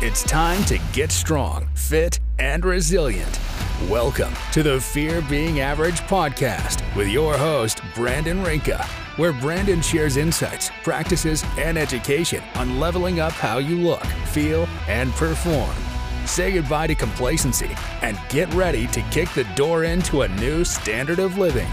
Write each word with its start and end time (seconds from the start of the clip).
It's 0.00 0.22
time 0.22 0.64
to 0.66 0.78
get 0.92 1.10
strong, 1.10 1.66
fit, 1.74 2.20
and 2.38 2.64
resilient. 2.64 3.40
Welcome 3.90 4.32
to 4.52 4.62
the 4.62 4.80
Fear 4.80 5.22
Being 5.22 5.58
Average 5.58 5.98
podcast 6.02 6.84
with 6.94 7.08
your 7.08 7.36
host, 7.36 7.80
Brandon 7.96 8.40
Rinka, 8.44 8.80
where 9.16 9.32
Brandon 9.32 9.82
shares 9.82 10.16
insights, 10.16 10.70
practices, 10.84 11.44
and 11.56 11.76
education 11.76 12.44
on 12.54 12.78
leveling 12.78 13.18
up 13.18 13.32
how 13.32 13.58
you 13.58 13.76
look, 13.76 14.04
feel, 14.26 14.68
and 14.86 15.10
perform. 15.14 15.74
Say 16.26 16.52
goodbye 16.52 16.86
to 16.86 16.94
complacency 16.94 17.70
and 18.00 18.16
get 18.28 18.54
ready 18.54 18.86
to 18.86 19.02
kick 19.10 19.28
the 19.30 19.48
door 19.56 19.82
into 19.82 20.22
a 20.22 20.28
new 20.28 20.64
standard 20.64 21.18
of 21.18 21.38
living. 21.38 21.66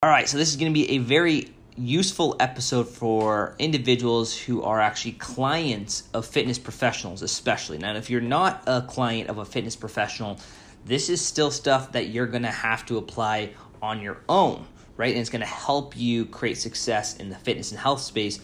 All 0.00 0.10
right, 0.10 0.28
so 0.28 0.38
this 0.38 0.50
is 0.50 0.54
going 0.54 0.70
to 0.70 0.72
be 0.72 0.90
a 0.92 0.98
very 0.98 1.50
useful 1.76 2.36
episode 2.38 2.88
for 2.88 3.56
individuals 3.58 4.36
who 4.36 4.62
are 4.62 4.80
actually 4.80 5.12
clients 5.12 6.08
of 6.14 6.24
fitness 6.24 6.58
professionals, 6.58 7.22
especially. 7.22 7.78
Now, 7.78 7.94
if 7.96 8.08
you're 8.08 8.20
not 8.20 8.62
a 8.66 8.82
client 8.82 9.28
of 9.28 9.38
a 9.38 9.44
fitness 9.44 9.74
professional, 9.74 10.38
this 10.84 11.08
is 11.08 11.20
still 11.20 11.50
stuff 11.50 11.92
that 11.92 12.08
you're 12.08 12.26
going 12.26 12.42
to 12.42 12.50
have 12.50 12.86
to 12.86 12.98
apply 12.98 13.50
on 13.82 14.00
your 14.00 14.18
own, 14.28 14.66
right? 14.96 15.10
And 15.10 15.20
it's 15.20 15.30
going 15.30 15.40
to 15.40 15.46
help 15.46 15.96
you 15.96 16.26
create 16.26 16.58
success 16.58 17.16
in 17.16 17.28
the 17.28 17.36
fitness 17.36 17.72
and 17.72 17.80
health 17.80 18.00
space. 18.00 18.38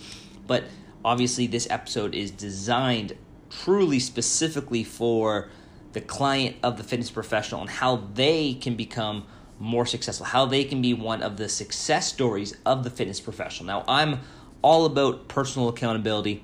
But 0.46 0.64
obviously, 1.04 1.46
this 1.46 1.68
episode 1.70 2.14
is 2.14 2.30
designed 2.30 3.16
truly 3.48 4.00
specifically 4.00 4.84
for 4.84 5.50
the 5.92 6.00
client 6.00 6.56
of 6.62 6.76
the 6.76 6.84
fitness 6.84 7.10
professional 7.10 7.60
and 7.60 7.70
how 7.70 7.96
they 8.14 8.54
can 8.54 8.76
become 8.76 9.26
more 9.60 9.86
successful, 9.86 10.26
how 10.26 10.46
they 10.46 10.64
can 10.64 10.82
be 10.82 10.94
one 10.94 11.22
of 11.22 11.36
the 11.36 11.48
success 11.48 12.08
stories 12.08 12.56
of 12.66 12.82
the 12.82 12.90
fitness 12.90 13.20
professional. 13.20 13.66
Now, 13.66 13.84
I'm 13.86 14.20
all 14.62 14.86
about 14.86 15.28
personal 15.28 15.68
accountability, 15.68 16.42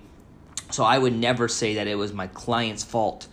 so 0.71 0.85
I 0.85 0.99
would 0.99 1.15
never 1.15 1.49
say 1.49 1.75
that 1.75 1.87
it 1.87 1.97
was 1.97 2.13
my 2.13 2.27
client's 2.29 2.85
fault 2.85 3.27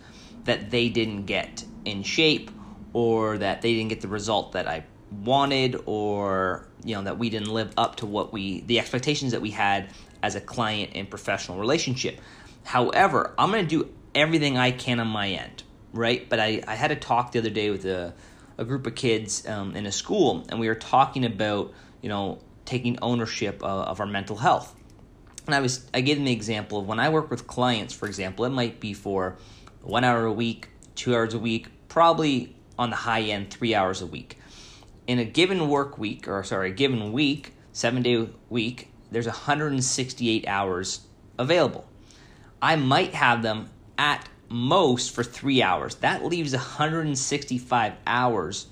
that 0.44 0.70
they 0.70 0.88
didn't 0.88 1.26
get 1.26 1.64
in 1.84 2.02
shape 2.02 2.50
or 2.92 3.38
that 3.38 3.60
they 3.60 3.74
didn't 3.74 3.90
get 3.90 4.00
the 4.00 4.08
result 4.08 4.52
that 4.52 4.66
I 4.66 4.84
wanted 5.22 5.80
or 5.86 6.66
you 6.82 6.94
know 6.94 7.02
that 7.02 7.18
we 7.18 7.30
didn't 7.30 7.48
live 7.48 7.72
up 7.76 7.96
to 7.96 8.06
what 8.06 8.32
we 8.32 8.62
the 8.62 8.80
expectations 8.80 9.32
that 9.32 9.40
we 9.40 9.50
had 9.50 9.90
as 10.22 10.34
a 10.34 10.40
client 10.40 10.92
and 10.94 11.08
professional 11.08 11.58
relationship. 11.58 12.20
However, 12.64 13.34
I'm 13.38 13.50
going 13.50 13.66
to 13.66 13.68
do 13.68 13.90
everything 14.14 14.56
I 14.56 14.70
can 14.70 14.98
on 14.98 15.08
my 15.08 15.28
end, 15.28 15.62
right? 15.92 16.28
But 16.28 16.40
I, 16.40 16.62
I 16.66 16.74
had 16.74 16.90
a 16.90 16.96
talk 16.96 17.32
the 17.32 17.38
other 17.38 17.50
day 17.50 17.70
with 17.70 17.84
a 17.84 18.14
a 18.58 18.64
group 18.64 18.86
of 18.86 18.94
kids 18.94 19.46
um, 19.48 19.74
in 19.76 19.86
a 19.86 19.92
school, 19.92 20.44
and 20.48 20.60
we 20.60 20.68
were 20.68 20.74
talking 20.74 21.24
about 21.24 21.72
you 22.02 22.08
know 22.08 22.38
taking 22.64 22.98
ownership 23.02 23.62
of, 23.62 23.88
of 23.88 24.00
our 24.00 24.06
mental 24.06 24.36
health. 24.36 24.74
And 25.46 25.54
I 25.54 25.60
was 25.60 25.86
I 25.92 26.00
gave 26.00 26.16
them 26.16 26.24
the 26.24 26.32
example 26.32 26.78
of 26.78 26.86
when 26.86 27.00
I 27.00 27.08
work 27.08 27.30
with 27.30 27.46
clients, 27.46 27.94
for 27.94 28.06
example, 28.06 28.44
it 28.44 28.50
might 28.50 28.80
be 28.80 28.94
for 28.94 29.36
one 29.82 30.04
hour 30.04 30.24
a 30.24 30.32
week, 30.32 30.68
two 30.94 31.14
hours 31.14 31.34
a 31.34 31.38
week, 31.38 31.68
probably 31.88 32.56
on 32.78 32.90
the 32.90 32.96
high 32.96 33.22
end, 33.22 33.50
three 33.50 33.74
hours 33.74 34.00
a 34.00 34.06
week. 34.06 34.38
In 35.06 35.18
a 35.18 35.24
given 35.24 35.68
work 35.68 35.98
week, 35.98 36.26
or 36.26 36.42
sorry, 36.44 36.70
a 36.70 36.72
given 36.72 37.12
week, 37.12 37.52
seven 37.72 38.02
day 38.02 38.28
week, 38.48 38.90
there's 39.10 39.26
168 39.26 40.48
hours 40.48 41.00
available. 41.38 41.86
I 42.62 42.76
might 42.76 43.14
have 43.14 43.42
them 43.42 43.70
at 43.98 44.26
most 44.48 45.14
for 45.14 45.22
three 45.22 45.62
hours. 45.62 45.96
That 45.96 46.24
leaves 46.24 46.52
165 46.52 47.94
hours 48.06 48.66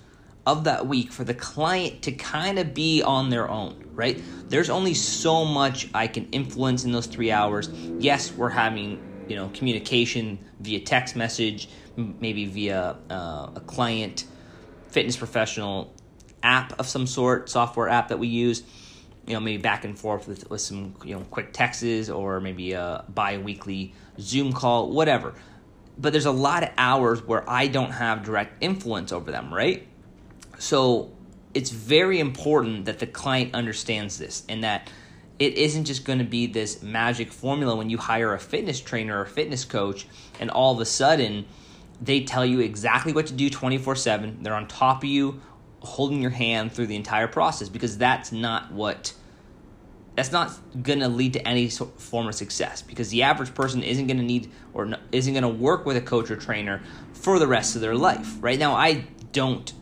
of 0.46 0.64
that 0.64 0.86
week 0.86 1.12
for 1.12 1.24
the 1.24 1.34
client 1.34 2.02
to 2.02 2.12
kind 2.12 2.58
of 2.58 2.74
be 2.74 3.02
on 3.02 3.30
their 3.30 3.48
own, 3.48 3.84
right? 3.92 4.20
There's 4.48 4.70
only 4.70 4.94
so 4.94 5.44
much 5.44 5.88
I 5.94 6.08
can 6.08 6.28
influence 6.30 6.84
in 6.84 6.92
those 6.92 7.06
three 7.06 7.30
hours. 7.30 7.68
Yes, 7.98 8.32
we're 8.32 8.50
having 8.50 9.00
you 9.28 9.36
know 9.36 9.50
communication 9.54 10.38
via 10.60 10.80
text 10.80 11.14
message, 11.14 11.68
maybe 11.96 12.46
via 12.46 12.96
uh, 13.10 13.50
a 13.54 13.62
client 13.66 14.24
fitness 14.88 15.16
professional 15.16 15.94
app 16.42 16.78
of 16.78 16.88
some 16.88 17.06
sort, 17.06 17.48
software 17.48 17.88
app 17.88 18.08
that 18.08 18.18
we 18.18 18.26
use. 18.26 18.62
You 19.26 19.34
know, 19.34 19.40
maybe 19.40 19.62
back 19.62 19.84
and 19.84 19.96
forth 19.96 20.26
with, 20.26 20.50
with 20.50 20.60
some 20.60 20.96
you 21.04 21.14
know 21.14 21.20
quick 21.30 21.52
texts 21.52 22.10
or 22.10 22.40
maybe 22.40 22.72
a 22.72 23.04
bi-weekly 23.08 23.94
Zoom 24.18 24.52
call, 24.52 24.90
whatever 24.90 25.34
but 26.02 26.12
there's 26.12 26.26
a 26.26 26.32
lot 26.32 26.64
of 26.64 26.70
hours 26.76 27.22
where 27.22 27.48
I 27.48 27.68
don't 27.68 27.92
have 27.92 28.24
direct 28.24 28.62
influence 28.62 29.12
over 29.12 29.30
them, 29.30 29.54
right? 29.54 29.86
So 30.58 31.12
it's 31.54 31.70
very 31.70 32.18
important 32.18 32.86
that 32.86 32.98
the 32.98 33.06
client 33.06 33.54
understands 33.54 34.18
this 34.18 34.44
and 34.48 34.64
that 34.64 34.90
it 35.38 35.54
isn't 35.54 35.84
just 35.84 36.04
going 36.04 36.18
to 36.18 36.24
be 36.24 36.46
this 36.46 36.82
magic 36.82 37.32
formula 37.32 37.76
when 37.76 37.88
you 37.88 37.98
hire 37.98 38.34
a 38.34 38.38
fitness 38.38 38.80
trainer 38.80 39.20
or 39.20 39.24
fitness 39.24 39.64
coach 39.64 40.06
and 40.40 40.50
all 40.50 40.74
of 40.74 40.80
a 40.80 40.84
sudden 40.84 41.46
they 42.00 42.24
tell 42.24 42.44
you 42.44 42.60
exactly 42.60 43.12
what 43.12 43.28
to 43.28 43.32
do 43.32 43.48
24 43.48 43.94
7. 43.94 44.42
They're 44.42 44.54
on 44.54 44.66
top 44.66 44.98
of 44.98 45.08
you, 45.08 45.40
holding 45.80 46.20
your 46.20 46.32
hand 46.32 46.72
through 46.72 46.88
the 46.88 46.96
entire 46.96 47.28
process 47.28 47.68
because 47.68 47.96
that's 47.96 48.32
not 48.32 48.72
what 48.72 49.14
that's 50.14 50.32
not 50.32 50.52
going 50.82 51.00
to 51.00 51.08
lead 51.08 51.32
to 51.34 51.48
any 51.48 51.68
form 51.68 52.28
of 52.28 52.34
success 52.34 52.82
because 52.82 53.08
the 53.10 53.22
average 53.22 53.54
person 53.54 53.82
isn't 53.82 54.06
going 54.06 54.18
to 54.18 54.22
need 54.22 54.50
or 54.74 54.92
isn't 55.10 55.32
going 55.32 55.42
to 55.42 55.48
work 55.48 55.86
with 55.86 55.96
a 55.96 56.00
coach 56.00 56.30
or 56.30 56.36
trainer 56.36 56.82
for 57.14 57.38
the 57.38 57.46
rest 57.46 57.74
of 57.74 57.80
their 57.80 57.94
life. 57.94 58.36
Right 58.40 58.58
now, 58.58 58.74
I 58.74 59.06
don't 59.32 59.72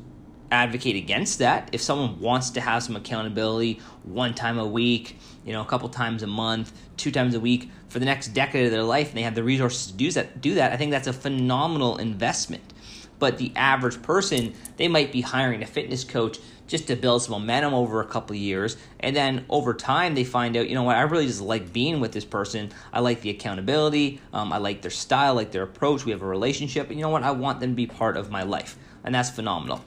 advocate 0.53 0.97
against 0.97 1.39
that. 1.39 1.69
If 1.73 1.81
someone 1.81 2.21
wants 2.21 2.51
to 2.51 2.61
have 2.61 2.83
some 2.83 2.97
accountability 2.97 3.81
one 4.05 4.35
time 4.35 4.59
a 4.59 4.67
week, 4.67 5.19
you 5.45 5.53
know, 5.53 5.63
a 5.63 5.65
couple 5.65 5.89
times 5.89 6.23
a 6.23 6.27
month, 6.27 6.73
two 6.97 7.11
times 7.11 7.35
a 7.35 7.41
week 7.41 7.71
for 7.89 7.99
the 7.99 8.05
next 8.05 8.29
decade 8.29 8.67
of 8.67 8.73
their 8.73 8.83
life, 8.83 9.09
and 9.09 9.19
they 9.19 9.23
have 9.23 9.35
the 9.35 9.43
resources 9.43 9.87
to 9.89 9.93
do 9.95 10.11
that, 10.13 10.41
do 10.41 10.55
that, 10.55 10.73
I 10.73 10.77
think 10.77 10.91
that's 10.91 11.09
a 11.09 11.13
phenomenal 11.13 11.97
investment. 11.97 12.73
But 13.19 13.39
the 13.39 13.53
average 13.55 14.01
person, 14.01 14.55
they 14.77 14.89
might 14.89 15.13
be 15.13 15.21
hiring 15.21 15.63
a 15.63 15.67
fitness 15.67 16.05
coach 16.05 16.39
just 16.71 16.87
to 16.87 16.95
build 16.95 17.21
some 17.21 17.33
momentum 17.33 17.75
over 17.75 18.01
a 18.01 18.07
couple 18.07 18.37
years. 18.37 18.77
And 19.01 19.15
then 19.15 19.45
over 19.49 19.75
time, 19.75 20.15
they 20.15 20.23
find 20.23 20.57
out, 20.57 20.69
you 20.69 20.77
know 20.77 20.85
what, 20.85 20.97
I 20.97 21.03
really 21.03 21.27
just 21.27 21.41
like 21.41 21.73
being 21.73 21.99
with 21.99 22.13
this 22.13 22.25
person. 22.25 22.71
I 22.93 23.01
like 23.01 23.23
the 23.23 23.31
accountability. 23.31 24.21
Um, 24.33 24.53
I 24.53 24.59
like 24.59 24.81
their 24.81 24.91
style, 24.93 25.35
like 25.35 25.51
their 25.51 25.65
approach. 25.65 26.05
We 26.05 26.13
have 26.13 26.23
a 26.23 26.27
relationship. 26.27 26.89
And 26.89 26.99
you 26.99 27.03
know 27.03 27.11
what, 27.11 27.25
I 27.25 27.33
want 27.33 27.59
them 27.59 27.71
to 27.71 27.77
be 27.77 27.89
part 27.89 28.17
of 28.17 28.31
my 28.31 28.45
life. 28.45 28.79
And 29.03 29.13
that's 29.13 29.31
phenomenal. 29.31 29.85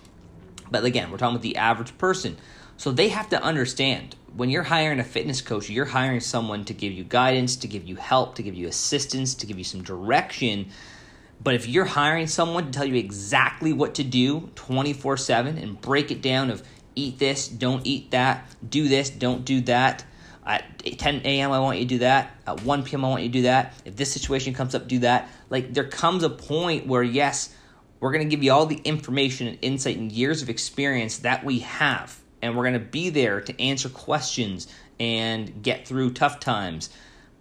But 0.70 0.84
again, 0.84 1.10
we're 1.10 1.18
talking 1.18 1.36
about 1.36 1.44
the 1.44 1.56
average 1.56 1.98
person. 1.98 2.36
So 2.76 2.92
they 2.92 3.08
have 3.10 3.30
to 3.30 3.42
understand 3.42 4.18
when 4.36 4.50
you're 4.50 4.64
hiring 4.64 5.00
a 5.00 5.04
fitness 5.06 5.42
coach, 5.42 5.70
you're 5.70 5.86
hiring 5.86 6.20
someone 6.20 6.66
to 6.66 6.74
give 6.74 6.92
you 6.92 7.06
guidance, 7.06 7.56
to 7.58 7.68
give 7.68 7.88
you 7.88 7.96
help, 7.96 8.36
to 8.36 8.44
give 8.44 8.56
you 8.56 8.68
assistance, 8.68 9.36
to 9.36 9.46
give 9.46 9.58
you 9.58 9.64
some 9.64 9.84
direction 9.84 10.68
but 11.44 11.56
if 11.56 11.68
you're 11.68 11.86
hiring 11.86 12.28
someone 12.28 12.66
to 12.66 12.72
tell 12.72 12.86
you 12.86 12.96
exactly 12.96 13.74
what 13.74 13.96
to 13.96 14.04
do 14.04 14.50
24 14.56 15.18
7 15.18 15.58
and 15.58 15.80
break 15.82 16.12
it 16.12 16.22
down 16.22 16.50
of 16.50 16.64
eat 16.96 17.20
this, 17.20 17.48
don't 17.48 17.86
eat 17.86 18.12
that, 18.12 18.48
do 18.68 18.88
this, 18.88 19.10
don't 19.10 19.44
do 19.44 19.62
that. 19.62 20.06
At 20.46 20.80
10 20.98 21.22
a.m., 21.24 21.52
I 21.52 21.60
want 21.60 21.80
you 21.80 21.86
to 21.86 21.90
do 21.90 22.00
that. 22.00 22.36
At 22.46 22.64
1 22.64 22.84
p.m., 22.84 23.06
I 23.06 23.10
want 23.10 23.24
you 23.24 23.30
to 23.30 23.34
do 23.34 23.42
that. 23.44 23.74
If 23.86 23.96
this 23.96 24.12
situation 24.12 24.54
comes 24.54 24.76
up, 24.76 24.88
do 24.88 25.00
that. 25.00 25.30
Like, 25.50 25.74
there 25.74 25.88
comes 25.88 26.24
a 26.24 26.30
point 26.30 26.86
where, 26.86 27.02
yes, 27.02 27.56
we're 28.02 28.12
going 28.12 28.28
to 28.28 28.30
give 28.30 28.44
you 28.44 28.52
all 28.52 28.66
the 28.66 28.82
information 28.84 29.48
and 29.48 29.58
insight 29.62 29.98
and 29.98 30.12
years 30.12 30.42
of 30.42 30.50
experience 30.50 31.20
that 31.20 31.46
we 31.46 31.60
have. 31.60 32.20
And 32.42 32.58
we're 32.58 32.64
going 32.64 32.74
to 32.74 32.80
be 32.80 33.10
there 33.10 33.40
to 33.40 33.62
answer 33.62 33.88
questions 33.88 34.68
and 35.00 35.64
get 35.64 35.88
through 35.88 36.12
tough 36.12 36.42
times. 36.42 36.90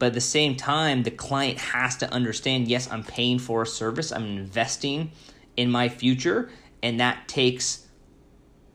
But 0.02 0.06
at 0.06 0.14
the 0.14 0.20
same 0.20 0.56
time, 0.56 1.04
the 1.04 1.12
client 1.12 1.58
has 1.58 1.98
to 1.98 2.12
understand 2.12 2.66
yes, 2.66 2.90
I'm 2.90 3.04
paying 3.04 3.38
for 3.38 3.62
a 3.62 3.66
service, 3.68 4.10
I'm 4.10 4.24
investing 4.36 5.12
in 5.56 5.70
my 5.70 5.88
future, 5.88 6.50
and 6.82 6.98
that 6.98 7.28
takes 7.28 7.86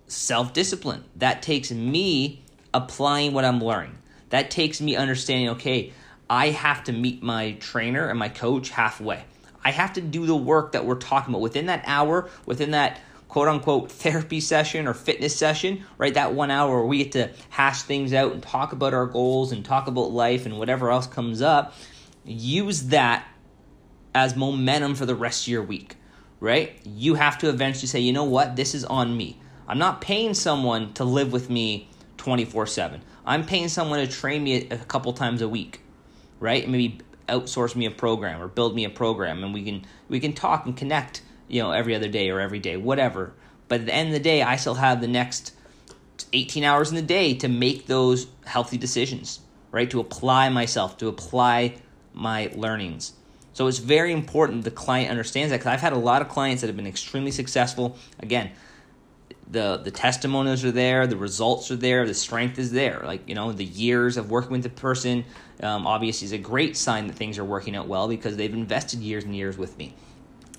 self 0.07 0.53
discipline. 0.53 1.03
That 1.17 1.41
takes 1.41 1.69
me 1.69 2.45
applying 2.74 3.33
what 3.33 3.44
I'm 3.44 3.62
learning. 3.62 3.97
That 4.29 4.50
takes 4.50 4.79
me 4.79 4.95
understanding 4.95 5.50
okay, 5.50 5.91
I 6.29 6.51
have 6.51 6.85
to 6.85 6.94
meet 6.94 7.21
my 7.21 7.57
trainer 7.59 8.07
and 8.07 8.18
my 8.18 8.30
coach 8.30 8.69
halfway. 8.69 9.25
I 9.65 9.71
have 9.71 9.91
to 9.95 10.01
do 10.01 10.25
the 10.27 10.33
work 10.33 10.71
that 10.71 10.85
we're 10.85 10.95
talking 10.95 11.33
about 11.33 11.41
within 11.41 11.65
that 11.65 11.83
hour, 11.85 12.30
within 12.45 12.71
that 12.71 13.01
quote 13.27 13.47
unquote 13.47 13.91
therapy 13.91 14.39
session 14.39 14.88
or 14.88 14.94
fitness 14.94 15.35
session, 15.35 15.83
right? 15.97 16.13
That 16.13 16.33
one 16.33 16.51
hour 16.51 16.77
where 16.77 16.85
we 16.85 17.00
get 17.00 17.12
to 17.13 17.31
hash 17.50 17.83
things 17.83 18.13
out 18.13 18.33
and 18.33 18.41
talk 18.41 18.71
about 18.71 18.94
our 18.94 19.06
goals 19.06 19.51
and 19.51 19.63
talk 19.63 19.88
about 19.88 20.12
life 20.12 20.45
and 20.45 20.57
whatever 20.57 20.89
else 20.91 21.07
comes 21.07 21.41
up. 21.41 21.74
Use 22.25 22.83
that 22.83 23.27
as 24.13 24.35
momentum 24.35 24.95
for 24.95 25.06
the 25.06 25.15
rest 25.15 25.44
of 25.44 25.50
your 25.50 25.63
week, 25.63 25.95
right? 26.39 26.79
You 26.85 27.15
have 27.15 27.38
to 27.39 27.50
eventually 27.50 27.88
say, 27.88 28.00
you 28.00 28.13
know 28.13 28.24
what? 28.24 28.56
This 28.56 28.74
is 28.74 28.83
on 28.85 29.15
me. 29.15 29.39
I'm 29.68 29.77
not 29.77 30.01
paying 30.01 30.33
someone 30.33 30.94
to 30.94 31.03
live 31.03 31.31
with 31.31 31.50
me 31.50 31.89
24 32.18 32.68
7. 32.68 33.01
I'm 33.25 33.45
paying 33.45 33.68
someone 33.68 34.00
to 34.00 34.07
train 34.07 34.44
me 34.44 34.68
a 34.69 34.77
couple 34.77 35.12
times 35.13 35.41
a 35.41 35.50
week, 35.50 35.81
right? 36.39 36.63
And 36.63 36.71
maybe 36.71 37.00
outsource 37.27 37.75
me 37.75 37.85
a 37.85 37.91
program 37.91 38.41
or 38.41 38.47
build 38.47 38.73
me 38.73 38.85
a 38.85 38.89
program 38.89 39.44
and 39.44 39.53
we 39.53 39.63
can 39.63 39.85
we 40.07 40.19
can 40.19 40.33
talk 40.33 40.65
and 40.65 40.77
connect 40.77 41.21
you 41.47 41.61
know, 41.61 41.71
every 41.71 41.95
other 41.95 42.07
day 42.07 42.29
or 42.29 42.39
every 42.39 42.59
day, 42.59 42.77
whatever. 42.77 43.33
But 43.67 43.81
at 43.81 43.85
the 43.88 43.94
end 43.94 44.09
of 44.09 44.13
the 44.13 44.19
day, 44.19 44.41
I 44.41 44.55
still 44.55 44.75
have 44.75 45.01
the 45.01 45.07
next 45.07 45.53
18 46.33 46.63
hours 46.63 46.89
in 46.89 46.95
the 46.95 47.01
day 47.01 47.33
to 47.35 47.47
make 47.47 47.88
those 47.88 48.27
healthy 48.45 48.77
decisions, 48.77 49.39
right? 49.71 49.89
To 49.91 49.99
apply 49.99 50.49
myself, 50.49 50.97
to 50.97 51.07
apply 51.07 51.75
my 52.13 52.51
learnings. 52.55 53.13
So 53.53 53.67
it's 53.67 53.79
very 53.79 54.11
important 54.11 54.63
the 54.63 54.71
client 54.71 55.09
understands 55.09 55.51
that 55.51 55.57
because 55.57 55.73
I've 55.73 55.81
had 55.81 55.94
a 55.94 55.97
lot 55.97 56.21
of 56.21 56.29
clients 56.29 56.61
that 56.61 56.67
have 56.67 56.75
been 56.75 56.88
extremely 56.88 57.31
successful. 57.31 57.97
Again, 58.19 58.51
the 59.49 59.77
the 59.77 59.91
testimonials 59.91 60.63
are 60.63 60.71
there, 60.71 61.07
the 61.07 61.17
results 61.17 61.71
are 61.71 61.75
there, 61.75 62.05
the 62.05 62.13
strength 62.13 62.59
is 62.59 62.71
there. 62.71 63.01
Like 63.03 63.27
you 63.27 63.35
know, 63.35 63.51
the 63.51 63.65
years 63.65 64.17
of 64.17 64.29
working 64.29 64.51
with 64.51 64.63
the 64.63 64.69
person 64.69 65.25
um, 65.63 65.88
obviously 65.88 66.25
is 66.25 66.33
a 66.33 66.38
great 66.38 66.77
sign 66.77 67.07
that 67.07 67.15
things 67.15 67.38
are 67.38 67.44
working 67.44 67.75
out 67.75 67.88
well 67.88 68.07
because 68.07 68.38
they've 68.38 68.53
invested 68.53 68.99
years 68.99 69.23
and 69.23 69.35
years 69.35 69.57
with 69.57 69.77
me, 69.77 69.95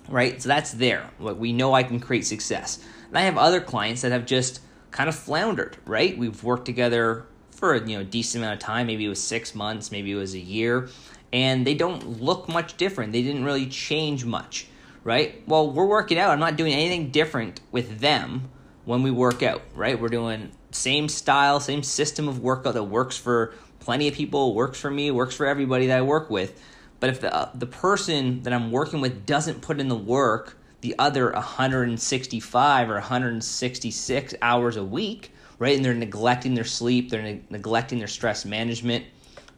right? 0.08 0.40
So 0.40 0.48
that's 0.48 0.72
there. 0.72 1.10
Like 1.18 1.38
we 1.38 1.52
know 1.52 1.74
I 1.74 1.82
can 1.82 2.00
create 2.00 2.26
success. 2.26 2.84
And 3.08 3.18
I 3.18 3.22
have 3.22 3.38
other 3.38 3.60
clients 3.60 4.02
that 4.02 4.12
have 4.12 4.26
just 4.26 4.60
kind 4.90 5.08
of 5.08 5.14
floundered, 5.14 5.76
right? 5.84 6.16
We've 6.16 6.42
worked 6.42 6.66
together 6.66 7.26
for 7.50 7.74
a 7.74 7.86
you 7.86 7.98
know 7.98 8.04
decent 8.04 8.42
amount 8.42 8.54
of 8.54 8.60
time. 8.60 8.86
Maybe 8.86 9.04
it 9.04 9.08
was 9.08 9.22
six 9.22 9.54
months, 9.54 9.90
maybe 9.90 10.12
it 10.12 10.16
was 10.16 10.34
a 10.34 10.38
year, 10.38 10.88
and 11.32 11.66
they 11.66 11.74
don't 11.74 12.22
look 12.22 12.48
much 12.48 12.76
different. 12.76 13.12
They 13.12 13.22
didn't 13.22 13.44
really 13.44 13.66
change 13.66 14.24
much, 14.24 14.68
right? 15.04 15.42
Well, 15.46 15.70
we're 15.70 15.86
working 15.86 16.18
out. 16.18 16.30
I'm 16.30 16.40
not 16.40 16.56
doing 16.56 16.72
anything 16.72 17.10
different 17.10 17.60
with 17.72 18.00
them 18.00 18.50
when 18.84 19.02
we 19.02 19.10
work 19.10 19.42
out, 19.42 19.62
right? 19.74 20.00
We're 20.00 20.08
doing 20.08 20.52
same 20.70 21.08
style, 21.08 21.60
same 21.60 21.82
system 21.82 22.28
of 22.28 22.40
workout 22.40 22.74
that 22.74 22.84
works 22.84 23.16
for 23.16 23.54
plenty 23.80 24.08
of 24.08 24.14
people, 24.14 24.54
works 24.54 24.80
for 24.80 24.90
me, 24.90 25.10
works 25.10 25.34
for 25.34 25.46
everybody 25.46 25.86
that 25.88 25.98
I 25.98 26.02
work 26.02 26.30
with. 26.30 26.60
But 27.00 27.10
if 27.10 27.20
the 27.20 27.34
uh, 27.34 27.50
the 27.54 27.66
person 27.66 28.42
that 28.42 28.52
I'm 28.52 28.70
working 28.70 29.00
with 29.00 29.26
doesn't 29.26 29.60
put 29.60 29.80
in 29.80 29.88
the 29.88 29.96
work, 29.96 30.58
the 30.80 30.94
other 30.98 31.32
165 31.32 32.90
or 32.90 32.94
166 32.94 34.34
hours 34.42 34.76
a 34.76 34.84
week, 34.84 35.32
right? 35.58 35.76
And 35.76 35.84
they're 35.84 35.94
neglecting 35.94 36.54
their 36.54 36.64
sleep, 36.64 37.10
they're 37.10 37.22
ne- 37.22 37.42
neglecting 37.50 37.98
their 37.98 38.08
stress 38.08 38.44
management, 38.44 39.04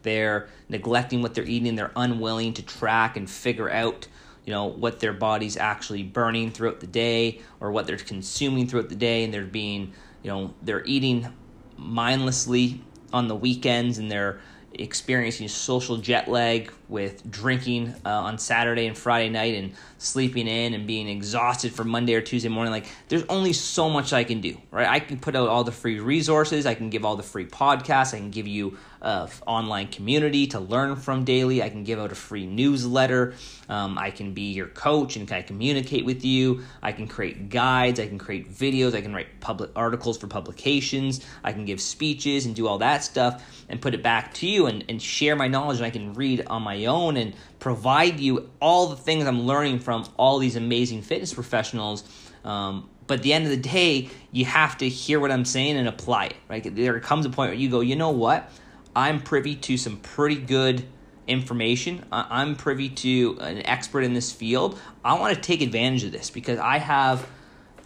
they're 0.03 0.49
neglecting 0.69 1.21
what 1.21 1.33
they're 1.33 1.45
eating, 1.45 1.75
they're 1.75 1.91
unwilling 1.95 2.53
to 2.53 2.61
track 2.61 3.17
and 3.17 3.29
figure 3.29 3.69
out 3.69 4.07
you 4.45 4.51
know 4.51 4.65
what 4.65 4.99
their 4.99 5.13
body's 5.13 5.57
actually 5.57 6.03
burning 6.03 6.51
throughout 6.51 6.79
the 6.79 6.87
day 6.87 7.41
or 7.59 7.71
what 7.71 7.85
they're 7.85 7.97
consuming 7.97 8.67
throughout 8.67 8.89
the 8.89 8.95
day 8.95 9.23
and 9.23 9.33
they're 9.33 9.45
being 9.45 9.93
you 10.23 10.31
know 10.31 10.53
they're 10.63 10.83
eating 10.85 11.31
mindlessly 11.77 12.81
on 13.13 13.27
the 13.27 13.35
weekends 13.35 13.97
and 13.97 14.11
they're 14.11 14.39
experiencing 14.73 15.47
social 15.47 15.97
jet 15.97 16.27
lag 16.27 16.71
with 16.87 17.29
drinking 17.29 17.93
uh, 18.05 18.09
on 18.09 18.37
Saturday 18.37 18.87
and 18.87 18.97
Friday 18.97 19.29
night 19.29 19.55
and 19.55 19.73
sleeping 19.97 20.47
in 20.47 20.73
and 20.73 20.87
being 20.87 21.07
exhausted 21.07 21.73
for 21.73 21.83
Monday 21.83 22.13
or 22.15 22.21
Tuesday 22.21 22.49
morning. 22.49 22.71
Like, 22.71 22.87
there's 23.09 23.23
only 23.29 23.53
so 23.53 23.89
much 23.89 24.13
I 24.13 24.23
can 24.23 24.41
do, 24.41 24.57
right? 24.71 24.87
I 24.87 24.99
can 24.99 25.19
put 25.19 25.35
out 25.35 25.49
all 25.49 25.63
the 25.63 25.71
free 25.71 25.99
resources, 25.99 26.65
I 26.65 26.73
can 26.73 26.89
give 26.89 27.05
all 27.05 27.15
the 27.15 27.23
free 27.23 27.45
podcasts, 27.45 28.13
I 28.13 28.17
can 28.17 28.31
give 28.31 28.47
you 28.47 28.77
an 29.01 29.29
online 29.47 29.87
community 29.87 30.47
to 30.47 30.59
learn 30.59 30.95
from 30.95 31.23
daily, 31.23 31.63
I 31.63 31.69
can 31.69 31.83
give 31.83 31.99
out 31.99 32.11
a 32.11 32.15
free 32.15 32.45
newsletter, 32.45 33.33
um, 33.67 33.97
I 33.97 34.11
can 34.11 34.33
be 34.33 34.51
your 34.51 34.67
coach 34.67 35.15
and 35.15 35.27
kind 35.27 35.41
of 35.41 35.47
communicate 35.47 36.05
with 36.05 36.23
you, 36.23 36.61
I 36.81 36.91
can 36.91 37.07
create 37.07 37.49
guides, 37.49 37.99
I 37.99 38.07
can 38.07 38.17
create 38.17 38.53
videos, 38.53 38.93
I 38.93 39.01
can 39.01 39.13
write 39.13 39.39
public 39.39 39.71
articles 39.75 40.17
for 40.17 40.27
publications, 40.27 41.25
I 41.43 41.51
can 41.51 41.65
give 41.65 41.81
speeches 41.81 42.45
and 42.45 42.55
do 42.55 42.67
all 42.67 42.77
that 42.79 43.03
stuff 43.03 43.43
and 43.69 43.81
put 43.81 43.93
it 43.93 44.03
back 44.03 44.33
to 44.35 44.47
you 44.47 44.67
and, 44.67 44.83
and 44.87 45.01
share 45.01 45.35
my 45.35 45.47
knowledge 45.47 45.77
and 45.77 45.85
I 45.85 45.89
can 45.89 46.13
read 46.13 46.45
on 46.47 46.61
my 46.61 46.85
own 46.85 47.17
and 47.17 47.33
provide 47.59 48.19
you 48.19 48.49
all 48.61 48.87
the 48.87 48.95
things 48.95 49.25
I'm 49.25 49.41
learning 49.41 49.79
from 49.79 50.05
all 50.17 50.39
these 50.39 50.55
amazing 50.55 51.01
fitness 51.01 51.33
professionals. 51.33 52.03
Um, 52.43 52.89
but 53.07 53.19
at 53.19 53.23
the 53.23 53.33
end 53.33 53.45
of 53.45 53.51
the 53.51 53.57
day, 53.57 54.09
you 54.31 54.45
have 54.45 54.77
to 54.77 54.87
hear 54.87 55.19
what 55.19 55.31
I'm 55.31 55.45
saying 55.45 55.75
and 55.75 55.87
apply 55.87 56.27
it. 56.27 56.35
Right? 56.49 56.75
There 56.75 56.99
comes 56.99 57.25
a 57.25 57.29
point 57.29 57.49
where 57.49 57.59
you 57.59 57.69
go, 57.69 57.81
you 57.81 57.95
know 57.95 58.11
what? 58.11 58.49
I'm 58.95 59.21
privy 59.21 59.55
to 59.55 59.77
some 59.77 59.97
pretty 59.97 60.37
good 60.37 60.85
information. 61.27 62.05
I'm 62.11 62.55
privy 62.55 62.89
to 62.89 63.37
an 63.41 63.65
expert 63.65 64.01
in 64.01 64.13
this 64.13 64.31
field. 64.31 64.79
I 65.03 65.19
want 65.19 65.35
to 65.35 65.41
take 65.41 65.61
advantage 65.61 66.03
of 66.03 66.11
this 66.11 66.29
because 66.29 66.59
I 66.59 66.77
have. 66.77 67.27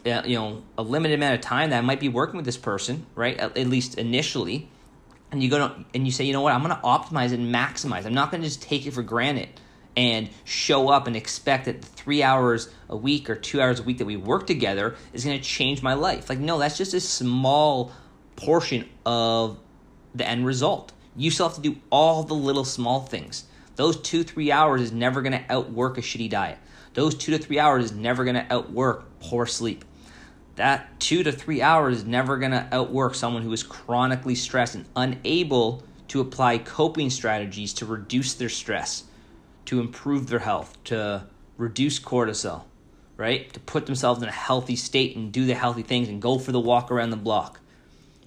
Uh, 0.06 0.22
you 0.24 0.36
know, 0.36 0.62
a 0.78 0.84
limited 0.84 1.16
amount 1.16 1.34
of 1.34 1.42
time 1.42 1.72
that 1.72 1.80
I 1.80 1.82
might 1.82 2.00
be 2.00 2.10
working 2.10 2.36
with 2.36 2.46
this 2.46 2.58
person, 2.58 3.08
right? 3.16 3.36
At, 3.40 3.58
at 3.58 3.66
least 3.66 3.98
initially, 3.98 4.70
and 5.32 5.42
you 5.42 5.50
go 5.50 5.58
to, 5.58 5.86
and 5.96 6.06
you 6.06 6.12
say, 6.12 6.26
you 6.26 6.34
know 6.34 6.42
what, 6.42 6.54
I'm 6.54 6.62
going 6.62 6.76
to 6.76 6.82
optimize 6.82 7.34
and 7.34 7.54
maximize. 7.54 8.06
I'm 8.06 8.14
not 8.14 8.30
going 8.30 8.44
to 8.44 8.48
just 8.48 8.62
take 8.62 8.86
it 8.86 8.92
for 8.92 9.02
granted 9.02 9.50
and 9.98 10.30
show 10.44 10.90
up 10.90 11.08
and 11.08 11.16
expect 11.16 11.66
that 11.66 11.82
the 11.82 11.88
three 11.88 12.22
hours 12.22 12.70
a 12.90 12.96
week 12.96 13.30
or 13.30 13.36
two 13.36 13.62
hours 13.62 13.80
a 13.80 13.84
week 13.84 13.98
that 13.98 14.06
we 14.06 14.16
work 14.16 14.46
together 14.46 14.96
is 15.14 15.26
going 15.26 15.38
to 15.38 15.44
change 15.44 15.82
my 15.82 15.94
life. 15.94 16.30
Like, 16.30 16.40
no, 16.40 16.60
that's 16.60 16.78
just 16.78 16.94
a 16.94 17.00
small 17.00 17.92
portion 18.36 18.88
of 19.06 19.60
the 20.14 20.28
end 20.28 20.46
result. 20.46 20.92
You 21.16 21.32
still 21.32 21.48
have 21.48 21.56
to 21.56 21.62
do 21.62 21.78
all 21.90 22.24
the 22.24 22.34
little 22.34 22.66
small 22.66 23.02
things. 23.02 23.46
Those 23.76 23.98
two, 23.98 24.24
three 24.24 24.52
hours 24.52 24.82
is 24.82 24.92
never 24.92 25.22
going 25.22 25.34
to 25.34 25.44
outwork 25.50 25.98
a 25.98 26.02
shitty 26.02 26.30
diet. 26.30 26.58
Those 26.94 27.16
two 27.16 27.32
to 27.32 27.38
three 27.38 27.60
hours 27.60 27.86
is 27.86 27.92
never 27.92 28.24
going 28.24 28.36
to 28.36 28.54
outwork 28.54 29.20
poor 29.20 29.46
sleep. 29.46 29.84
That 30.56 31.00
two 31.00 31.24
to 31.24 31.32
three 31.32 31.62
hours 31.62 31.98
is 31.98 32.06
never 32.06 32.38
going 32.38 32.52
to 32.52 32.68
outwork 32.72 33.16
someone 33.16 33.44
who 33.44 33.52
is 33.52 33.64
chronically 33.64 34.36
stressed 34.36 34.76
and 34.76 34.86
unable 34.96 35.84
to 36.08 36.22
apply 36.22 36.60
coping 36.60 37.10
strategies 37.10 37.74
to 37.74 37.86
reduce 37.86 38.34
their 38.34 38.50
stress 38.50 39.04
to 39.66 39.80
improve 39.80 40.28
their 40.28 40.40
health, 40.40 40.82
to 40.86 41.26
reduce 41.58 42.00
cortisol, 42.00 42.64
right? 43.18 43.52
To 43.54 43.60
put 43.60 43.86
themselves 43.86 44.22
in 44.22 44.30
a 44.30 44.32
healthy 44.32 44.76
state 44.76 45.16
and 45.16 45.32
do 45.32 45.46
the 45.46 45.56
healthy 45.56 45.82
things 45.82 46.08
and 46.08 46.22
go 46.22 46.38
for 46.38 46.52
the 46.52 46.60
walk 46.60 46.92
around 46.92 47.10
the 47.10 47.18
block, 47.18 47.60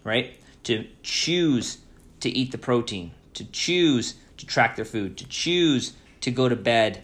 right? 0.05 0.38
To 0.64 0.87
choose 1.02 1.79
to 2.20 2.28
eat 2.30 2.52
the 2.52 2.58
protein, 2.58 3.12
to 3.34 3.44
choose 3.44 4.14
to 4.36 4.46
track 4.46 4.76
their 4.76 4.84
food, 4.84 5.16
to 5.18 5.26
choose 5.26 5.94
to 6.20 6.30
go 6.30 6.48
to 6.48 6.56
bed 6.56 7.02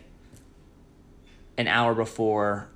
an 1.57 1.69
hour 1.69 1.95
before 1.95 2.69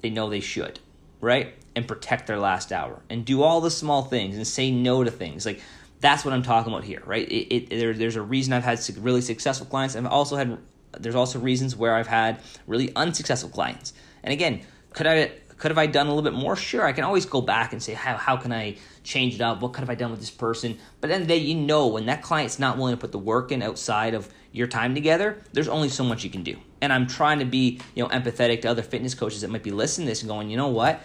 they 0.00 0.10
know 0.10 0.28
they 0.28 0.40
should, 0.40 0.80
right? 1.20 1.54
And 1.76 1.86
protect 1.86 2.26
their 2.26 2.38
last 2.38 2.72
hour 2.72 3.02
and 3.10 3.24
do 3.24 3.42
all 3.42 3.60
the 3.60 3.70
small 3.70 4.02
things 4.02 4.36
and 4.36 4.46
say 4.46 4.70
no 4.70 5.04
to 5.04 5.10
things. 5.10 5.44
Like 5.44 5.60
that's 6.00 6.24
what 6.24 6.34
I'm 6.34 6.42
talking 6.42 6.72
about 6.72 6.84
here, 6.84 7.02
right? 7.04 7.28
It, 7.30 7.54
it 7.54 7.70
there, 7.70 7.94
there's 7.94 8.16
a 8.16 8.22
reason 8.22 8.52
I've 8.52 8.64
had 8.64 8.80
really 8.98 9.20
successful 9.20 9.66
clients, 9.66 9.96
I've 9.96 10.06
also 10.06 10.36
had 10.36 10.58
there's 10.98 11.14
also 11.14 11.38
reasons 11.40 11.74
where 11.74 11.94
I've 11.96 12.06
had 12.06 12.40
really 12.66 12.94
unsuccessful 12.94 13.50
clients. 13.50 13.92
And 14.22 14.32
again, 14.32 14.60
could 14.92 15.06
I 15.06 15.32
could 15.58 15.70
have 15.70 15.78
I 15.78 15.86
done 15.86 16.06
a 16.06 16.10
little 16.10 16.22
bit 16.22 16.38
more? 16.38 16.56
Sure, 16.56 16.84
I 16.84 16.92
can 16.92 17.04
always 17.04 17.26
go 17.26 17.40
back 17.40 17.72
and 17.72 17.82
say 17.82 17.94
how 17.94 18.16
how 18.16 18.36
can 18.36 18.52
I 18.52 18.76
change 19.04 19.36
it 19.36 19.40
up? 19.40 19.60
What 19.60 19.72
could 19.72 19.80
have 19.82 19.90
I 19.90 19.94
done 19.94 20.10
with 20.10 20.20
this 20.20 20.30
person? 20.30 20.78
But 21.00 21.10
then 21.10 21.26
they 21.26 21.36
you 21.36 21.54
know 21.54 21.86
when 21.86 22.06
that 22.06 22.22
client's 22.22 22.58
not 22.58 22.76
willing 22.76 22.94
to 22.94 23.00
put 23.00 23.12
the 23.12 23.18
work 23.18 23.52
in 23.52 23.62
outside 23.62 24.14
of 24.14 24.28
your 24.50 24.66
time 24.66 24.94
together, 24.94 25.38
there's 25.52 25.68
only 25.68 25.88
so 25.88 26.02
much 26.02 26.24
you 26.24 26.30
can 26.30 26.42
do. 26.42 26.56
And 26.80 26.92
I'm 26.92 27.06
trying 27.06 27.38
to 27.38 27.44
be 27.44 27.80
you 27.94 28.02
know 28.02 28.08
empathetic 28.08 28.62
to 28.62 28.68
other 28.68 28.82
fitness 28.82 29.14
coaches 29.14 29.42
that 29.42 29.50
might 29.50 29.62
be 29.62 29.70
listening 29.70 30.06
to 30.06 30.10
this 30.10 30.22
and 30.22 30.28
going, 30.28 30.50
you 30.50 30.56
know 30.56 30.68
what? 30.68 31.00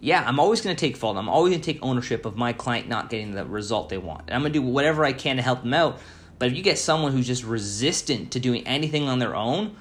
yeah, 0.00 0.24
I'm 0.26 0.40
always 0.40 0.62
going 0.62 0.74
to 0.74 0.80
take 0.80 0.96
fault. 0.96 1.16
I'm 1.16 1.28
always 1.28 1.52
going 1.52 1.60
to 1.60 1.72
take 1.72 1.82
ownership 1.82 2.24
of 2.24 2.36
my 2.36 2.52
client 2.52 2.88
not 2.88 3.10
getting 3.10 3.32
the 3.32 3.44
result 3.44 3.90
they 3.90 3.98
want. 3.98 4.22
And 4.26 4.34
I'm 4.34 4.40
going 4.40 4.52
to 4.52 4.58
do 4.58 4.64
whatever 4.64 5.04
I 5.04 5.12
can 5.12 5.36
to 5.36 5.42
help 5.42 5.62
them 5.62 5.74
out. 5.74 6.00
But 6.38 6.48
if 6.48 6.56
you 6.56 6.62
get 6.62 6.78
someone 6.78 7.12
who's 7.12 7.26
just 7.26 7.44
resistant 7.44 8.32
to 8.32 8.40
doing 8.40 8.66
anything 8.66 9.08
on 9.08 9.18
their 9.18 9.36
own, 9.36 9.76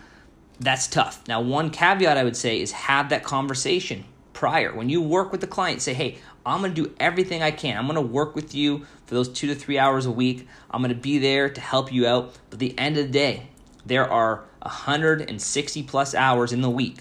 that's 0.59 0.87
tough. 0.87 1.25
Now, 1.29 1.39
one 1.39 1.69
caveat 1.69 2.17
I 2.17 2.25
would 2.25 2.35
say 2.35 2.59
is 2.59 2.73
have 2.73 3.09
that 3.09 3.23
conversation 3.23 4.03
prior. 4.33 4.75
When 4.75 4.89
you 4.89 5.01
work 5.01 5.31
with 5.31 5.39
the 5.39 5.47
client, 5.47 5.81
say, 5.81 5.93
hey, 5.93 6.17
I'm 6.45 6.61
going 6.61 6.73
to 6.73 6.83
do 6.83 6.95
everything 6.99 7.43
I 7.43 7.51
can. 7.51 7.77
I'm 7.77 7.85
going 7.85 7.95
to 7.95 8.01
work 8.01 8.35
with 8.35 8.55
you 8.55 8.85
for 9.05 9.15
those 9.15 9.29
two 9.29 9.47
to 9.47 9.55
three 9.55 9.77
hours 9.77 10.05
a 10.05 10.11
week. 10.11 10.47
I'm 10.71 10.81
going 10.81 10.93
to 10.93 10.99
be 10.99 11.17
there 11.17 11.49
to 11.49 11.61
help 11.61 11.91
you 11.91 12.07
out. 12.07 12.33
But 12.49 12.55
at 12.55 12.59
the 12.59 12.77
end 12.77 12.97
of 12.97 13.07
the 13.07 13.11
day, 13.11 13.47
there 13.85 14.09
are 14.09 14.43
160 14.61 15.83
plus 15.83 16.15
hours 16.15 16.53
in 16.53 16.61
the 16.61 16.69
week 16.69 16.99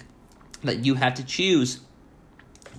that 0.63 0.85
you 0.85 0.95
have 0.95 1.15
to 1.15 1.23
choose 1.23 1.81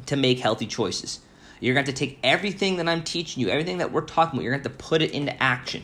to 0.07 0.17
make 0.17 0.39
healthy 0.39 0.67
choices. 0.67 1.21
You're 1.61 1.75
going 1.75 1.85
to 1.85 1.93
have 1.93 1.99
to 1.99 2.07
take 2.07 2.19
everything 2.23 2.77
that 2.77 2.89
I'm 2.89 3.03
teaching 3.03 3.43
you, 3.43 3.51
everything 3.51 3.79
that 3.79 3.93
we're 3.93 4.01
talking 4.03 4.39
about, 4.39 4.45
you're 4.45 4.53
going 4.53 4.63
to 4.63 4.69
have 4.69 4.79
to 4.79 4.85
put 4.85 5.03
it 5.03 5.11
into 5.13 5.41
action, 5.43 5.83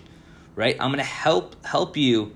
right? 0.54 0.76
I'm 0.80 0.88
going 0.88 0.99
to 0.99 1.04
help 1.04 1.64
help 1.66 1.97
you 1.97 2.35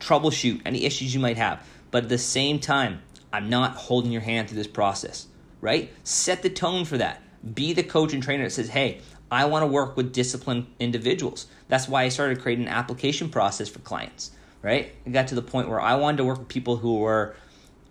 troubleshoot 0.00 0.62
any 0.64 0.84
issues 0.84 1.14
you 1.14 1.20
might 1.20 1.36
have. 1.36 1.66
But 1.90 2.04
at 2.04 2.08
the 2.08 2.18
same 2.18 2.58
time, 2.58 3.02
I'm 3.32 3.50
not 3.50 3.74
holding 3.76 4.12
your 4.12 4.22
hand 4.22 4.48
through 4.48 4.58
this 4.58 4.66
process, 4.66 5.26
right? 5.64 5.90
Set 6.04 6.42
the 6.42 6.50
tone 6.50 6.84
for 6.84 6.98
that. 6.98 7.22
Be 7.54 7.72
the 7.72 7.82
coach 7.82 8.12
and 8.12 8.22
trainer 8.22 8.44
that 8.44 8.50
says, 8.50 8.68
hey, 8.68 9.00
I 9.30 9.46
want 9.46 9.62
to 9.62 9.66
work 9.66 9.96
with 9.96 10.12
disciplined 10.12 10.66
individuals. 10.78 11.46
That's 11.68 11.88
why 11.88 12.02
I 12.02 12.10
started 12.10 12.42
creating 12.42 12.66
an 12.66 12.70
application 12.70 13.30
process 13.30 13.70
for 13.70 13.78
clients, 13.78 14.30
right? 14.60 14.94
I 15.06 15.10
got 15.10 15.28
to 15.28 15.34
the 15.34 15.42
point 15.42 15.70
where 15.70 15.80
I 15.80 15.94
wanted 15.94 16.18
to 16.18 16.24
work 16.24 16.38
with 16.38 16.48
people 16.48 16.76
who 16.76 16.98
were 16.98 17.34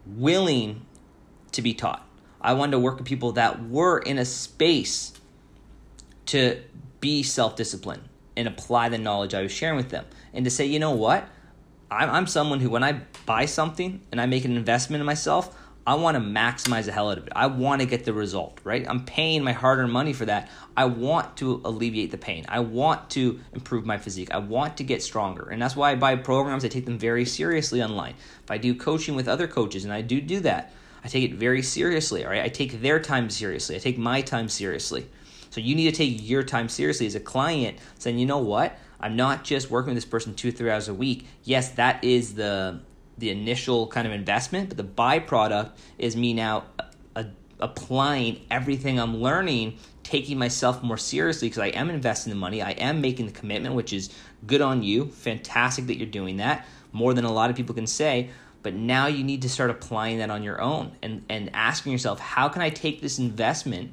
willing 0.05 0.85
to 1.53 1.63
be 1.63 1.73
taught. 1.73 2.07
I 2.39 2.53
wanted 2.53 2.73
to 2.73 2.79
work 2.79 2.97
with 2.97 3.07
people 3.07 3.31
that 3.33 3.67
were 3.67 3.97
in 3.97 4.19
a 4.19 4.25
space 4.25 5.13
to 6.27 6.61
be 6.99 7.23
self 7.23 7.55
disciplined 7.55 8.03
and 8.37 8.47
apply 8.47 8.89
the 8.89 8.99
knowledge 8.99 9.33
I 9.33 9.41
was 9.41 9.51
sharing 9.51 9.77
with 9.77 9.89
them. 9.89 10.05
And 10.31 10.45
to 10.45 10.51
say, 10.51 10.67
you 10.67 10.77
know 10.77 10.91
what? 10.91 11.27
I'm, 11.89 12.09
I'm 12.09 12.27
someone 12.27 12.59
who, 12.59 12.69
when 12.69 12.83
I 12.83 13.01
buy 13.25 13.45
something 13.45 14.01
and 14.11 14.21
I 14.21 14.27
make 14.27 14.45
an 14.45 14.55
investment 14.55 15.01
in 15.01 15.05
myself, 15.07 15.57
I 15.85 15.95
want 15.95 16.15
to 16.15 16.21
maximize 16.21 16.85
the 16.85 16.93
hell 16.93 17.11
out 17.11 17.17
of 17.17 17.27
it. 17.27 17.33
I 17.35 17.47
want 17.47 17.81
to 17.81 17.87
get 17.87 18.05
the 18.05 18.13
result, 18.13 18.59
right? 18.63 18.87
I'm 18.87 19.03
paying 19.03 19.43
my 19.43 19.51
hard 19.51 19.79
earned 19.79 19.91
money 19.91 20.13
for 20.13 20.25
that. 20.25 20.49
I 20.77 20.85
want 20.85 21.35
to 21.37 21.61
alleviate 21.65 22.11
the 22.11 22.17
pain. 22.17 22.45
I 22.47 22.61
want 22.61 23.09
to 23.11 23.41
improve 23.51 23.85
my 23.85 23.97
physique. 23.97 24.31
I 24.31 24.37
want 24.37 24.77
to 24.77 24.85
get 24.85 25.03
stronger. 25.03 25.49
And 25.49 25.61
that's 25.61 25.75
why 25.75 25.91
I 25.91 25.95
buy 25.95 26.15
programs. 26.15 26.63
I 26.63 26.69
take 26.69 26.85
them 26.85 26.97
very 26.97 27.25
seriously 27.25 27.83
online. 27.83 28.15
If 28.43 28.49
I 28.49 28.57
do 28.57 28.73
coaching 28.73 29.15
with 29.15 29.27
other 29.27 29.45
coaches, 29.45 29.83
and 29.83 29.93
I 29.93 30.01
do 30.01 30.21
do 30.21 30.39
that, 30.41 30.73
I 31.03 31.09
take 31.09 31.29
it 31.29 31.35
very 31.35 31.61
seriously, 31.61 32.23
all 32.23 32.31
right? 32.31 32.43
I 32.43 32.47
take 32.47 32.81
their 32.81 32.99
time 33.01 33.29
seriously. 33.29 33.75
I 33.75 33.79
take 33.79 33.97
my 33.97 34.21
time 34.21 34.47
seriously. 34.47 35.09
So 35.49 35.59
you 35.59 35.75
need 35.75 35.91
to 35.91 35.95
take 35.95 36.27
your 36.27 36.43
time 36.43 36.69
seriously 36.69 37.07
as 37.07 37.15
a 37.15 37.19
client, 37.19 37.77
saying, 37.99 38.17
you 38.17 38.25
know 38.25 38.39
what? 38.39 38.77
I'm 39.01 39.17
not 39.17 39.43
just 39.43 39.69
working 39.69 39.93
with 39.93 39.97
this 39.97 40.09
person 40.09 40.33
two 40.33 40.51
three 40.51 40.71
hours 40.71 40.87
a 40.87 40.93
week. 40.93 41.27
Yes, 41.43 41.71
that 41.71 42.01
is 42.05 42.35
the 42.35 42.79
the 43.17 43.29
initial 43.29 43.87
kind 43.87 44.07
of 44.07 44.13
investment, 44.13 44.69
but 44.69 44.77
the 44.77 44.83
byproduct 44.83 45.71
is 45.97 46.15
me 46.15 46.33
now 46.33 46.65
uh, 47.15 47.23
applying 47.59 48.41
everything 48.49 48.99
I'm 48.99 49.17
learning, 49.17 49.77
taking 50.03 50.37
myself 50.37 50.83
more 50.83 50.97
seriously 50.97 51.47
because 51.47 51.59
I 51.59 51.67
am 51.67 51.89
investing 51.89 52.31
the 52.31 52.37
money, 52.37 52.61
I 52.61 52.71
am 52.71 53.01
making 53.01 53.25
the 53.25 53.31
commitment, 53.31 53.75
which 53.75 53.93
is 53.93 54.09
good 54.45 54.61
on 54.61 54.83
you. 54.83 55.05
Fantastic 55.05 55.87
that 55.87 55.97
you're 55.97 56.07
doing 56.07 56.37
that, 56.37 56.65
more 56.91 57.13
than 57.13 57.25
a 57.25 57.31
lot 57.31 57.49
of 57.49 57.55
people 57.55 57.75
can 57.75 57.87
say. 57.87 58.29
But 58.63 58.73
now 58.73 59.07
you 59.07 59.23
need 59.23 59.41
to 59.41 59.49
start 59.49 59.69
applying 59.69 60.19
that 60.19 60.29
on 60.29 60.41
your 60.41 60.61
own 60.61 60.95
and, 61.01 61.23
and 61.29 61.49
asking 61.53 61.91
yourself, 61.91 62.19
how 62.19 62.47
can 62.49 62.61
I 62.61 62.69
take 62.69 63.01
this 63.01 63.19
investment 63.19 63.91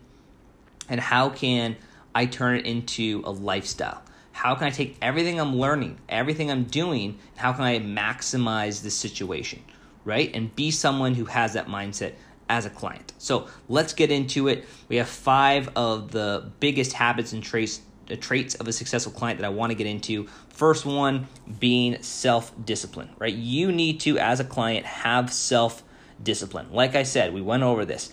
and 0.89 1.01
how 1.01 1.31
can 1.31 1.77
I 2.15 2.27
turn 2.27 2.57
it 2.57 2.67
into 2.67 3.23
a 3.25 3.31
lifestyle? 3.31 4.03
How 4.41 4.55
can 4.55 4.69
I 4.69 4.71
take 4.71 4.97
everything 5.03 5.39
I'm 5.39 5.55
learning, 5.55 5.99
everything 6.09 6.51
I'm 6.51 6.65
doing, 6.65 7.19
how 7.37 7.53
can 7.53 7.63
I 7.63 7.79
maximize 7.79 8.83
this 8.83 8.97
situation, 8.97 9.63
right? 10.07 10.31
And 10.33 10.57
be 10.57 10.71
someone 10.71 11.15
who 11.15 11.27
has 11.27 11.53
that 11.53 11.67
mindset 11.67 12.15
as 12.49 12.65
a 12.65 12.71
client. 12.71 13.13
So 13.19 13.49
let's 13.69 13.93
get 13.93 14.11
into 14.11 14.49
it. 14.49 14.65
We 14.89 14.97
have 14.97 15.11
five 15.11 15.69
of 15.77 16.13
the 16.13 16.51
biggest 16.59 16.95
habits 16.95 17.35
and 17.35 17.43
traits 17.43 17.83
uh, 18.11 18.17
traits 18.19 18.55
of 18.55 18.67
a 18.67 18.73
successful 18.73 19.13
client 19.13 19.41
that 19.41 19.47
I 19.47 19.51
want 19.51 19.73
to 19.73 19.75
get 19.75 19.87
into. 19.87 20.27
First 20.49 20.87
one 20.87 21.29
being 21.59 22.03
self 22.03 22.51
discipline, 22.65 23.11
right? 23.19 23.35
You 23.35 23.71
need 23.71 24.01
to, 24.01 24.19
as 24.19 24.41
a 24.41 24.45
client, 24.45 24.87
have 24.87 25.31
self 25.31 25.83
discipline. 26.23 26.73
Like 26.73 26.95
I 26.95 27.03
said, 27.03 27.35
we 27.35 27.43
went 27.43 27.63
over 27.63 27.85
this. 27.85 28.11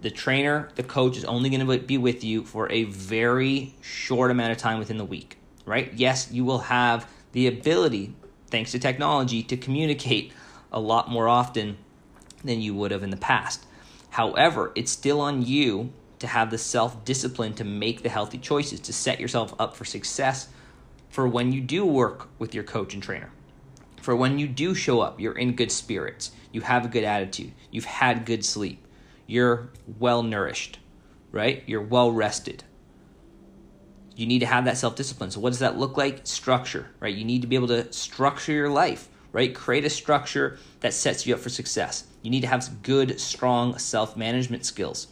The 0.00 0.10
trainer, 0.10 0.70
the 0.74 0.82
coach 0.82 1.16
is 1.16 1.24
only 1.24 1.50
going 1.50 1.64
to 1.64 1.78
be 1.78 1.98
with 1.98 2.24
you 2.24 2.42
for 2.42 2.68
a 2.72 2.82
very 2.82 3.74
short 3.80 4.32
amount 4.32 4.50
of 4.50 4.58
time 4.58 4.80
within 4.80 4.98
the 4.98 5.04
week 5.04 5.38
right? 5.64 5.92
Yes, 5.94 6.30
you 6.30 6.44
will 6.44 6.60
have 6.60 7.08
the 7.32 7.46
ability, 7.46 8.14
thanks 8.48 8.72
to 8.72 8.78
technology, 8.78 9.42
to 9.44 9.56
communicate 9.56 10.32
a 10.72 10.80
lot 10.80 11.10
more 11.10 11.28
often 11.28 11.76
than 12.44 12.60
you 12.60 12.74
would 12.74 12.90
have 12.90 13.02
in 13.02 13.10
the 13.10 13.16
past. 13.16 13.64
However, 14.10 14.72
it's 14.74 14.90
still 14.90 15.20
on 15.20 15.42
you 15.42 15.92
to 16.18 16.26
have 16.26 16.50
the 16.50 16.58
self 16.58 17.04
discipline 17.04 17.54
to 17.54 17.64
make 17.64 18.02
the 18.02 18.08
healthy 18.08 18.38
choices, 18.38 18.80
to 18.80 18.92
set 18.92 19.20
yourself 19.20 19.54
up 19.58 19.76
for 19.76 19.84
success 19.84 20.48
for 21.08 21.28
when 21.28 21.52
you 21.52 21.60
do 21.60 21.84
work 21.84 22.28
with 22.38 22.54
your 22.54 22.64
coach 22.64 22.94
and 22.94 23.02
trainer. 23.02 23.30
For 24.00 24.16
when 24.16 24.38
you 24.38 24.48
do 24.48 24.74
show 24.74 25.00
up, 25.00 25.20
you're 25.20 25.38
in 25.38 25.54
good 25.54 25.70
spirits, 25.70 26.32
you 26.50 26.62
have 26.62 26.84
a 26.84 26.88
good 26.88 27.04
attitude, 27.04 27.52
you've 27.70 27.84
had 27.84 28.24
good 28.24 28.44
sleep, 28.44 28.84
you're 29.26 29.70
well 29.98 30.22
nourished, 30.22 30.78
right? 31.30 31.62
You're 31.66 31.82
well 31.82 32.10
rested 32.10 32.64
you 34.16 34.26
need 34.26 34.40
to 34.40 34.46
have 34.46 34.64
that 34.64 34.76
self 34.76 34.96
discipline. 34.96 35.30
So, 35.30 35.40
what 35.40 35.50
does 35.50 35.60
that 35.60 35.78
look 35.78 35.96
like? 35.96 36.26
Structure, 36.26 36.90
right? 37.00 37.14
You 37.14 37.24
need 37.24 37.42
to 37.42 37.48
be 37.48 37.56
able 37.56 37.68
to 37.68 37.92
structure 37.92 38.52
your 38.52 38.68
life, 38.68 39.08
right? 39.32 39.54
Create 39.54 39.84
a 39.84 39.90
structure 39.90 40.58
that 40.80 40.94
sets 40.94 41.26
you 41.26 41.34
up 41.34 41.40
for 41.40 41.48
success. 41.48 42.04
You 42.22 42.30
need 42.30 42.42
to 42.42 42.46
have 42.46 42.82
good, 42.82 43.20
strong 43.20 43.78
self 43.78 44.16
management 44.16 44.64
skills, 44.64 45.08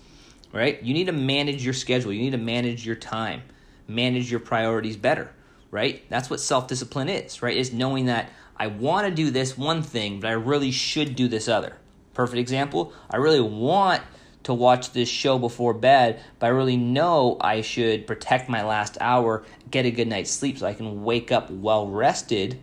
right? 0.52 0.82
You 0.82 0.94
need 0.94 1.06
to 1.06 1.12
manage 1.12 1.64
your 1.64 1.74
schedule. 1.74 2.12
You 2.12 2.22
need 2.22 2.32
to 2.32 2.38
manage 2.38 2.86
your 2.86 2.96
time, 2.96 3.42
manage 3.88 4.30
your 4.30 4.40
priorities 4.40 4.96
better, 4.96 5.30
right? 5.70 6.02
That's 6.08 6.30
what 6.30 6.40
self 6.40 6.68
discipline 6.68 7.08
is, 7.08 7.42
right? 7.42 7.56
Is 7.56 7.72
knowing 7.72 8.06
that 8.06 8.30
I 8.56 8.66
want 8.66 9.06
to 9.06 9.14
do 9.14 9.30
this 9.30 9.56
one 9.56 9.82
thing, 9.82 10.20
but 10.20 10.28
I 10.28 10.34
really 10.34 10.70
should 10.70 11.16
do 11.16 11.28
this 11.28 11.48
other. 11.48 11.76
Perfect 12.12 12.38
example 12.38 12.92
I 13.08 13.16
really 13.16 13.40
want 13.40 14.02
to 14.50 14.54
watch 14.54 14.92
this 14.92 15.08
show 15.08 15.38
before 15.38 15.72
bed, 15.72 16.22
but 16.38 16.46
I 16.46 16.50
really 16.50 16.76
know 16.76 17.36
I 17.40 17.60
should 17.60 18.06
protect 18.06 18.48
my 18.48 18.64
last 18.64 18.98
hour, 19.00 19.44
get 19.70 19.86
a 19.86 19.90
good 19.90 20.08
night's 20.08 20.30
sleep 20.30 20.58
so 20.58 20.66
I 20.66 20.74
can 20.74 21.04
wake 21.04 21.30
up 21.30 21.50
well 21.50 21.86
rested, 21.88 22.58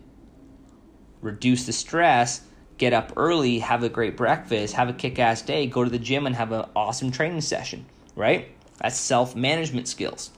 reduce 1.21 1.65
the 1.65 1.73
stress, 1.73 2.41
get 2.77 2.93
up 2.93 3.13
early, 3.15 3.59
have 3.59 3.83
a 3.83 3.89
great 3.89 4.17
breakfast, 4.17 4.73
have 4.75 4.89
a 4.89 4.93
kick 4.93 5.17
ass 5.17 5.41
day, 5.41 5.65
go 5.65 5.83
to 5.83 5.89
the 5.89 5.99
gym 5.99 6.25
and 6.25 6.35
have 6.35 6.51
an 6.51 6.65
awesome 6.75 7.09
training 7.09 7.41
session, 7.41 7.85
right? 8.15 8.49
That's 8.79 8.97
self 8.97 9.35
management 9.35 9.87
skills. 9.87 10.31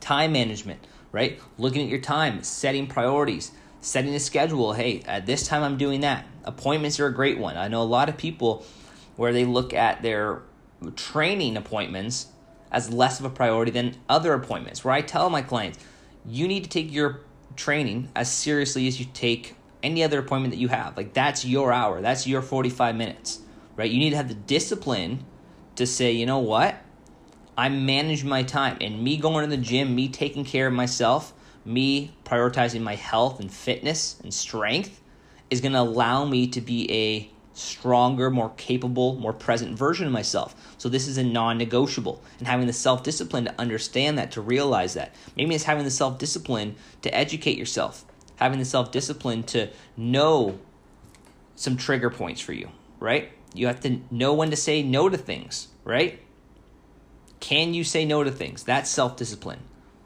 Time 0.00 0.32
management, 0.32 0.86
right? 1.12 1.38
Looking 1.58 1.82
at 1.82 1.88
your 1.88 2.00
time, 2.00 2.42
setting 2.42 2.86
priorities, 2.86 3.52
setting 3.80 4.14
a 4.14 4.20
schedule. 4.20 4.72
Hey, 4.72 5.02
at 5.06 5.26
this 5.26 5.46
time 5.46 5.62
I'm 5.62 5.76
doing 5.76 6.00
that. 6.00 6.26
Appointments 6.44 6.98
are 6.98 7.06
a 7.06 7.14
great 7.14 7.38
one. 7.38 7.56
I 7.56 7.68
know 7.68 7.82
a 7.82 7.84
lot 7.84 8.08
of 8.08 8.16
people 8.16 8.64
where 9.16 9.32
they 9.32 9.44
look 9.44 9.74
at 9.74 10.02
their 10.02 10.42
training 10.94 11.56
appointments 11.56 12.28
as 12.70 12.92
less 12.92 13.18
of 13.18 13.26
a 13.26 13.30
priority 13.30 13.70
than 13.70 13.96
other 14.08 14.34
appointments. 14.34 14.84
Where 14.84 14.94
I 14.94 15.00
tell 15.00 15.30
my 15.30 15.42
clients, 15.42 15.78
you 16.26 16.46
need 16.46 16.64
to 16.64 16.70
take 16.70 16.92
your 16.92 17.20
training 17.56 18.10
as 18.14 18.30
seriously 18.30 18.86
as 18.86 19.00
you 19.00 19.06
take 19.12 19.56
any 19.82 20.02
other 20.02 20.18
appointment 20.18 20.52
that 20.52 20.60
you 20.60 20.68
have. 20.68 20.96
Like 20.96 21.14
that's 21.14 21.44
your 21.44 21.72
hour, 21.72 22.00
that's 22.00 22.26
your 22.26 22.42
45 22.42 22.96
minutes, 22.96 23.40
right? 23.76 23.90
You 23.90 23.98
need 23.98 24.10
to 24.10 24.16
have 24.16 24.28
the 24.28 24.34
discipline 24.34 25.24
to 25.76 25.86
say, 25.86 26.12
you 26.12 26.26
know 26.26 26.38
what? 26.38 26.76
I 27.56 27.68
manage 27.68 28.22
my 28.24 28.44
time 28.44 28.76
and 28.80 29.02
me 29.02 29.16
going 29.16 29.48
to 29.48 29.56
the 29.56 29.60
gym, 29.60 29.94
me 29.94 30.08
taking 30.08 30.44
care 30.44 30.68
of 30.68 30.72
myself, 30.72 31.32
me 31.64 32.14
prioritizing 32.24 32.82
my 32.82 32.94
health 32.94 33.40
and 33.40 33.50
fitness 33.50 34.18
and 34.22 34.32
strength 34.32 35.00
is 35.50 35.60
going 35.60 35.72
to 35.72 35.80
allow 35.80 36.24
me 36.24 36.46
to 36.48 36.60
be 36.60 36.90
a 36.90 37.30
stronger, 37.58 38.30
more 38.30 38.52
capable, 38.56 39.16
more 39.16 39.32
present 39.32 39.76
version 39.76 40.06
of 40.06 40.12
myself. 40.12 40.54
So 40.78 40.88
this 40.88 41.08
is 41.08 41.18
a 41.18 41.24
non-negotiable. 41.24 42.22
And 42.38 42.46
having 42.46 42.66
the 42.66 42.72
self-discipline 42.72 43.46
to 43.46 43.54
understand 43.58 44.18
that, 44.18 44.32
to 44.32 44.40
realize 44.40 44.94
that. 44.94 45.14
Maybe 45.36 45.54
it's 45.54 45.64
having 45.64 45.84
the 45.84 45.90
self-discipline 45.90 46.76
to 47.02 47.14
educate 47.14 47.58
yourself. 47.58 48.04
Having 48.36 48.60
the 48.60 48.64
self-discipline 48.64 49.42
to 49.44 49.70
know 49.96 50.58
some 51.56 51.76
trigger 51.76 52.10
points 52.10 52.40
for 52.40 52.52
you, 52.52 52.70
right? 53.00 53.32
You 53.54 53.66
have 53.66 53.80
to 53.80 54.00
know 54.10 54.34
when 54.34 54.50
to 54.50 54.56
say 54.56 54.82
no 54.82 55.08
to 55.08 55.16
things, 55.16 55.68
right? 55.84 56.20
Can 57.40 57.74
you 57.74 57.82
say 57.84 58.04
no 58.04 58.22
to 58.22 58.30
things? 58.30 58.62
That's 58.62 58.90
self-discipline. 58.90 59.60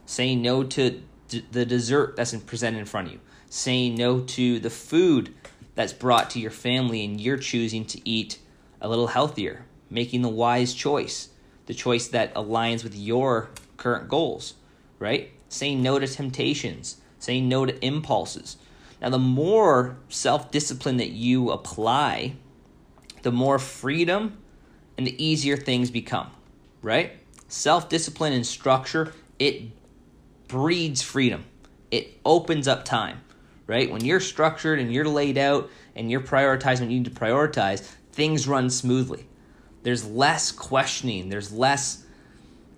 Saying 0.07 0.41
no 0.43 0.65
to 0.65 1.03
d- 1.29 1.45
the 1.51 1.67
dessert 1.67 2.17
that's 2.17 2.33
in 2.33 2.41
presented 2.41 2.79
in 2.79 2.87
front 2.87 3.09
of 3.09 3.15
you. 3.15 3.21
Saying 3.49 3.97
no 3.97 4.21
to 4.21 4.59
the 4.59 4.71
food 4.71 5.35
that's 5.75 5.93
brought 5.93 6.31
to 6.31 6.41
your 6.41 6.51
family 6.51 7.05
and 7.05 7.21
you're 7.21 7.37
choosing 7.37 7.85
to 7.87 8.09
eat 8.09 8.39
a 8.81 8.89
little 8.89 9.09
healthier, 9.09 9.65
making 9.91 10.23
the 10.23 10.29
wise 10.29 10.75
choice, 10.75 11.31
the 11.67 11.75
choice 11.75 12.09
that 12.09 12.35
aligns 12.35 12.83
with 12.83 12.97
your 12.97 13.51
current 13.77 14.09
goals, 14.09 14.55
right? 14.99 15.31
Saying 15.49 15.83
no 15.83 15.99
to 15.99 16.07
temptations, 16.07 16.99
saying 17.19 17.49
no 17.49 17.67
to 17.67 17.85
impulses. 17.85 18.57
Now, 19.01 19.11
the 19.11 19.19
more 19.19 19.97
self 20.09 20.51
discipline 20.51 20.99
that 20.99 21.11
you 21.11 21.51
apply, 21.51 22.35
the 23.23 23.33
more 23.33 23.59
freedom 23.59 24.39
and 24.97 25.07
the 25.07 25.25
easier 25.25 25.57
things 25.57 25.91
become, 25.91 26.31
right? 26.83 27.13
Self 27.49 27.89
discipline 27.89 28.33
and 28.33 28.47
structure, 28.47 29.13
it 29.39 29.63
breeds 30.49 31.03
freedom, 31.03 31.45
it 31.91 32.19
opens 32.25 32.69
up 32.69 32.85
time 32.85 33.23
right? 33.73 33.91
When 33.91 34.05
you're 34.05 34.21
structured 34.21 34.79
and 34.79 34.93
you're 34.93 35.09
laid 35.09 35.39
out 35.39 35.71
and 35.97 36.11
you're 36.11 36.21
prioritizing 36.21 36.81
what 36.81 36.91
you 36.91 37.01
need 37.01 37.07
to 37.07 37.11
prioritize, 37.11 37.81
things 38.13 38.47
run 38.47 38.69
smoothly. 38.69 39.27
There's 39.83 40.07
less 40.07 40.53
questioning, 40.53 41.31
there's 41.31 41.51
less 41.51 42.05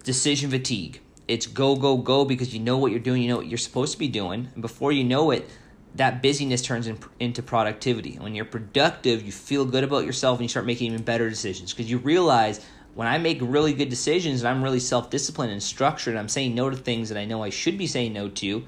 decision 0.04 0.50
fatigue. 0.50 1.00
It's 1.26 1.48
go, 1.48 1.74
go, 1.74 1.96
go 1.96 2.24
because 2.24 2.54
you 2.54 2.60
know 2.60 2.78
what 2.78 2.92
you're 2.92 3.00
doing, 3.00 3.22
you 3.22 3.28
know 3.28 3.38
what 3.38 3.48
you're 3.48 3.58
supposed 3.58 3.92
to 3.94 3.98
be 3.98 4.06
doing. 4.06 4.48
And 4.54 4.62
before 4.62 4.92
you 4.92 5.02
know 5.02 5.32
it, 5.32 5.50
that 5.96 6.22
busyness 6.22 6.62
turns 6.62 6.86
in, 6.86 6.96
into 7.18 7.42
productivity. 7.42 8.14
When 8.14 8.36
you're 8.36 8.44
productive, 8.44 9.24
you 9.24 9.32
feel 9.32 9.64
good 9.64 9.82
about 9.82 10.06
yourself 10.06 10.38
and 10.38 10.44
you 10.44 10.48
start 10.48 10.64
making 10.64 10.92
even 10.92 11.02
better 11.02 11.28
decisions 11.28 11.72
because 11.72 11.90
you 11.90 11.98
realize 11.98 12.64
when 12.94 13.08
I 13.08 13.18
make 13.18 13.38
really 13.40 13.72
good 13.72 13.88
decisions 13.88 14.42
and 14.42 14.48
I'm 14.48 14.62
really 14.62 14.78
self 14.78 15.10
disciplined 15.10 15.50
and 15.50 15.62
structured, 15.62 16.12
and 16.12 16.20
I'm 16.20 16.28
saying 16.28 16.54
no 16.54 16.70
to 16.70 16.76
things 16.76 17.08
that 17.08 17.18
I 17.18 17.24
know 17.24 17.42
I 17.42 17.50
should 17.50 17.78
be 17.78 17.88
saying 17.88 18.12
no 18.12 18.28
to, 18.28 18.64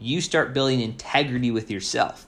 you 0.00 0.20
start 0.20 0.54
building 0.54 0.80
integrity 0.80 1.50
with 1.50 1.70
yourself. 1.70 2.26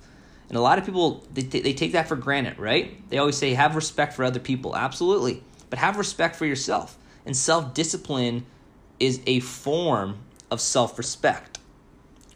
And 0.49 0.59
a 0.59 0.61
lot 0.61 0.79
of 0.79 0.85
people, 0.85 1.25
they, 1.33 1.43
they 1.43 1.73
take 1.73 1.93
that 1.93 2.09
for 2.09 2.17
granted, 2.17 2.59
right? 2.59 3.09
They 3.09 3.19
always 3.19 3.39
say, 3.39 3.55
have 3.55 3.75
respect 3.75 4.13
for 4.13 4.25
other 4.25 4.41
people. 4.41 4.77
Absolutely. 4.77 5.43
But 5.71 5.79
have 5.79 5.97
respect 5.97 6.37
for 6.37 6.45
yourself. 6.45 6.99
And 7.25 7.37
self 7.37 7.73
discipline 7.73 8.45
is 9.01 9.21
a 9.27 9.41
form 9.41 10.19
of 10.51 10.61
self 10.61 10.99
respect, 10.99 11.59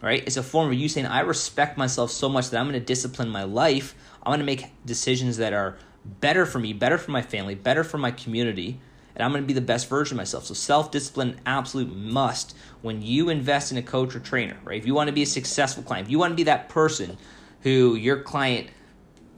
right? 0.01 0.23
It's 0.25 0.37
a 0.37 0.43
form 0.43 0.69
of 0.69 0.73
you 0.73 0.89
saying, 0.89 1.05
I 1.05 1.19
respect 1.19 1.77
myself 1.77 2.09
so 2.09 2.27
much 2.27 2.49
that 2.49 2.59
I'm 2.59 2.67
going 2.67 2.79
to 2.79 2.85
discipline 2.85 3.29
my 3.29 3.43
life. 3.43 3.93
I'm 4.23 4.31
going 4.31 4.39
to 4.39 4.45
make 4.45 4.65
decisions 4.85 5.37
that 5.37 5.53
are 5.53 5.77
better 6.03 6.45
for 6.45 6.57
me, 6.57 6.73
better 6.73 6.97
for 6.97 7.11
my 7.11 7.21
family, 7.21 7.53
better 7.53 7.83
for 7.83 7.97
my 7.97 8.11
community, 8.11 8.79
and 9.17 9.25
I'm 9.25 9.31
going 9.31 9.43
to 9.43 9.47
be 9.47 9.53
the 9.53 9.61
best 9.61 9.89
version 9.89 10.15
of 10.15 10.17
myself. 10.17 10.45
So 10.45 10.53
self 10.53 10.91
discipline, 10.91 11.41
absolute 11.47 11.93
must 11.93 12.55
when 12.83 13.01
you 13.01 13.29
invest 13.29 13.71
in 13.71 13.77
a 13.79 13.81
coach 13.81 14.15
or 14.15 14.19
trainer, 14.19 14.55
right? 14.63 14.77
If 14.77 14.85
you 14.85 14.93
want 14.93 15.07
to 15.07 15.13
be 15.13 15.23
a 15.23 15.25
successful 15.25 15.81
client, 15.81 16.05
if 16.07 16.11
you 16.11 16.19
want 16.19 16.33
to 16.33 16.35
be 16.35 16.43
that 16.43 16.69
person 16.69 17.17
who 17.61 17.95
your 17.95 18.21
client, 18.21 18.67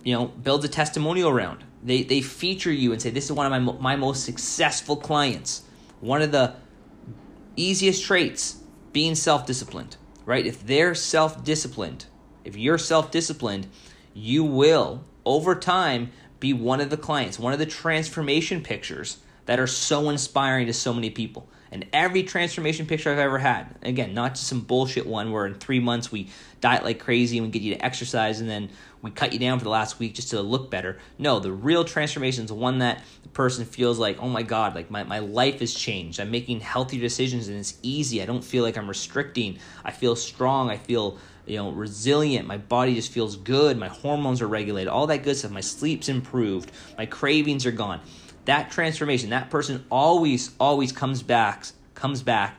you 0.04 0.14
know, 0.14 0.28
builds 0.28 0.66
a 0.66 0.68
testimonial 0.68 1.30
around, 1.30 1.64
they 1.82 2.04
they 2.04 2.20
feature 2.20 2.74
you 2.74 2.92
and 2.92 3.02
say 3.02 3.10
this 3.10 3.26
is 3.26 3.32
one 3.32 3.52
of 3.52 3.64
my 3.64 3.74
my 3.80 3.96
most 3.96 4.26
successful 4.26 4.98
clients. 4.98 5.64
One 6.02 6.22
of 6.22 6.34
the 6.34 6.56
easiest 7.56 8.04
traits 8.04 8.62
being 8.92 9.16
self 9.16 9.46
disciplined, 9.46 9.96
right? 10.26 10.46
If 10.46 10.68
they're 10.68 10.94
self 10.94 11.42
disciplined, 11.46 12.06
if 12.44 12.58
you're 12.58 12.78
self 12.78 13.12
disciplined, 13.12 13.68
you 14.14 14.44
will 14.44 15.06
over 15.24 15.56
time 15.56 16.12
be 16.42 16.52
one 16.52 16.82
of 16.82 16.90
the 16.90 16.98
clients, 16.98 17.40
one 17.40 17.54
of 17.54 17.60
the 17.60 17.66
transformation 17.66 18.62
pictures 18.62 19.20
that 19.50 19.60
are 19.60 19.66
so 19.66 20.12
inspiring 20.12 20.68
to 20.68 20.74
so 20.74 20.94
many 20.94 21.10
people. 21.10 21.50
And 21.72 21.88
every 21.92 22.22
transformation 22.22 22.86
picture 22.86 23.12
I've 23.12 23.18
ever 23.18 23.40
had, 23.40 23.76
again, 23.82 24.14
not 24.14 24.36
just 24.36 24.46
some 24.46 24.62
bullshit 24.62 25.08
one 25.08 25.32
where 25.32 25.48
in 25.48 25.56
three 25.56 25.80
months 25.80 26.12
we 26.12 26.30
diet 26.62 26.84
like 26.84 27.00
crazy 27.00 27.40
and 27.40 27.48
we 27.48 27.52
get 27.52 27.64
you 27.64 27.74
to 27.74 27.84
exercise 27.84 28.42
and 28.42 28.48
then 28.48 28.70
we 29.02 29.10
cut 29.10 29.34
you 29.34 29.40
down 29.40 29.58
for 29.58 29.64
the 29.64 29.72
last 29.72 29.98
week 29.98 30.14
just 30.14 30.30
to 30.30 30.42
look 30.44 30.70
better. 30.70 31.00
No, 31.18 31.40
the 31.40 31.52
real 31.52 31.84
transformation 31.84 32.46
is 32.46 32.52
one 32.52 32.78
that 32.80 33.04
the 33.24 33.30
person 33.30 33.66
feels 33.66 33.98
like, 33.98 34.22
oh 34.22 34.30
my 34.30 34.44
God, 34.44 34.76
like 34.76 34.92
my, 34.92 35.04
my 35.04 35.18
life 35.18 35.62
has 35.62 35.74
changed. 35.74 36.20
I'm 36.20 36.30
making 36.30 36.60
healthier 36.60 37.02
decisions 37.02 37.48
and 37.48 37.58
it's 37.58 37.74
easy. 37.82 38.22
I 38.22 38.28
don't 38.28 38.44
feel 38.44 38.64
like 38.64 38.78
I'm 38.78 38.88
restricting. 38.88 39.58
I 39.84 39.90
feel 39.90 40.16
strong. 40.16 40.70
I 40.70 40.78
feel 40.78 41.18
you 41.48 41.58
know 41.58 41.72
resilient 41.72 42.46
my 42.46 42.58
body 42.58 42.94
just 42.94 43.12
feels 43.12 43.36
good 43.36 43.76
my 43.76 43.88
hormones 43.88 44.40
are 44.40 44.48
regulated 44.48 44.88
all 44.88 45.08
that 45.08 45.24
good 45.24 45.36
stuff 45.36 45.50
my 45.50 45.62
sleep's 45.62 46.08
improved 46.08 46.72
my 46.96 47.08
cravings 47.08 47.66
are 47.66 47.72
gone 47.72 48.00
that 48.50 48.72
transformation, 48.72 49.30
that 49.30 49.52
person 49.52 49.86
always, 49.92 50.56
always 50.60 50.92
comes 50.92 51.22
back, 51.22 51.68
comes 51.94 52.24
back, 52.24 52.56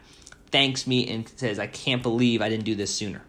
thanks 0.53 0.87
me, 0.87 1.09
and 1.09 1.29
says, 1.35 1.59
I 1.59 1.67
can't 1.67 2.01
believe 2.01 2.41
I 2.41 2.49
didn't 2.49 2.65
do 2.65 2.77
this 2.77 2.95
sooner. 2.95 3.23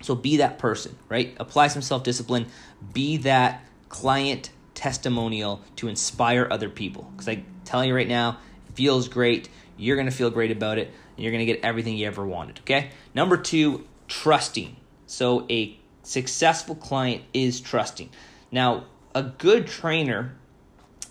So 0.00 0.14
be 0.14 0.36
that 0.36 0.60
person, 0.60 0.96
right? 1.08 1.36
Apply 1.38 1.66
some 1.66 1.82
self 1.82 2.04
discipline. 2.04 2.46
Be 2.92 3.16
that 3.18 3.64
client 3.88 4.50
testimonial 4.74 5.62
to 5.76 5.88
inspire 5.88 6.46
other 6.48 6.70
people. 6.70 7.10
Because 7.10 7.28
I 7.28 7.42
tell 7.64 7.84
you 7.84 7.92
right 7.92 8.08
now, 8.08 8.38
it 8.68 8.76
feels 8.76 9.08
great. 9.08 9.48
You're 9.76 9.96
going 9.96 10.08
to 10.08 10.14
feel 10.14 10.30
great 10.30 10.52
about 10.52 10.78
it. 10.78 10.92
And 11.16 11.24
you're 11.24 11.32
going 11.32 11.44
to 11.44 11.52
get 11.52 11.64
everything 11.64 11.96
you 11.96 12.06
ever 12.06 12.24
wanted, 12.24 12.60
okay? 12.60 12.90
Number 13.14 13.36
two, 13.36 13.84
trusting. 14.06 14.76
So 15.08 15.44
a 15.50 15.76
successful 16.04 16.76
client 16.76 17.24
is 17.34 17.60
trusting. 17.60 18.10
Now, 18.52 18.84
a 19.12 19.24
good 19.24 19.66
trainer 19.66 20.36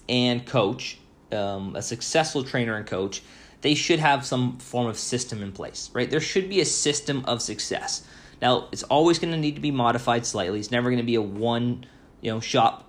and 0.10 0.46
coach, 0.46 0.98
um, 1.32 1.76
a 1.76 1.82
successful 1.82 2.44
trainer 2.44 2.76
and 2.76 2.86
coach, 2.86 3.22
they 3.62 3.76
should 3.76 4.00
have 4.00 4.26
some 4.26 4.58
form 4.58 4.88
of 4.88 4.98
system 4.98 5.42
in 5.44 5.52
place, 5.52 5.90
right? 5.94 6.10
There 6.10 6.20
should 6.20 6.50
be 6.50 6.62
a 6.62 6.66
system 6.66 7.24
of 7.26 7.42
success. 7.42 8.06
Now, 8.42 8.70
it's 8.72 8.84
always 8.84 9.20
going 9.20 9.32
to 9.32 9.40
need 9.40 9.56
to 9.56 9.62
be 9.62 9.72
modified 9.72 10.26
slightly. 10.26 10.60
It's 10.60 10.72
never 10.72 10.90
going 10.90 11.00
to 11.00 11.06
be 11.06 11.16
a 11.16 11.22
one, 11.22 11.86
you 12.22 12.32
know, 12.32 12.40
shop 12.40 12.86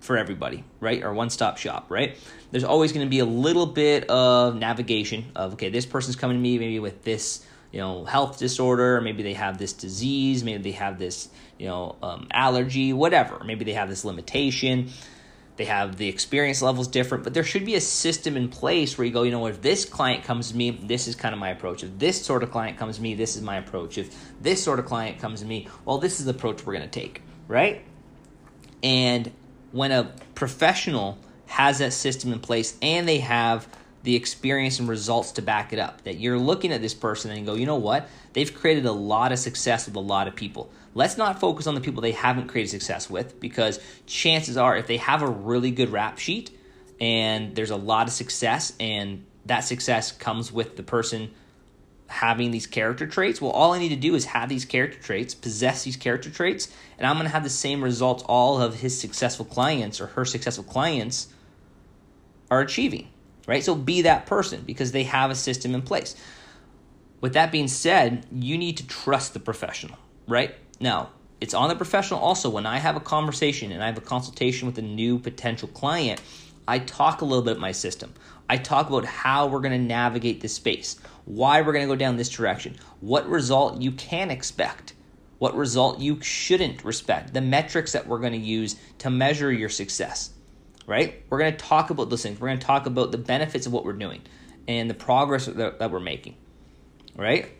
for 0.00 0.16
everybody, 0.16 0.64
right? 0.80 1.02
Or 1.02 1.12
one 1.12 1.30
stop 1.30 1.58
shop, 1.58 1.86
right? 1.88 2.16
There's 2.50 2.64
always 2.64 2.92
going 2.92 3.06
to 3.06 3.10
be 3.10 3.18
a 3.18 3.24
little 3.24 3.66
bit 3.66 4.08
of 4.08 4.54
navigation 4.54 5.32
of 5.34 5.54
okay, 5.54 5.70
this 5.70 5.86
person's 5.86 6.14
coming 6.14 6.36
to 6.36 6.40
me 6.40 6.58
maybe 6.58 6.78
with 6.78 7.02
this, 7.02 7.44
you 7.72 7.80
know, 7.80 8.04
health 8.04 8.38
disorder, 8.38 8.98
or 8.98 9.00
maybe 9.00 9.22
they 9.22 9.32
have 9.32 9.58
this 9.58 9.72
disease, 9.72 10.44
maybe 10.44 10.62
they 10.62 10.76
have 10.76 10.98
this, 10.98 11.28
you 11.58 11.66
know, 11.66 11.96
um, 12.02 12.28
allergy, 12.30 12.92
whatever. 12.92 13.42
Maybe 13.44 13.64
they 13.64 13.72
have 13.72 13.88
this 13.88 14.04
limitation 14.04 14.90
they 15.56 15.66
have 15.66 15.96
the 15.96 16.08
experience 16.08 16.62
levels 16.62 16.88
different, 16.88 17.22
but 17.22 17.32
there 17.32 17.44
should 17.44 17.64
be 17.64 17.76
a 17.76 17.80
system 17.80 18.36
in 18.36 18.48
place 18.48 18.98
where 18.98 19.06
you 19.06 19.12
go, 19.12 19.22
you 19.22 19.30
know, 19.30 19.46
if 19.46 19.62
this 19.62 19.84
client 19.84 20.24
comes 20.24 20.50
to 20.50 20.56
me, 20.56 20.70
this 20.70 21.06
is 21.06 21.14
kind 21.14 21.32
of 21.32 21.38
my 21.38 21.50
approach. 21.50 21.84
If 21.84 21.96
this 21.98 22.24
sort 22.24 22.42
of 22.42 22.50
client 22.50 22.76
comes 22.76 22.96
to 22.96 23.02
me, 23.02 23.14
this 23.14 23.36
is 23.36 23.42
my 23.42 23.56
approach. 23.56 23.96
If 23.96 24.14
this 24.42 24.62
sort 24.62 24.80
of 24.80 24.86
client 24.86 25.20
comes 25.20 25.40
to 25.40 25.46
me, 25.46 25.68
well, 25.84 25.98
this 25.98 26.18
is 26.18 26.26
the 26.26 26.32
approach 26.32 26.66
we're 26.66 26.72
going 26.72 26.88
to 26.88 27.00
take, 27.00 27.22
right? 27.46 27.84
And 28.82 29.30
when 29.70 29.92
a 29.92 30.12
professional 30.34 31.18
has 31.46 31.78
that 31.78 31.92
system 31.92 32.32
in 32.32 32.40
place 32.40 32.76
and 32.82 33.08
they 33.08 33.18
have 33.18 33.68
the 34.02 34.16
experience 34.16 34.80
and 34.80 34.88
results 34.88 35.32
to 35.32 35.42
back 35.42 35.72
it 35.72 35.78
up, 35.78 36.02
that 36.02 36.18
you're 36.18 36.38
looking 36.38 36.72
at 36.72 36.82
this 36.82 36.94
person 36.94 37.30
and 37.30 37.46
go, 37.46 37.54
you 37.54 37.64
know 37.64 37.76
what? 37.76 38.08
They've 38.34 38.52
created 38.52 38.84
a 38.84 38.92
lot 38.92 39.32
of 39.32 39.38
success 39.38 39.86
with 39.86 39.96
a 39.96 40.00
lot 40.00 40.28
of 40.28 40.36
people 40.36 40.70
Let's 40.94 41.18
not 41.18 41.40
focus 41.40 41.66
on 41.66 41.74
the 41.74 41.80
people 41.80 42.02
they 42.02 42.12
haven't 42.12 42.46
created 42.46 42.70
success 42.70 43.10
with 43.10 43.40
because 43.40 43.80
chances 44.06 44.56
are, 44.56 44.76
if 44.76 44.86
they 44.86 44.98
have 44.98 45.22
a 45.22 45.28
really 45.28 45.72
good 45.72 45.90
rap 45.90 46.18
sheet 46.18 46.56
and 47.00 47.54
there's 47.56 47.70
a 47.70 47.76
lot 47.76 48.06
of 48.06 48.12
success 48.12 48.72
and 48.78 49.24
that 49.46 49.60
success 49.60 50.12
comes 50.12 50.52
with 50.52 50.76
the 50.76 50.84
person 50.84 51.32
having 52.06 52.52
these 52.52 52.68
character 52.68 53.08
traits, 53.08 53.40
well, 53.40 53.50
all 53.50 53.72
I 53.72 53.80
need 53.80 53.88
to 53.88 53.96
do 53.96 54.14
is 54.14 54.26
have 54.26 54.48
these 54.48 54.64
character 54.64 55.00
traits, 55.00 55.34
possess 55.34 55.82
these 55.82 55.96
character 55.96 56.30
traits, 56.30 56.68
and 56.96 57.06
I'm 57.06 57.16
going 57.16 57.26
to 57.26 57.32
have 57.32 57.42
the 57.42 57.50
same 57.50 57.82
results 57.82 58.22
all 58.28 58.62
of 58.62 58.76
his 58.76 58.98
successful 58.98 59.44
clients 59.44 60.00
or 60.00 60.06
her 60.06 60.24
successful 60.24 60.64
clients 60.64 61.26
are 62.52 62.60
achieving, 62.60 63.08
right? 63.48 63.64
So 63.64 63.74
be 63.74 64.02
that 64.02 64.26
person 64.26 64.62
because 64.64 64.92
they 64.92 65.02
have 65.04 65.32
a 65.32 65.34
system 65.34 65.74
in 65.74 65.82
place. 65.82 66.14
With 67.24 67.32
that 67.32 67.50
being 67.50 67.68
said, 67.68 68.26
you 68.30 68.58
need 68.58 68.76
to 68.76 68.86
trust 68.86 69.32
the 69.32 69.40
professional, 69.40 69.96
right? 70.28 70.54
Now, 70.78 71.08
it's 71.40 71.54
on 71.54 71.70
the 71.70 71.74
professional 71.74 72.20
also. 72.20 72.50
When 72.50 72.66
I 72.66 72.76
have 72.76 72.96
a 72.96 73.00
conversation 73.00 73.72
and 73.72 73.82
I 73.82 73.86
have 73.86 73.96
a 73.96 74.02
consultation 74.02 74.66
with 74.66 74.76
a 74.76 74.82
new 74.82 75.18
potential 75.18 75.68
client, 75.68 76.20
I 76.68 76.80
talk 76.80 77.22
a 77.22 77.24
little 77.24 77.42
bit 77.42 77.58
my 77.58 77.72
system. 77.72 78.12
I 78.50 78.58
talk 78.58 78.90
about 78.90 79.06
how 79.06 79.46
we're 79.46 79.60
going 79.60 79.72
to 79.72 79.78
navigate 79.78 80.42
this 80.42 80.52
space, 80.52 81.00
why 81.24 81.62
we're 81.62 81.72
going 81.72 81.88
to 81.88 81.90
go 81.90 81.96
down 81.96 82.18
this 82.18 82.28
direction, 82.28 82.76
what 83.00 83.26
result 83.26 83.80
you 83.80 83.92
can 83.92 84.30
expect, 84.30 84.92
what 85.38 85.56
result 85.56 86.00
you 86.00 86.20
shouldn't 86.20 86.84
respect, 86.84 87.32
the 87.32 87.40
metrics 87.40 87.92
that 87.92 88.06
we're 88.06 88.20
going 88.20 88.34
to 88.34 88.38
use 88.38 88.76
to 88.98 89.08
measure 89.08 89.50
your 89.50 89.70
success. 89.70 90.28
Right? 90.86 91.24
We're 91.30 91.38
going 91.38 91.52
to 91.52 91.56
talk 91.56 91.88
about 91.88 92.10
those 92.10 92.22
things. 92.22 92.38
We're 92.38 92.48
going 92.48 92.60
to 92.60 92.66
talk 92.66 92.84
about 92.84 93.12
the 93.12 93.18
benefits 93.18 93.64
of 93.64 93.72
what 93.72 93.86
we're 93.86 93.94
doing 93.94 94.20
and 94.68 94.90
the 94.90 94.94
progress 94.94 95.46
that, 95.46 95.78
that 95.78 95.90
we're 95.90 96.00
making. 96.00 96.36
Right? 97.16 97.52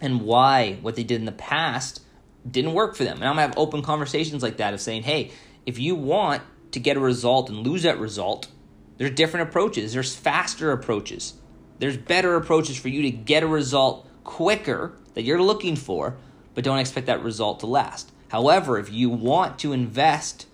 And 0.00 0.22
why 0.22 0.78
what 0.80 0.96
they 0.96 1.04
did 1.04 1.20
in 1.20 1.24
the 1.24 1.32
past 1.32 2.02
didn't 2.48 2.74
work 2.74 2.96
for 2.96 3.04
them. 3.04 3.16
And 3.16 3.24
I'm 3.24 3.32
gonna 3.32 3.42
have 3.42 3.58
open 3.58 3.82
conversations 3.82 4.42
like 4.42 4.58
that 4.58 4.74
of 4.74 4.80
saying, 4.80 5.02
hey, 5.02 5.32
if 5.66 5.78
you 5.78 5.94
want 5.94 6.42
to 6.72 6.80
get 6.80 6.96
a 6.96 7.00
result 7.00 7.50
and 7.50 7.66
lose 7.66 7.82
that 7.82 7.98
result, 7.98 8.48
there's 8.96 9.10
different 9.12 9.48
approaches. 9.48 9.92
There's 9.92 10.14
faster 10.14 10.72
approaches. 10.72 11.34
There's 11.78 11.96
better 11.96 12.36
approaches 12.36 12.76
for 12.76 12.88
you 12.88 13.02
to 13.02 13.10
get 13.10 13.42
a 13.42 13.46
result 13.46 14.08
quicker 14.24 14.92
that 15.14 15.22
you're 15.22 15.42
looking 15.42 15.76
for, 15.76 16.16
but 16.54 16.64
don't 16.64 16.78
expect 16.78 17.06
that 17.06 17.22
result 17.22 17.60
to 17.60 17.66
last. 17.66 18.12
However, 18.28 18.78
if 18.78 18.92
you 18.92 19.08
want 19.08 19.58
to 19.60 19.72
invest 19.72 20.46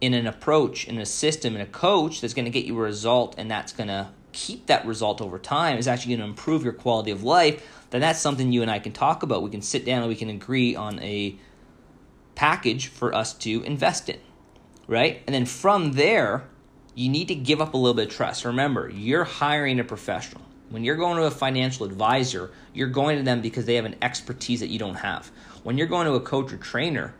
in 0.00 0.14
an 0.14 0.26
approach, 0.26 0.86
in 0.86 0.98
a 0.98 1.06
system, 1.06 1.54
in 1.54 1.60
a 1.60 1.66
coach 1.66 2.20
that's 2.20 2.34
going 2.34 2.44
to 2.44 2.50
get 2.50 2.64
you 2.64 2.76
a 2.78 2.82
result 2.82 3.34
and 3.36 3.50
that's 3.50 3.72
going 3.72 3.88
to 3.88 4.08
keep 4.32 4.66
that 4.66 4.86
result 4.86 5.20
over 5.20 5.38
time, 5.38 5.78
is 5.78 5.88
actually 5.88 6.16
going 6.16 6.26
to 6.26 6.30
improve 6.30 6.64
your 6.64 6.72
quality 6.72 7.10
of 7.10 7.22
life, 7.22 7.66
then 7.90 8.00
that's 8.00 8.20
something 8.20 8.52
you 8.52 8.62
and 8.62 8.70
I 8.70 8.78
can 8.78 8.92
talk 8.92 9.22
about. 9.22 9.42
We 9.42 9.50
can 9.50 9.62
sit 9.62 9.84
down 9.84 10.02
and 10.02 10.08
we 10.08 10.16
can 10.16 10.30
agree 10.30 10.76
on 10.76 10.98
a 11.00 11.36
package 12.34 12.86
for 12.86 13.14
us 13.14 13.34
to 13.34 13.62
invest 13.64 14.08
in, 14.08 14.18
right? 14.86 15.22
And 15.26 15.34
then 15.34 15.44
from 15.44 15.92
there, 15.92 16.48
you 16.94 17.08
need 17.08 17.28
to 17.28 17.34
give 17.34 17.60
up 17.60 17.74
a 17.74 17.76
little 17.76 17.94
bit 17.94 18.08
of 18.08 18.14
trust. 18.14 18.44
Remember, 18.44 18.88
you're 18.88 19.24
hiring 19.24 19.80
a 19.80 19.84
professional. 19.84 20.42
When 20.70 20.84
you're 20.84 20.96
going 20.96 21.16
to 21.16 21.24
a 21.24 21.30
financial 21.30 21.84
advisor, 21.84 22.50
you're 22.72 22.88
going 22.88 23.18
to 23.18 23.24
them 23.24 23.40
because 23.40 23.66
they 23.66 23.74
have 23.74 23.84
an 23.84 23.96
expertise 24.02 24.60
that 24.60 24.68
you 24.68 24.78
don't 24.78 24.94
have. 24.94 25.30
When 25.64 25.76
you're 25.76 25.88
going 25.88 26.06
to 26.06 26.14
a 26.14 26.20
coach 26.20 26.52
or 26.52 26.58
trainer, 26.58 27.14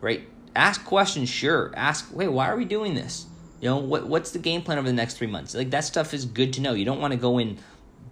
right? 0.00 0.26
Ask 0.56 0.84
questions, 0.84 1.28
sure. 1.28 1.72
Ask, 1.76 2.08
wait, 2.14 2.28
why 2.28 2.48
are 2.48 2.56
we 2.56 2.64
doing 2.64 2.94
this? 2.94 3.26
You 3.64 3.70
know, 3.70 3.78
what 3.78 4.06
what's 4.06 4.32
the 4.32 4.38
game 4.38 4.60
plan 4.60 4.76
over 4.76 4.86
the 4.86 4.92
next 4.92 5.16
three 5.16 5.26
months? 5.26 5.54
Like 5.54 5.70
that 5.70 5.84
stuff 5.84 6.12
is 6.12 6.26
good 6.26 6.52
to 6.52 6.60
know. 6.60 6.74
You 6.74 6.84
don't 6.84 7.00
want 7.00 7.12
to 7.12 7.18
go 7.18 7.38
in 7.38 7.56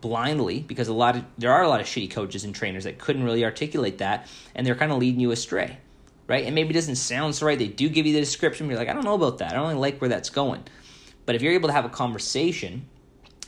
blindly 0.01 0.61
because 0.61 0.89
a 0.89 0.95
lot 0.95 1.15
of 1.15 1.25
there 1.37 1.53
are 1.53 1.63
a 1.63 1.69
lot 1.69 1.79
of 1.79 1.87
shitty 1.87 2.11
coaches 2.11 2.45
and 2.45 2.55
trainers 2.55 2.85
that 2.85 2.97
couldn't 2.97 3.23
really 3.23 3.45
articulate 3.45 3.99
that 3.99 4.29
and 4.55 4.67
they're 4.67 4.75
kind 4.75 4.91
of 4.91 4.97
leading 4.97 5.21
you 5.21 5.31
astray 5.31 5.77
right? 6.27 6.47
And 6.47 6.55
maybe 6.55 6.71
it 6.71 6.73
doesn't 6.73 6.97
sound 6.97 7.35
so 7.35 7.45
right. 7.45 7.59
They 7.59 7.69
do 7.69 7.91
give 7.91 8.07
you 8.07 8.15
the 8.15 8.21
description 8.21 8.67
you're 8.67 8.79
like 8.79 8.89
i 8.89 8.95
don't 8.95 9.05
know 9.05 9.13
about 9.13 9.39
that. 9.39 9.53
I 9.53 9.57
don't 9.57 9.69
really 9.69 9.81
like 9.81 10.01
where 10.01 10.09
that's 10.09 10.31
going. 10.31 10.65
But 11.27 11.35
if 11.35 11.43
you're 11.43 11.53
able 11.53 11.69
to 11.69 11.75
have 11.75 11.85
a 11.85 11.91
conversation 11.91 12.89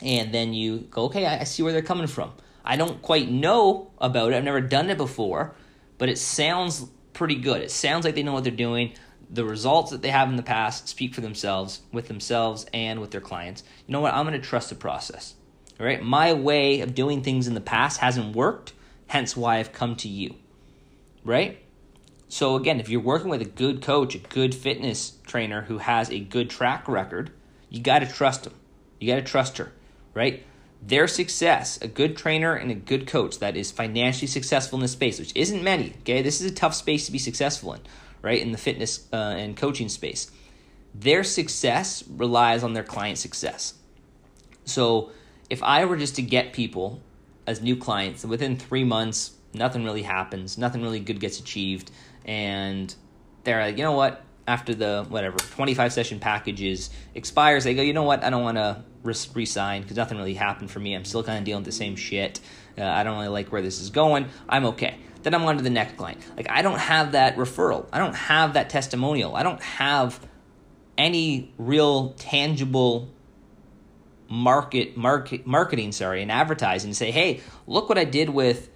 and 0.02 0.34
then 0.34 0.52
you 0.52 0.80
go 0.90 1.04
okay 1.04 1.24
i, 1.24 1.40
I 1.40 1.44
see 1.44 1.62
where 1.62 1.72
they're 1.72 1.80
coming 1.80 2.06
from. 2.06 2.32
I 2.66 2.76
don't 2.76 3.00
quite 3.00 3.30
know 3.30 3.90
about 3.96 4.34
it. 4.34 4.36
I've 4.36 4.44
never 4.44 4.60
done 4.60 4.90
it 4.90 4.98
before 4.98 5.54
but 5.96 6.10
it 6.10 6.18
sounds 6.18 6.86
pretty 7.14 7.36
good. 7.36 7.62
It 7.62 7.70
sounds 7.70 8.04
like 8.04 8.14
they 8.14 8.22
know 8.22 8.34
what 8.34 8.44
they're 8.44 8.52
doing 8.52 8.92
the 9.34 9.44
results 9.44 9.90
that 9.90 10.02
they 10.02 10.10
have 10.10 10.28
in 10.28 10.36
the 10.36 10.42
past 10.42 10.88
speak 10.88 11.14
for 11.14 11.20
themselves 11.20 11.82
with 11.92 12.08
themselves 12.08 12.66
and 12.72 13.00
with 13.00 13.10
their 13.10 13.20
clients 13.20 13.62
you 13.86 13.92
know 13.92 14.00
what 14.00 14.14
i'm 14.14 14.26
going 14.26 14.40
to 14.40 14.46
trust 14.46 14.68
the 14.68 14.74
process 14.74 15.34
all 15.78 15.86
right, 15.86 16.02
my 16.02 16.32
way 16.32 16.80
of 16.80 16.94
doing 16.94 17.22
things 17.22 17.48
in 17.48 17.54
the 17.54 17.60
past 17.60 17.98
hasn't 17.98 18.36
worked, 18.36 18.72
hence 19.08 19.36
why 19.36 19.58
I've 19.58 19.72
come 19.72 19.96
to 19.96 20.08
you. 20.08 20.36
Right? 21.24 21.58
So 22.28 22.54
again, 22.54 22.78
if 22.78 22.88
you're 22.88 23.00
working 23.00 23.28
with 23.28 23.42
a 23.42 23.46
good 23.46 23.82
coach, 23.82 24.14
a 24.14 24.18
good 24.18 24.54
fitness 24.54 25.18
trainer 25.26 25.62
who 25.62 25.78
has 25.78 26.10
a 26.10 26.20
good 26.20 26.48
track 26.48 26.86
record, 26.86 27.32
you 27.70 27.80
got 27.80 28.00
to 28.00 28.06
trust 28.06 28.44
them. 28.44 28.54
You 29.00 29.08
got 29.08 29.16
to 29.16 29.22
trust 29.22 29.58
her, 29.58 29.72
right? 30.14 30.44
Their 30.80 31.08
success, 31.08 31.80
a 31.82 31.88
good 31.88 32.16
trainer 32.16 32.54
and 32.54 32.70
a 32.70 32.74
good 32.74 33.06
coach 33.06 33.40
that 33.40 33.56
is 33.56 33.72
financially 33.72 34.28
successful 34.28 34.78
in 34.78 34.82
this 34.82 34.92
space, 34.92 35.18
which 35.18 35.32
isn't 35.34 35.62
many, 35.62 35.94
okay? 36.00 36.22
This 36.22 36.40
is 36.40 36.50
a 36.50 36.54
tough 36.54 36.74
space 36.74 37.06
to 37.06 37.12
be 37.12 37.18
successful 37.18 37.72
in, 37.74 37.80
right? 38.24 38.40
In 38.40 38.50
the 38.50 38.58
fitness 38.58 39.06
uh, 39.12 39.16
and 39.36 39.56
coaching 39.56 39.88
space. 39.88 40.30
Their 40.94 41.22
success 41.22 42.02
relies 42.08 42.64
on 42.64 42.72
their 42.72 42.82
client 42.82 43.18
success. 43.18 43.74
So 44.64 45.10
if 45.50 45.62
I 45.62 45.84
were 45.84 45.96
just 45.96 46.16
to 46.16 46.22
get 46.22 46.52
people 46.52 47.02
as 47.46 47.60
new 47.60 47.76
clients, 47.76 48.24
within 48.24 48.56
three 48.56 48.84
months, 48.84 49.32
nothing 49.52 49.84
really 49.84 50.02
happens, 50.02 50.56
nothing 50.56 50.82
really 50.82 51.00
good 51.00 51.20
gets 51.20 51.38
achieved, 51.38 51.90
and 52.24 52.94
they're 53.44 53.60
like, 53.60 53.76
you 53.76 53.84
know 53.84 53.92
what? 53.92 54.22
After 54.46 54.74
the 54.74 55.04
whatever 55.08 55.36
25 55.36 55.92
session 55.92 56.18
packages 56.18 56.90
expires, 57.14 57.64
they 57.64 57.74
go, 57.74 57.82
you 57.82 57.92
know 57.92 58.02
what? 58.02 58.24
I 58.24 58.30
don't 58.30 58.42
want 58.42 58.56
to 58.56 58.82
resign 59.02 59.82
because 59.82 59.96
nothing 59.96 60.16
really 60.16 60.34
happened 60.34 60.70
for 60.70 60.80
me. 60.80 60.94
I'm 60.94 61.04
still 61.04 61.22
kind 61.22 61.38
of 61.38 61.44
dealing 61.44 61.62
with 61.62 61.66
the 61.66 61.72
same 61.72 61.96
shit. 61.96 62.40
Uh, 62.76 62.84
I 62.84 63.04
don't 63.04 63.16
really 63.16 63.28
like 63.28 63.52
where 63.52 63.62
this 63.62 63.80
is 63.80 63.90
going. 63.90 64.28
I'm 64.48 64.64
okay. 64.66 64.96
Then 65.24 65.34
I'm 65.34 65.44
on 65.44 65.56
to 65.56 65.62
the 65.62 65.70
next 65.70 65.96
client. 65.96 66.20
Like 66.36 66.50
I 66.50 66.62
don't 66.62 66.78
have 66.78 67.12
that 67.12 67.36
referral. 67.36 67.86
I 67.92 67.98
don't 67.98 68.14
have 68.14 68.54
that 68.54 68.70
testimonial. 68.70 69.34
I 69.34 69.42
don't 69.42 69.62
have 69.62 70.20
any 70.96 71.52
real 71.58 72.10
tangible 72.10 73.10
market 74.28 74.96
market 74.96 75.46
marketing 75.46 75.92
sorry 75.92 76.22
and 76.22 76.32
advertising 76.32 76.94
say 76.94 77.10
hey 77.10 77.40
look 77.66 77.88
what 77.88 77.98
i 77.98 78.04
did 78.04 78.30
with 78.30 78.70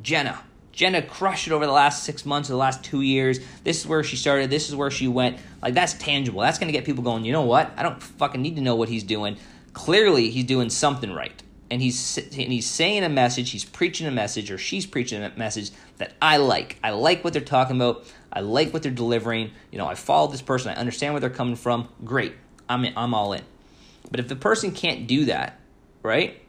jenna. 0.00 0.40
Jenna 0.72 1.02
crushed 1.02 1.46
it 1.46 1.52
over 1.52 1.66
the 1.66 1.72
last 1.72 2.02
six 2.02 2.26
months 2.26 2.48
or 2.48 2.54
the 2.54 2.58
last 2.58 2.82
two 2.82 3.00
years. 3.00 3.38
This 3.62 3.80
is 3.80 3.86
where 3.86 4.02
she 4.02 4.16
started. 4.16 4.50
This 4.50 4.68
is 4.68 4.74
where 4.74 4.90
she 4.90 5.06
went. 5.06 5.38
Like 5.62 5.72
that's 5.72 5.94
tangible. 5.94 6.40
That's 6.40 6.58
going 6.58 6.66
to 6.66 6.72
get 6.72 6.84
people 6.84 7.04
going 7.04 7.24
you 7.24 7.30
know 7.30 7.42
what? 7.42 7.70
I 7.76 7.84
don't 7.84 8.02
fucking 8.02 8.42
need 8.42 8.56
to 8.56 8.62
know 8.62 8.74
what 8.74 8.88
he's 8.88 9.04
doing. 9.04 9.36
Clearly 9.72 10.30
he's 10.30 10.46
doing 10.46 10.70
something 10.70 11.12
right 11.12 11.43
and 11.74 11.82
he's 11.82 12.16
and 12.16 12.52
he's 12.52 12.66
saying 12.66 13.04
a 13.04 13.08
message 13.08 13.50
he's 13.50 13.64
preaching 13.64 14.06
a 14.06 14.10
message 14.10 14.50
or 14.50 14.56
she's 14.56 14.86
preaching 14.86 15.22
a 15.22 15.32
message 15.36 15.70
that 15.98 16.14
i 16.22 16.38
like 16.38 16.78
i 16.82 16.90
like 16.90 17.22
what 17.22 17.32
they're 17.32 17.42
talking 17.42 17.76
about 17.76 18.06
i 18.32 18.40
like 18.40 18.72
what 18.72 18.82
they're 18.82 18.92
delivering 18.92 19.50
you 19.70 19.78
know 19.78 19.86
i 19.86 19.94
follow 19.94 20.30
this 20.30 20.42
person 20.42 20.70
i 20.70 20.74
understand 20.74 21.12
where 21.12 21.20
they're 21.20 21.28
coming 21.28 21.56
from 21.56 21.88
great 22.04 22.32
i'm 22.68 22.86
i'm 22.96 23.12
all 23.12 23.32
in 23.32 23.42
but 24.10 24.20
if 24.20 24.28
the 24.28 24.36
person 24.36 24.70
can't 24.70 25.06
do 25.06 25.24
that, 25.26 25.58
right? 26.02 26.40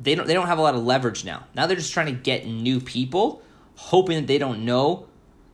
They 0.00 0.14
don't 0.14 0.26
they 0.26 0.34
don't 0.34 0.46
have 0.46 0.58
a 0.58 0.62
lot 0.62 0.74
of 0.74 0.84
leverage 0.84 1.24
now. 1.24 1.46
Now 1.54 1.66
they're 1.66 1.76
just 1.76 1.92
trying 1.92 2.06
to 2.06 2.12
get 2.12 2.46
new 2.46 2.80
people, 2.80 3.42
hoping 3.76 4.16
that 4.16 4.26
they 4.26 4.38
don't 4.38 4.64
know 4.64 5.06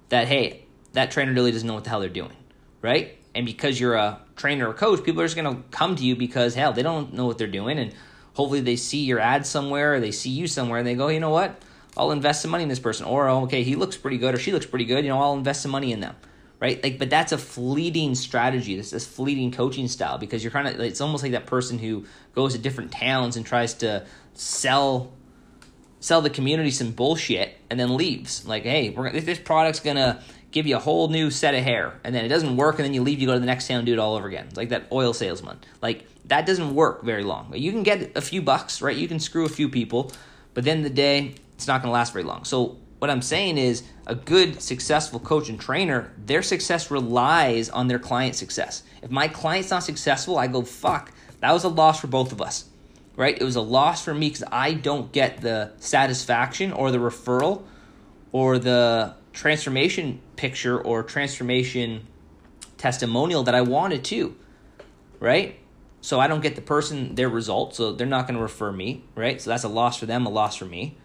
that 0.08 0.28
hey, 0.28 0.64
that 0.92 1.10
trainer 1.10 1.32
really 1.32 1.52
doesn't 1.52 1.66
know 1.66 1.74
what 1.74 1.84
the 1.84 1.90
hell 1.90 2.00
they're 2.00 2.08
doing, 2.08 2.36
right? 2.82 3.18
And 3.34 3.46
because 3.46 3.80
you're 3.80 3.94
a 3.94 4.20
trainer 4.36 4.68
or 4.68 4.74
coach, 4.74 5.04
people 5.04 5.22
are 5.22 5.26
just 5.26 5.36
gonna 5.36 5.62
come 5.70 5.96
to 5.96 6.04
you 6.04 6.16
because 6.16 6.54
hell, 6.54 6.72
they 6.72 6.82
don't 6.82 7.14
know 7.14 7.26
what 7.26 7.38
they're 7.38 7.46
doing, 7.46 7.78
and 7.78 7.94
hopefully 8.34 8.60
they 8.60 8.76
see 8.76 9.04
your 9.04 9.18
ad 9.18 9.46
somewhere 9.46 9.94
or 9.94 10.00
they 10.00 10.12
see 10.12 10.30
you 10.30 10.46
somewhere 10.46 10.78
and 10.78 10.86
they 10.86 10.94
go, 10.94 11.08
you 11.08 11.20
know 11.20 11.30
what, 11.30 11.62
I'll 11.96 12.12
invest 12.12 12.42
some 12.42 12.50
money 12.50 12.62
in 12.62 12.68
this 12.68 12.78
person, 12.78 13.06
or 13.06 13.28
oh, 13.28 13.44
okay, 13.44 13.62
he 13.62 13.76
looks 13.76 13.96
pretty 13.96 14.18
good 14.18 14.34
or 14.34 14.38
she 14.38 14.52
looks 14.52 14.66
pretty 14.66 14.84
good, 14.84 15.04
you 15.04 15.10
know, 15.10 15.20
I'll 15.20 15.34
invest 15.34 15.62
some 15.62 15.70
money 15.70 15.92
in 15.92 16.00
them 16.00 16.14
right? 16.60 16.82
Like, 16.82 16.98
but 16.98 17.10
that's 17.10 17.32
a 17.32 17.36
fleeting 17.36 18.14
strategy. 18.14 18.74
This 18.74 18.94
is 18.94 19.06
fleeting 19.06 19.52
coaching 19.52 19.86
style 19.86 20.16
because 20.16 20.42
you're 20.42 20.50
kind 20.50 20.66
of. 20.66 20.80
It's 20.80 21.02
almost 21.02 21.22
like 21.22 21.32
that 21.32 21.44
person 21.44 21.78
who 21.78 22.06
goes 22.34 22.54
to 22.54 22.58
different 22.58 22.90
towns 22.90 23.36
and 23.36 23.44
tries 23.44 23.74
to 23.74 24.06
sell 24.32 25.12
sell 26.00 26.20
the 26.20 26.30
community 26.30 26.70
some 26.70 26.92
bullshit 26.92 27.56
and 27.68 27.78
then 27.78 27.96
leaves. 27.96 28.46
Like, 28.46 28.62
hey, 28.62 28.90
we're 28.90 29.10
this 29.20 29.38
product's 29.38 29.80
gonna 29.80 30.22
give 30.54 30.68
you 30.68 30.76
a 30.76 30.78
whole 30.78 31.08
new 31.08 31.32
set 31.32 31.52
of 31.54 31.64
hair, 31.64 31.98
and 32.04 32.14
then 32.14 32.24
it 32.24 32.28
doesn't 32.28 32.56
work, 32.56 32.76
and 32.76 32.84
then 32.84 32.94
you 32.94 33.02
leave, 33.02 33.18
you 33.18 33.26
go 33.26 33.34
to 33.34 33.40
the 33.40 33.44
next 33.44 33.66
town 33.66 33.84
do 33.84 33.92
it 33.92 33.98
all 33.98 34.14
over 34.14 34.28
again. 34.28 34.46
It's 34.46 34.56
like 34.56 34.68
that 34.68 34.84
oil 34.92 35.12
salesman. 35.12 35.58
Like 35.82 36.06
that 36.26 36.46
doesn't 36.46 36.76
work 36.76 37.02
very 37.02 37.24
long. 37.24 37.52
You 37.56 37.72
can 37.72 37.82
get 37.82 38.16
a 38.16 38.20
few 38.20 38.40
bucks, 38.40 38.80
right? 38.80 38.96
You 38.96 39.08
can 39.08 39.18
screw 39.18 39.44
a 39.44 39.48
few 39.48 39.68
people, 39.68 40.12
but 40.54 40.62
then 40.62 40.82
the 40.82 40.90
day 40.90 41.34
it's 41.56 41.66
not 41.66 41.82
gonna 41.82 41.92
last 41.92 42.12
very 42.12 42.24
long. 42.24 42.44
So 42.44 42.78
what 43.00 43.10
I'm 43.10 43.20
saying 43.20 43.58
is 43.58 43.82
a 44.06 44.14
good, 44.14 44.62
successful 44.62 45.18
coach 45.18 45.48
and 45.48 45.60
trainer, 45.60 46.12
their 46.24 46.42
success 46.42 46.88
relies 46.88 47.68
on 47.68 47.88
their 47.88 47.98
client 47.98 48.36
success. 48.36 48.84
If 49.02 49.10
my 49.10 49.26
client's 49.26 49.70
not 49.70 49.82
successful, 49.82 50.38
I 50.38 50.46
go, 50.46 50.62
fuck, 50.62 51.10
that 51.40 51.52
was 51.52 51.64
a 51.64 51.68
loss 51.68 52.00
for 52.00 52.06
both 52.06 52.30
of 52.30 52.40
us, 52.40 52.66
right? 53.16 53.36
It 53.36 53.44
was 53.44 53.56
a 53.56 53.60
loss 53.60 54.04
for 54.04 54.14
me 54.14 54.28
because 54.28 54.44
I 54.52 54.72
don't 54.74 55.10
get 55.10 55.40
the 55.40 55.72
satisfaction 55.78 56.72
or 56.72 56.92
the 56.92 56.98
referral 56.98 57.64
or 58.30 58.60
the 58.60 59.14
transformation 59.34 60.20
picture 60.36 60.80
or 60.80 61.02
transformation 61.02 62.06
testimonial 62.78 63.42
that 63.42 63.54
I 63.54 63.60
wanted 63.60 64.02
to, 64.04 64.34
right? 65.20 65.58
So 66.00 66.20
I 66.20 66.26
don't 66.26 66.40
get 66.40 66.54
the 66.54 66.62
person 66.62 67.14
their 67.14 67.28
results, 67.28 67.76
so 67.76 67.92
they're 67.92 68.06
not 68.06 68.26
going 68.26 68.36
to 68.36 68.42
refer 68.42 68.72
me, 68.72 69.04
right? 69.14 69.40
So 69.40 69.50
that's 69.50 69.64
a 69.64 69.68
loss 69.68 69.98
for 69.98 70.06
them, 70.06 70.24
a 70.24 70.30
loss 70.30 70.56
for 70.56 70.64
me 70.64 70.96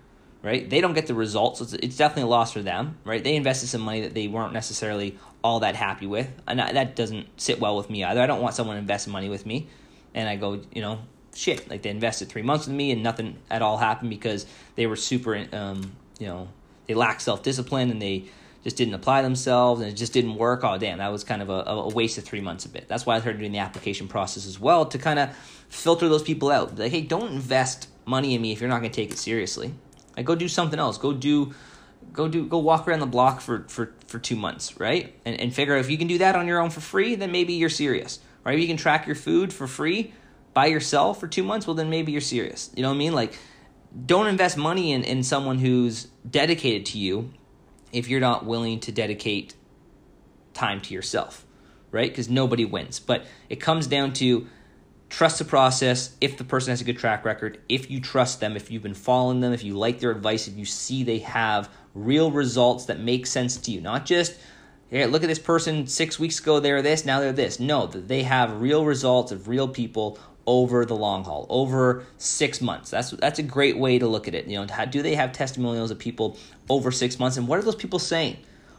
right? 0.42 0.70
They 0.70 0.82
don't 0.82 0.94
get 0.94 1.08
the 1.08 1.13
results. 1.13 1.62
It's, 1.62 1.74
it's 1.74 1.98
definitely 1.98 2.24
a 2.24 2.28
loss 2.28 2.54
for 2.54 2.62
them, 2.62 2.98
right? 3.04 3.24
They 3.24 3.36
invested 3.36 3.68
some 3.68 3.82
money 3.82 4.02
that 4.02 4.13
they 4.13 4.28
weren't 4.28 4.54
necessarily 4.54 5.18
all 5.44 5.62
that 5.62 5.76
happy 5.76 6.08
with, 6.08 6.30
and 6.48 6.60
that 6.60 6.96
doesn't 6.96 7.28
sit 7.39 7.60
well 7.60 7.78
with 7.78 7.89
me 7.89 8.04
either. 8.04 8.22
I 8.22 8.28
don't 8.28 8.42
want 8.42 8.56
someone 8.56 8.76
to 8.76 8.80
invest 8.80 9.08
money 9.08 9.30
with 9.30 9.46
me, 9.46 9.68
and 10.13 10.28
I 10.28 10.36
go, 10.36 10.62
you 10.74 10.82
know, 10.82 11.00
shit, 11.34 11.70
like 11.70 11.82
they 11.82 11.89
invested 11.89 12.30
three 12.30 12.42
months 12.42 12.68
with 12.68 12.76
me 12.76 12.92
and 12.92 13.04
nothing 13.04 13.38
at 13.50 13.62
all 13.62 13.78
happened 13.78 14.10
because 14.10 14.46
they 14.76 14.88
were 14.88 14.96
super, 14.96 15.46
um, 15.54 15.92
you 16.20 16.28
know, 16.28 16.50
they 16.89 16.95
lacked 16.95 17.21
self 17.21 17.43
discipline 17.43 17.91
and 17.91 18.02
they 18.02 18.23
just 18.63 18.75
didn't 18.75 18.95
apply 18.95 19.21
themselves 19.21 19.80
and 19.80 19.91
it 19.91 19.93
just 19.93 20.12
didn't 20.12 20.36
work. 20.36 20.63
Oh, 20.63 20.75
damn, 20.80 20.97
that 20.97 21.12
was 21.12 21.23
kind 21.23 21.43
of 21.43 21.49
a, 21.49 21.63
a 21.67 21.89
waste 21.89 22.17
of 22.17 22.23
three 22.23 22.41
months 22.41 22.65
a 22.65 22.69
bit. 22.69 22.88
That's 22.88 23.06
why 23.06 23.15
I 23.15 23.19
started 23.19 23.38
doing 23.38 23.52
the 23.52 23.60
application 23.60 24.08
process 24.08 24.47
as 24.47 24.60
well 24.60 24.88
to 24.88 24.97
kind 24.97 25.19
of 25.19 25.30
filter 25.69 26.10
those 26.10 26.23
people 26.23 26.49
out. 26.49 26.80
Like, 26.80 26.91
hey, 26.91 27.02
don't 27.02 27.32
invest 27.32 27.89
money 28.06 28.34
in 28.34 28.41
me 28.41 28.52
if 28.54 28.60
you're 28.60 28.71
not 28.71 28.80
going 28.80 28.89
to 28.89 28.95
take 28.95 29.12
it 29.12 29.19
seriously. 29.19 29.71
Like 30.17 30.25
go 30.25 30.34
do 30.34 30.47
something 30.47 30.80
else. 30.80 30.97
Go 30.97 31.13
do 31.13 31.54
go 32.12 32.28
do 32.28 32.47
go 32.47 32.58
walk 32.58 32.88
around 32.88 33.02
the 33.02 33.06
block 33.06 33.39
for 33.39 33.65
for 33.67 33.93
for 34.08 34.17
2 34.17 34.36
months, 34.36 34.80
right? 34.80 35.13
And 35.25 35.39
and 35.39 35.54
figure 35.54 35.75
out 35.75 35.80
if 35.82 35.91
you 35.91 35.97
can 35.99 36.08
do 36.08 36.17
that 36.17 36.36
on 36.36 36.47
your 36.47 36.60
own 36.60 36.71
for 36.71 36.82
free, 36.82 37.13
then 37.13 37.32
maybe 37.32 37.54
you're 37.54 37.69
serious. 37.69 38.19
Right? 38.43 38.56
If 38.56 38.62
you 38.62 38.67
can 38.67 38.78
track 38.78 39.06
your 39.06 39.15
food 39.15 39.54
for 39.54 39.67
free 39.67 40.12
by 40.56 40.65
yourself 40.65 41.19
for 41.19 41.28
2 41.28 41.43
months, 41.43 41.67
well 41.67 41.75
then 41.75 41.91
maybe 41.91 42.12
you're 42.12 42.19
serious. 42.19 42.71
You 42.75 42.82
know 42.82 42.89
what 42.89 42.95
I 42.95 42.97
mean? 42.97 43.13
Like 43.13 43.38
don't 44.06 44.28
invest 44.28 44.58
money 44.58 44.91
in 44.91 45.04
in 45.04 45.23
someone 45.23 45.60
who's 45.60 46.08
dedicated 46.30 46.86
to 46.88 46.97
you 46.97 47.32
if 47.91 48.08
you're 48.08 48.19
not 48.19 48.45
willing 48.45 48.80
to 48.82 48.91
dedicate 48.91 49.56
time 50.54 50.80
to 50.82 50.93
yourself, 50.93 51.45
right? 51.91 52.13
Cuz 52.13 52.30
nobody 52.30 52.65
wins. 52.65 52.99
But 52.99 53.25
it 53.49 53.58
comes 53.58 53.88
down 53.88 54.13
to 54.13 54.47
trust 55.10 55.39
the 55.39 55.45
process 55.45 56.15
if 56.21 56.38
the 56.38 56.43
person 56.43 56.71
has 56.71 56.82
a 56.82 56.84
good 56.84 56.97
track 56.97 57.25
record, 57.25 57.60
if 57.67 57.89
you 57.89 57.99
trust 57.99 58.39
them, 58.39 58.56
if 58.56 58.69
you've 58.69 58.84
been 58.84 58.93
following 58.93 59.39
them, 59.39 59.54
if 59.54 59.63
you 59.63 59.75
like 59.75 59.99
their 59.99 60.12
advice, 60.12 60.47
if 60.47 60.56
you 60.56 60.65
see 60.65 61.04
they 61.04 61.19
have 61.19 61.69
real 61.95 62.32
results 62.32 62.86
that 62.86 62.99
make 62.99 63.25
sense 63.25 63.58
to 63.58 63.71
you, 63.71 63.82
not 63.82 64.06
just 64.06 64.36
hey, 64.89 65.06
look 65.06 65.23
at 65.23 65.30
this 65.30 65.39
person 65.39 65.86
six 65.86 66.17
weeks 66.17 66.39
ago 66.39 66.60
they're 66.60 66.82
this, 66.82 67.06
now 67.06 67.19
they're 67.19 67.32
this. 67.32 67.60
No, 67.60 67.86
that 67.88 68.08
they 68.08 68.23
have 68.23 68.62
real 68.62 68.86
results 68.86 69.32
of 69.32 69.47
real 69.47 69.67
people 69.67 70.19
over 70.50 70.84
the 70.84 70.96
long 70.96 71.24
haul, 71.24 71.46
over 71.48 72.04
six 72.18 72.60
months. 72.60 72.90
That's 72.90 73.12
that's 73.12 73.38
a 73.38 73.44
great 73.44 73.78
way 73.78 74.00
to 74.00 74.08
look 74.08 74.28
at 74.28 74.34
it. 74.34 74.48
You 74.48 74.60
know, 74.60 74.74
how, 74.74 74.86
do 74.86 75.04
they 75.04 75.14
have 75.14 75.32
testimonials 75.32 75.92
of 75.92 76.00
people 76.00 76.38
over 76.68 76.90
six 76.90 77.20
months, 77.20 77.38
and 77.38 77.48
what 77.48 77.60
are 77.60 77.62
those 77.62 77.76
people 77.76 78.00
saying? 78.00 78.38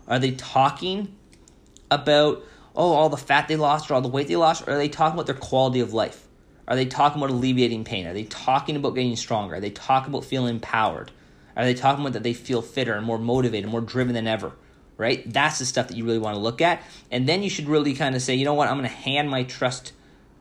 Are 0.09 0.19
they 0.19 0.33
talking 0.33 1.17
about 1.89 2.43
oh, 2.75 2.93
all 2.93 3.09
the 3.09 3.17
fat 3.17 3.47
they 3.47 3.55
lost 3.55 3.89
or 3.89 3.95
all 3.95 4.01
the 4.01 4.09
weight 4.09 4.27
they 4.27 4.35
lost? 4.35 4.67
Or 4.67 4.73
are 4.73 4.77
they 4.77 4.89
talking 4.89 5.15
about 5.15 5.27
their 5.27 5.37
quality 5.37 5.79
of 5.79 5.93
life? 5.93 6.27
Are 6.67 6.75
they 6.75 6.87
talking 6.87 7.23
about 7.23 7.31
alleviating 7.31 7.85
pain? 7.85 8.07
Are 8.07 8.15
they 8.15 8.25
talking 8.25 8.75
about 8.75 8.97
getting 8.97 9.15
stronger? 9.15 9.57
Are 9.57 9.61
they 9.61 9.71
talking 9.71 10.13
about 10.13 10.25
feeling 10.25 10.57
empowered? 10.57 11.13
Are 11.57 11.65
they 11.65 11.75
talking 11.75 12.01
about 12.01 12.15
that 12.15 12.25
they 12.25 12.33
feel 12.33 12.63
fitter 12.63 12.95
and 12.95 13.07
more 13.07 13.19
motivated, 13.19 13.71
more 13.71 13.81
driven 13.81 14.15
than 14.15 14.27
ever? 14.27 14.53
Right? 14.97 15.23
That's 15.33 15.59
the 15.61 15.67
stuff 15.67 15.89
that 15.89 15.97
you 15.97 16.05
really 16.05 16.19
want 16.19 16.35
to 16.35 16.41
look 16.41 16.61
at. 16.61 16.83
And 17.13 17.29
then 17.29 17.45
you 17.45 17.51
should 17.51 17.69
really 17.69 17.95
kind 17.95 18.17
of 18.17 18.23
say, 18.23 18.35
you 18.35 18.45
know 18.45 18.55
what, 18.55 18.69
I'm 18.69 18.77
going 18.77 18.89
to 18.89 18.95
hand 18.95 19.31
my 19.31 19.45
trust 19.45 19.93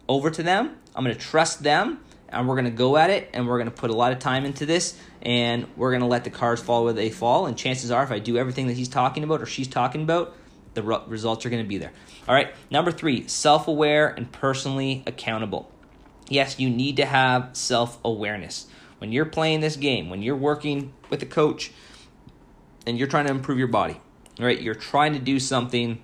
over 0.10 0.30
to 0.32 0.44
them. 0.44 0.76
I'm 1.00 1.06
going 1.06 1.16
to 1.16 1.22
trust 1.22 1.64
them 1.64 2.02
and 2.28 2.46
we're 2.46 2.56
going 2.56 2.66
to 2.66 2.72
go 2.72 2.98
at 2.98 3.10
it 3.10 3.30
and 3.32 3.48
we're 3.48 3.58
going 3.58 3.72
to 3.72 3.76
put 3.76 3.90
a 3.90 3.96
lot 3.96 4.12
of 4.12 4.20
time 4.20 4.44
into 4.44 4.66
this 4.66 5.00
and 5.22 5.66
we're 5.78 5.92
going 5.92 6.02
to 6.02 6.08
let 6.08 6.26
the 6.26 6.30
cards 6.30 6.62
fall 6.62 6.84
where 6.84 6.92
they 6.92 7.10
fall. 7.10 7.46
And 7.46 7.58
chances 7.58 7.90
are, 7.90 8.04
if 8.04 8.12
I 8.12 8.20
do 8.20 8.38
everything 8.38 8.68
that 8.68 8.74
he's 8.74 8.90
talking 8.90 9.24
about 9.24 9.42
or 9.42 9.46
she's 9.46 9.70
talking 9.70 10.02
about, 10.02 10.36
the 10.74 10.84
results 10.84 11.46
are 11.46 11.50
going 11.50 11.64
to 11.64 11.68
be 11.70 11.78
there. 11.78 11.94
All 12.28 12.36
right, 12.36 12.54
number 12.70 12.92
three, 12.92 13.26
self 13.30 13.70
aware 13.70 14.10
and 14.10 14.30
personally 14.30 15.02
accountable. 15.08 15.72
Yes, 16.28 16.60
you 16.60 16.70
need 16.70 16.98
to 16.98 17.06
have 17.06 17.52
self 17.54 17.98
awareness. 18.04 18.68
When 18.98 19.14
you're 19.14 19.24
playing 19.24 19.62
this 19.62 19.78
game, 19.78 20.10
when 20.10 20.22
you're 20.22 20.36
working 20.36 20.92
with 21.10 21.24
a 21.24 21.26
coach 21.26 21.72
and 22.86 22.98
you're 22.98 23.08
trying 23.08 23.28
to 23.28 23.32
improve 23.32 23.58
your 23.58 23.70
body, 23.70 24.02
right? 24.38 24.62
You're 24.62 24.76
trying 24.76 25.14
to 25.14 25.20
do 25.20 25.40
something 25.40 26.02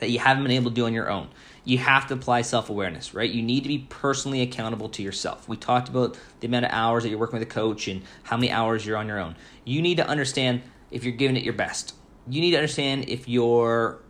that 0.00 0.08
you 0.08 0.18
haven't 0.18 0.44
been 0.44 0.52
able 0.52 0.70
to 0.70 0.74
do 0.74 0.86
on 0.86 0.94
your 0.94 1.10
own. 1.10 1.28
You 1.70 1.78
have 1.78 2.06
to 2.08 2.14
apply 2.14 2.42
self 2.42 2.70
awareness, 2.70 3.14
right? 3.14 3.30
You 3.30 3.42
need 3.42 3.62
to 3.62 3.68
be 3.68 3.78
personally 3.78 4.42
accountable 4.42 4.88
to 4.90 5.02
yourself. 5.02 5.48
We 5.48 5.56
talked 5.56 5.88
about 5.88 6.18
the 6.40 6.46
amount 6.46 6.64
of 6.66 6.72
hours 6.72 7.02
that 7.02 7.10
you're 7.10 7.18
working 7.18 7.38
with 7.38 7.48
a 7.48 7.52
coach 7.52 7.88
and 7.88 8.02
how 8.24 8.36
many 8.36 8.50
hours 8.50 8.84
you're 8.84 8.96
on 8.96 9.06
your 9.06 9.18
own. 9.18 9.36
You 9.64 9.80
need 9.82 9.96
to 9.96 10.06
understand 10.06 10.62
if 10.90 11.04
you're 11.04 11.14
giving 11.14 11.36
it 11.36 11.44
your 11.44 11.54
best 11.54 11.94
you 12.30 12.40
need 12.40 12.52
to 12.52 12.56
understand 12.56 13.08
if 13.08 13.28
you're 13.28 14.00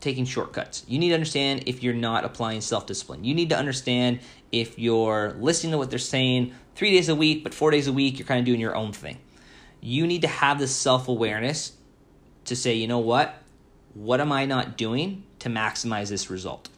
taking 0.00 0.24
shortcuts. 0.24 0.84
You 0.88 0.98
need 0.98 1.10
to 1.10 1.14
understand 1.14 1.64
if 1.66 1.82
you're 1.82 1.94
not 1.94 2.24
applying 2.24 2.60
self 2.60 2.86
discipline. 2.86 3.24
You 3.24 3.34
need 3.34 3.50
to 3.50 3.56
understand 3.56 4.20
if 4.50 4.78
you're 4.78 5.34
listening 5.38 5.72
to 5.72 5.78
what 5.78 5.90
they're 5.90 5.98
saying 5.98 6.54
three 6.74 6.90
days 6.90 7.08
a 7.08 7.14
week, 7.14 7.44
but 7.44 7.54
four 7.54 7.70
days 7.70 7.86
a 7.86 7.92
week, 7.92 8.18
you're 8.18 8.26
kind 8.26 8.40
of 8.40 8.46
doing 8.46 8.60
your 8.60 8.74
own 8.74 8.92
thing. 8.92 9.18
You 9.80 10.06
need 10.06 10.22
to 10.22 10.28
have 10.28 10.58
this 10.58 10.74
self 10.74 11.08
awareness 11.08 11.72
to 12.46 12.56
say, 12.56 12.74
you 12.74 12.88
know 12.88 12.98
what? 12.98 13.36
What 13.94 14.20
am 14.20 14.32
I 14.32 14.46
not 14.46 14.76
doing 14.76 15.24
to 15.40 15.48
maximize 15.48 16.08
this 16.08 16.30
result? 16.30 16.68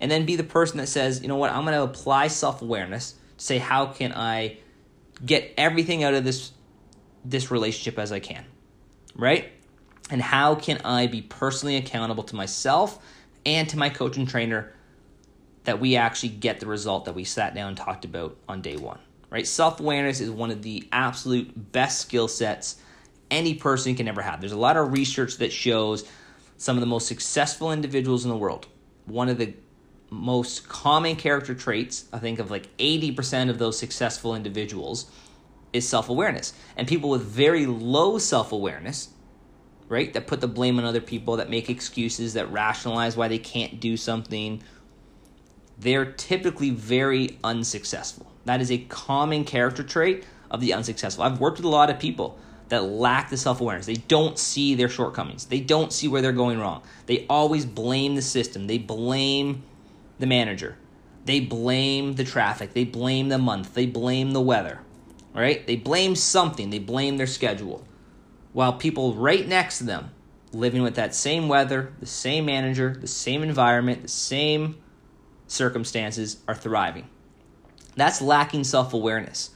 And 0.00 0.10
then 0.10 0.26
be 0.26 0.36
the 0.36 0.44
person 0.44 0.78
that 0.78 0.88
says, 0.88 1.22
you 1.22 1.28
know 1.28 1.36
what? 1.36 1.50
I'm 1.50 1.64
going 1.64 1.74
to 1.74 1.82
apply 1.82 2.28
self 2.28 2.62
awareness 2.62 3.12
to 3.38 3.44
say, 3.44 3.58
how 3.58 3.86
can 3.86 4.12
I 4.12 4.58
get 5.24 5.54
everything 5.56 6.04
out 6.04 6.14
of 6.14 6.24
this 6.24 6.52
this 7.24 7.50
relationship 7.50 7.98
as 7.98 8.12
I 8.12 8.20
can, 8.20 8.44
right? 9.16 9.50
And 10.10 10.22
how 10.22 10.54
can 10.54 10.78
I 10.84 11.08
be 11.08 11.22
personally 11.22 11.76
accountable 11.76 12.22
to 12.24 12.36
myself 12.36 13.02
and 13.44 13.68
to 13.70 13.78
my 13.78 13.88
coach 13.88 14.16
and 14.16 14.28
trainer 14.28 14.72
that 15.64 15.80
we 15.80 15.96
actually 15.96 16.28
get 16.28 16.60
the 16.60 16.66
result 16.66 17.06
that 17.06 17.14
we 17.14 17.24
sat 17.24 17.54
down 17.54 17.68
and 17.68 17.76
talked 17.76 18.04
about 18.04 18.36
on 18.48 18.62
day 18.62 18.76
one, 18.76 19.00
right? 19.30 19.46
Self 19.46 19.80
awareness 19.80 20.20
is 20.20 20.30
one 20.30 20.50
of 20.50 20.62
the 20.62 20.88
absolute 20.92 21.72
best 21.72 22.00
skill 22.00 22.28
sets 22.28 22.76
any 23.30 23.54
person 23.54 23.96
can 23.96 24.06
ever 24.06 24.22
have. 24.22 24.40
There's 24.40 24.52
a 24.52 24.58
lot 24.58 24.76
of 24.76 24.92
research 24.92 25.38
that 25.38 25.52
shows 25.52 26.08
some 26.56 26.76
of 26.76 26.80
the 26.80 26.86
most 26.86 27.08
successful 27.08 27.72
individuals 27.72 28.24
in 28.24 28.30
the 28.30 28.36
world. 28.36 28.66
One 29.06 29.28
of 29.28 29.38
the 29.38 29.54
most 30.10 30.68
common 30.68 31.16
character 31.16 31.54
traits, 31.54 32.06
I 32.12 32.18
think 32.18 32.38
of 32.38 32.50
like 32.50 32.74
80% 32.76 33.50
of 33.50 33.58
those 33.58 33.78
successful 33.78 34.34
individuals, 34.34 35.10
is 35.72 35.88
self 35.88 36.08
awareness. 36.08 36.52
And 36.76 36.86
people 36.86 37.10
with 37.10 37.22
very 37.22 37.66
low 37.66 38.18
self 38.18 38.52
awareness, 38.52 39.10
right, 39.88 40.12
that 40.12 40.26
put 40.26 40.40
the 40.40 40.48
blame 40.48 40.78
on 40.78 40.84
other 40.84 41.00
people, 41.00 41.36
that 41.36 41.50
make 41.50 41.68
excuses, 41.68 42.34
that 42.34 42.50
rationalize 42.50 43.16
why 43.16 43.28
they 43.28 43.38
can't 43.38 43.80
do 43.80 43.96
something, 43.96 44.62
they're 45.78 46.12
typically 46.12 46.70
very 46.70 47.38
unsuccessful. 47.44 48.32
That 48.44 48.60
is 48.60 48.70
a 48.70 48.78
common 48.78 49.44
character 49.44 49.82
trait 49.82 50.24
of 50.50 50.60
the 50.60 50.72
unsuccessful. 50.72 51.24
I've 51.24 51.40
worked 51.40 51.58
with 51.58 51.66
a 51.66 51.70
lot 51.70 51.90
of 51.90 51.98
people 51.98 52.38
that 52.68 52.84
lack 52.84 53.30
the 53.30 53.36
self 53.36 53.60
awareness. 53.60 53.86
They 53.86 53.94
don't 53.94 54.38
see 54.38 54.74
their 54.74 54.88
shortcomings, 54.88 55.46
they 55.46 55.60
don't 55.60 55.92
see 55.92 56.08
where 56.08 56.22
they're 56.22 56.32
going 56.32 56.58
wrong. 56.58 56.82
They 57.06 57.26
always 57.28 57.66
blame 57.66 58.14
the 58.14 58.22
system, 58.22 58.66
they 58.66 58.78
blame 58.78 59.62
the 60.18 60.26
manager, 60.26 60.76
they 61.24 61.40
blame 61.40 62.14
the 62.14 62.24
traffic, 62.24 62.72
they 62.72 62.84
blame 62.84 63.28
the 63.28 63.38
month, 63.38 63.74
they 63.74 63.86
blame 63.86 64.32
the 64.32 64.40
weather 64.40 64.80
right? 65.36 65.66
They 65.66 65.76
blame 65.76 66.16
something, 66.16 66.70
they 66.70 66.78
blame 66.78 67.18
their 67.18 67.26
schedule. 67.26 67.86
While 68.52 68.72
people 68.72 69.14
right 69.14 69.46
next 69.46 69.78
to 69.78 69.84
them, 69.84 70.10
living 70.52 70.82
with 70.82 70.94
that 70.94 71.14
same 71.14 71.46
weather, 71.46 71.92
the 72.00 72.06
same 72.06 72.46
manager, 72.46 72.96
the 72.98 73.06
same 73.06 73.42
environment, 73.42 74.02
the 74.02 74.08
same 74.08 74.78
circumstances, 75.46 76.38
are 76.48 76.54
thriving. 76.54 77.08
That's 77.96 78.22
lacking 78.22 78.64
self 78.64 78.94
awareness. 78.94 79.50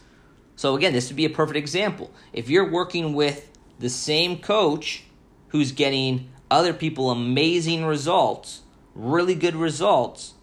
So, 0.55 0.77
again, 0.77 0.93
this 0.93 1.09
would 1.09 1.17
be 1.17 1.25
a 1.25 1.31
perfect 1.31 1.57
example. 1.57 2.11
If 2.35 2.51
you're 2.51 2.71
working 2.71 3.15
with 3.15 3.51
the 3.79 3.89
same 3.89 4.39
coach 4.39 5.05
who's 5.49 5.73
getting 5.73 6.29
other 6.51 6.75
people 6.75 7.11
amazing 7.11 7.87
results, 7.87 8.61
really 8.95 9.35
good 9.35 9.57
results, 9.57 10.35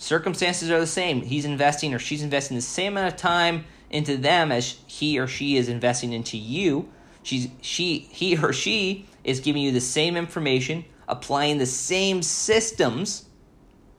circumstances 0.00 0.70
are 0.70 0.80
the 0.80 0.86
same. 0.86 1.22
He's 1.22 1.44
investing 1.44 1.94
or 1.94 1.98
she's 1.98 2.22
investing 2.22 2.56
the 2.56 2.62
same 2.62 2.94
amount 2.94 3.12
of 3.12 3.20
time 3.20 3.66
into 3.90 4.16
them 4.16 4.50
as 4.50 4.76
he 4.86 5.18
or 5.18 5.26
she 5.26 5.56
is 5.56 5.68
investing 5.68 6.12
into 6.12 6.38
you. 6.38 6.88
She's 7.22 7.48
she 7.60 8.08
he 8.10 8.36
or 8.38 8.52
she 8.52 9.06
is 9.22 9.40
giving 9.40 9.62
you 9.62 9.72
the 9.72 9.80
same 9.80 10.16
information, 10.16 10.86
applying 11.06 11.58
the 11.58 11.66
same 11.66 12.22
systems 12.22 13.26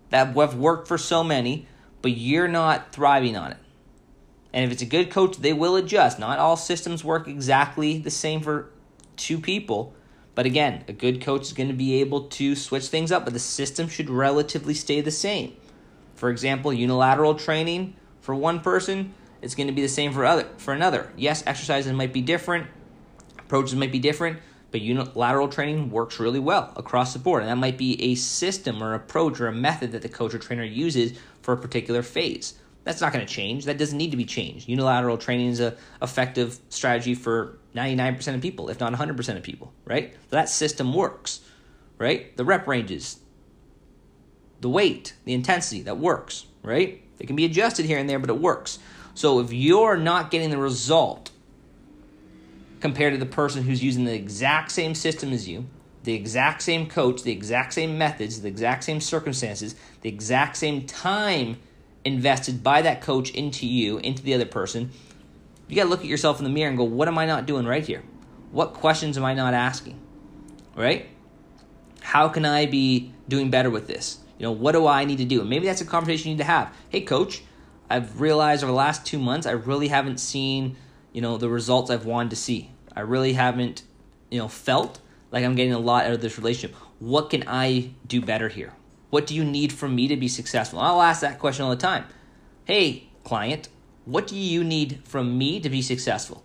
that 0.10 0.36
have 0.36 0.56
worked 0.56 0.88
for 0.88 0.98
so 0.98 1.24
many, 1.24 1.68
but 2.02 2.12
you're 2.12 2.48
not 2.48 2.92
thriving 2.92 3.38
on 3.38 3.52
it. 3.52 3.58
And 4.54 4.66
if 4.66 4.72
it's 4.72 4.82
a 4.82 4.88
good 4.88 5.12
coach, 5.12 5.38
they 5.38 5.54
will 5.54 5.76
adjust. 5.76 6.20
Not 6.20 6.40
all 6.40 6.58
systems 6.58 7.04
work 7.04 7.28
exactly 7.28 8.00
the 8.00 8.10
same 8.10 8.42
for 8.42 8.72
two 9.18 9.40
people. 9.40 9.94
But 10.34 10.46
again, 10.46 10.84
a 10.88 10.94
good 10.94 11.22
coach 11.22 11.44
is 11.44 11.54
going 11.54 11.70
to 11.70 11.76
be 11.76 12.02
able 12.02 12.24
to 12.30 12.56
switch 12.56 12.88
things 12.88 13.12
up, 13.12 13.24
but 13.24 13.34
the 13.34 13.40
system 13.40 13.88
should 13.88 14.10
relatively 14.10 14.74
stay 14.74 15.00
the 15.00 15.12
same. 15.12 15.56
For 16.21 16.29
example, 16.29 16.71
unilateral 16.71 17.34
training 17.34 17.95
for 18.19 18.36
one 18.36 18.60
person 18.60 19.15
it's 19.41 19.55
going 19.55 19.65
to 19.65 19.73
be 19.73 19.81
the 19.81 19.89
same 19.89 20.13
for 20.13 20.23
other 20.23 20.47
for 20.57 20.71
another. 20.71 21.12
Yes, 21.17 21.41
exercises 21.47 21.91
might 21.93 22.13
be 22.13 22.21
different, 22.21 22.67
approaches 23.39 23.73
might 23.73 23.91
be 23.91 23.97
different, 23.97 24.38
but 24.69 24.81
unilateral 24.81 25.47
training 25.47 25.89
works 25.89 26.19
really 26.19 26.38
well 26.38 26.73
across 26.75 27.13
the 27.13 27.17
board, 27.17 27.41
and 27.41 27.49
that 27.49 27.55
might 27.55 27.75
be 27.75 27.99
a 28.03 28.13
system 28.13 28.84
or 28.84 28.93
approach 28.93 29.41
or 29.41 29.47
a 29.47 29.51
method 29.51 29.93
that 29.93 30.03
the 30.03 30.10
coach 30.10 30.36
or 30.36 30.38
trainer 30.38 30.63
uses 30.63 31.17
for 31.41 31.55
a 31.55 31.57
particular 31.57 32.03
phase. 32.03 32.53
That's 32.84 33.01
not 33.01 33.13
going 33.13 33.25
to 33.25 33.34
change. 33.34 33.65
That 33.65 33.79
doesn't 33.79 33.97
need 33.97 34.12
to 34.12 34.17
be 34.17 34.25
changed. 34.25 34.69
Unilateral 34.69 35.17
training 35.17 35.47
is 35.47 35.60
a 35.60 35.75
effective 36.03 36.60
strategy 36.69 37.15
for 37.15 37.57
99% 37.73 38.36
of 38.36 38.41
people, 38.41 38.69
if 38.69 38.79
not 38.79 38.93
100% 38.93 39.38
of 39.38 39.41
people, 39.41 39.73
right? 39.86 40.13
That 40.29 40.49
system 40.49 40.93
works, 40.93 41.39
right? 41.97 42.38
The 42.38 42.45
rep 42.45 42.67
ranges, 42.67 43.17
the 44.62 44.69
weight, 44.69 45.13
the 45.26 45.34
intensity, 45.34 45.82
that 45.84 45.97
works, 45.97 46.45
right? 46.63 47.02
It 47.19 47.28
can 47.28 47.36
be 47.36 47.45
adjusted 47.45 47.86
here 47.86 47.97
and 47.97 48.10
there, 48.10 48.19
but 48.19 48.30
it 48.30 48.39
works. 48.39 48.80
So 49.13 49.39
if 49.39 49.52
you're 49.52 49.97
not 49.97 50.32
getting 50.32 50.50
the 50.50 50.58
result 50.58 51.32
compared 52.80 53.13
to 53.13 53.19
the 53.19 53.26
person 53.26 53.63
who's 53.63 53.84
using 53.84 54.06
the 54.06 54.13
exact 54.13 54.71
same 54.71 54.95
system 54.95 55.32
as 55.34 55.47
you, 55.47 55.65
the 56.04 56.13
exact 56.13 56.62
same 56.63 56.88
coach, 56.88 57.24
the 57.24 57.32
exact 57.32 57.74
same 57.74 57.97
methods, 57.97 58.41
the 58.41 58.47
exact 58.47 58.84
same 58.84 59.00
circumstances, 59.00 59.76
the 60.02 60.10
exact 60.10 60.58
same 60.58 60.86
time 60.88 61.58
invested 62.04 62.63
by 62.63 62.82
that 62.82 63.02
coach 63.02 63.30
into 63.32 63.67
you, 63.67 64.00
into 64.00 64.24
the 64.24 64.34
other 64.34 64.45
person, 64.45 64.89
you 65.67 65.76
got 65.76 65.84
to 65.84 65.89
look 65.89 66.00
at 66.00 66.08
yourself 66.08 66.39
in 66.39 66.43
the 66.43 66.50
mirror 66.50 66.69
and 66.69 66.78
go, 66.78 66.84
what 66.84 67.08
am 67.08 67.17
I 67.17 67.26
not 67.26 67.45
doing 67.45 67.65
right 67.65 67.86
here? 67.86 68.02
What 68.52 68.74
questions 68.74 69.17
am 69.17 69.24
I 69.24 69.34
not 69.34 69.54
asking? 69.54 70.00
Right? 70.76 71.08
How 72.02 72.30
can 72.30 72.45
I 72.45 72.65
be 72.65 73.13
doing 73.28 73.52
better 73.52 73.69
with 73.69 73.88
this? 73.88 74.20
You 74.41 74.47
know, 74.47 74.54
what 74.54 74.71
do 74.71 74.88
I 74.88 75.06
need 75.06 75.19
to 75.19 75.25
do? 75.25 75.41
And 75.41 75.49
maybe 75.51 75.67
that's 75.67 75.82
a 75.82 75.86
conversation 75.86 76.32
you 76.32 76.34
need 76.36 76.41
to 76.41 76.45
have. 76.45 76.73
Hey, 76.89 77.01
coach, 77.01 77.43
I've 77.91 78.19
realized 78.19 78.63
over 78.63 78.71
the 78.71 78.75
last 78.75 79.06
two 79.06 79.19
months, 79.19 79.45
I 79.45 79.51
really 79.51 79.89
haven't 79.89 80.19
seen, 80.19 80.77
you 81.13 81.21
know, 81.21 81.38
the 81.38 81.47
results 81.47 81.91
I've 81.91 82.08
wanted 82.08 82.32
to 82.32 82.36
see. 82.38 82.71
I 82.95 83.01
really 83.01 83.34
haven't, 83.34 83.84
you 84.32 84.39
know, 84.39 84.47
felt 84.47 84.99
like 85.32 85.45
I'm 85.45 85.54
getting 85.54 85.73
a 85.73 85.80
lot 85.80 86.08
out 86.08 86.13
of 86.13 86.21
this 86.21 86.39
relationship. 86.39 86.75
What 86.97 87.30
can 87.30 87.43
I 87.45 87.91
do 88.08 88.19
better 88.19 88.49
here? 88.49 88.73
What 89.12 89.27
do 89.27 89.36
you 89.36 89.43
need 89.43 89.71
from 89.71 89.93
me 89.93 90.08
to 90.08 90.17
be 90.17 90.27
successful? 90.27 90.80
And 90.80 90.88
I'll 90.88 91.04
ask 91.04 91.21
that 91.21 91.38
question 91.38 91.65
all 91.65 91.69
the 91.69 91.75
time. 91.75 92.06
Hey, 92.65 93.10
client, 93.23 93.69
what 94.06 94.25
do 94.25 94.36
you 94.36 94.63
need 94.63 95.01
from 95.04 95.38
me 95.38 95.60
to 95.60 95.69
be 95.69 95.84
successful? 95.84 96.43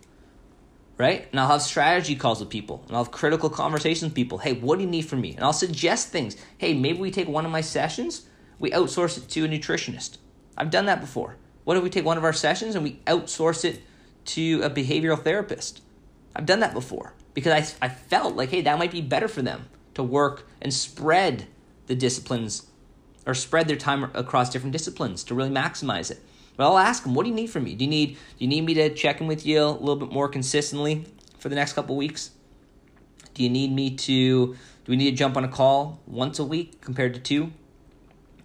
Right? 0.97 1.27
And 1.31 1.39
I'll 1.39 1.49
have 1.49 1.61
strategy 1.61 2.15
calls 2.15 2.39
with 2.39 2.49
people, 2.49 2.83
and 2.87 2.95
I'll 2.95 3.03
have 3.03 3.11
critical 3.11 3.51
conversations 3.51 4.09
with 4.09 4.15
people. 4.15 4.39
Hey, 4.39 4.53
what 4.53 4.79
do 4.79 4.85
you 4.85 4.89
need 4.89 5.03
from 5.03 5.21
me? 5.21 5.35
And 5.35 5.43
I'll 5.43 5.53
suggest 5.53 6.09
things. 6.09 6.35
Hey, 6.57 6.73
maybe 6.73 6.97
we 6.97 7.11
take 7.11 7.27
one 7.27 7.45
of 7.45 7.51
my 7.51 7.61
sessions, 7.61 8.25
we 8.57 8.71
outsource 8.71 9.17
it 9.17 9.29
to 9.29 9.45
a 9.45 9.47
nutritionist 9.47 10.17
I've 10.57 10.71
done 10.71 10.87
that 10.87 10.99
before. 10.99 11.37
What 11.63 11.77
if 11.77 11.83
we 11.83 11.89
take 11.89 12.05
one 12.05 12.17
of 12.17 12.23
our 12.23 12.33
sessions 12.33 12.75
and 12.75 12.83
we 12.83 12.93
outsource 13.05 13.63
it 13.63 13.83
to 14.25 14.61
a 14.63 14.69
behavioral 14.69 15.21
therapist? 15.21 15.81
I've 16.35 16.45
done 16.45 16.61
that 16.61 16.73
before 16.73 17.13
because 17.33 17.75
I, 17.81 17.85
I 17.85 17.89
felt 17.89 18.35
like, 18.35 18.49
hey, 18.49 18.61
that 18.61 18.79
might 18.79 18.91
be 18.91 19.01
better 19.01 19.27
for 19.27 19.41
them 19.41 19.67
to 19.93 20.01
work 20.01 20.47
and 20.61 20.73
spread 20.73 21.47
the 21.85 21.95
disciplines 21.95 22.67
or 23.25 23.33
spread 23.33 23.67
their 23.67 23.77
time 23.77 24.05
across 24.13 24.49
different 24.49 24.73
disciplines 24.73 25.23
to 25.25 25.35
really 25.35 25.49
maximize 25.49 26.09
it. 26.09 26.21
But 26.57 26.65
I'll 26.65 26.79
ask 26.79 27.03
them, 27.03 27.13
what 27.13 27.23
do 27.23 27.29
you 27.29 27.35
need 27.35 27.47
from 27.47 27.63
me? 27.63 27.75
Do 27.75 27.85
you 27.85 27.89
need 27.89 28.09
do 28.15 28.17
you 28.39 28.47
need 28.47 28.65
me 28.65 28.73
to 28.73 28.93
check 28.93 29.21
in 29.21 29.27
with 29.27 29.45
you 29.45 29.61
a 29.61 29.69
little 29.69 29.95
bit 29.95 30.11
more 30.11 30.27
consistently 30.27 31.05
for 31.39 31.49
the 31.49 31.55
next 31.55 31.73
couple 31.73 31.95
weeks? 31.95 32.31
Do 33.35 33.43
you 33.43 33.49
need 33.49 33.71
me 33.71 33.91
to 33.95 34.47
do 34.47 34.55
we 34.87 34.95
need 34.97 35.11
to 35.11 35.15
jump 35.15 35.37
on 35.37 35.45
a 35.45 35.47
call 35.47 36.01
once 36.07 36.39
a 36.39 36.43
week 36.43 36.81
compared 36.81 37.13
to 37.13 37.19
two? 37.19 37.53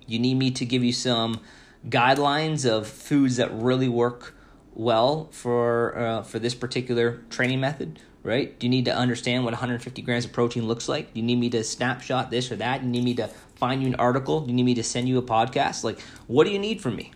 You 0.06 0.18
need 0.18 0.34
me 0.34 0.50
to 0.52 0.66
give 0.66 0.84
you 0.84 0.92
some 0.92 1.40
guidelines 1.88 2.68
of 2.68 2.86
foods 2.86 3.36
that 3.36 3.50
really 3.52 3.88
work 3.88 4.34
well 4.74 5.28
for 5.32 5.98
uh, 5.98 6.22
for 6.22 6.38
this 6.38 6.54
particular 6.54 7.22
training 7.28 7.60
method 7.60 7.98
right 8.22 8.58
do 8.58 8.66
you 8.66 8.70
need 8.70 8.84
to 8.84 8.94
understand 8.94 9.44
what 9.44 9.52
150 9.52 10.00
grams 10.02 10.24
of 10.24 10.32
protein 10.32 10.66
looks 10.66 10.88
like 10.88 11.12
do 11.12 11.20
you 11.20 11.26
need 11.26 11.38
me 11.38 11.50
to 11.50 11.62
snapshot 11.62 12.30
this 12.30 12.50
or 12.50 12.56
that 12.56 12.80
do 12.80 12.86
you 12.86 12.92
need 12.92 13.04
me 13.04 13.14
to 13.14 13.26
find 13.56 13.82
you 13.82 13.88
an 13.88 13.94
article 13.96 14.40
do 14.40 14.48
you 14.48 14.54
need 14.54 14.62
me 14.62 14.74
to 14.74 14.82
send 14.82 15.08
you 15.08 15.18
a 15.18 15.22
podcast 15.22 15.84
like 15.84 16.00
what 16.26 16.44
do 16.44 16.50
you 16.50 16.58
need 16.58 16.80
from 16.80 16.96
me 16.96 17.12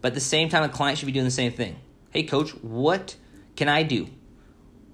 but 0.00 0.08
at 0.08 0.14
the 0.14 0.20
same 0.20 0.48
time 0.48 0.62
a 0.62 0.68
client 0.68 0.98
should 0.98 1.06
be 1.06 1.12
doing 1.12 1.24
the 1.24 1.30
same 1.30 1.52
thing 1.52 1.76
hey 2.10 2.22
coach 2.22 2.50
what 2.62 3.16
can 3.56 3.68
i 3.68 3.82
do 3.82 4.06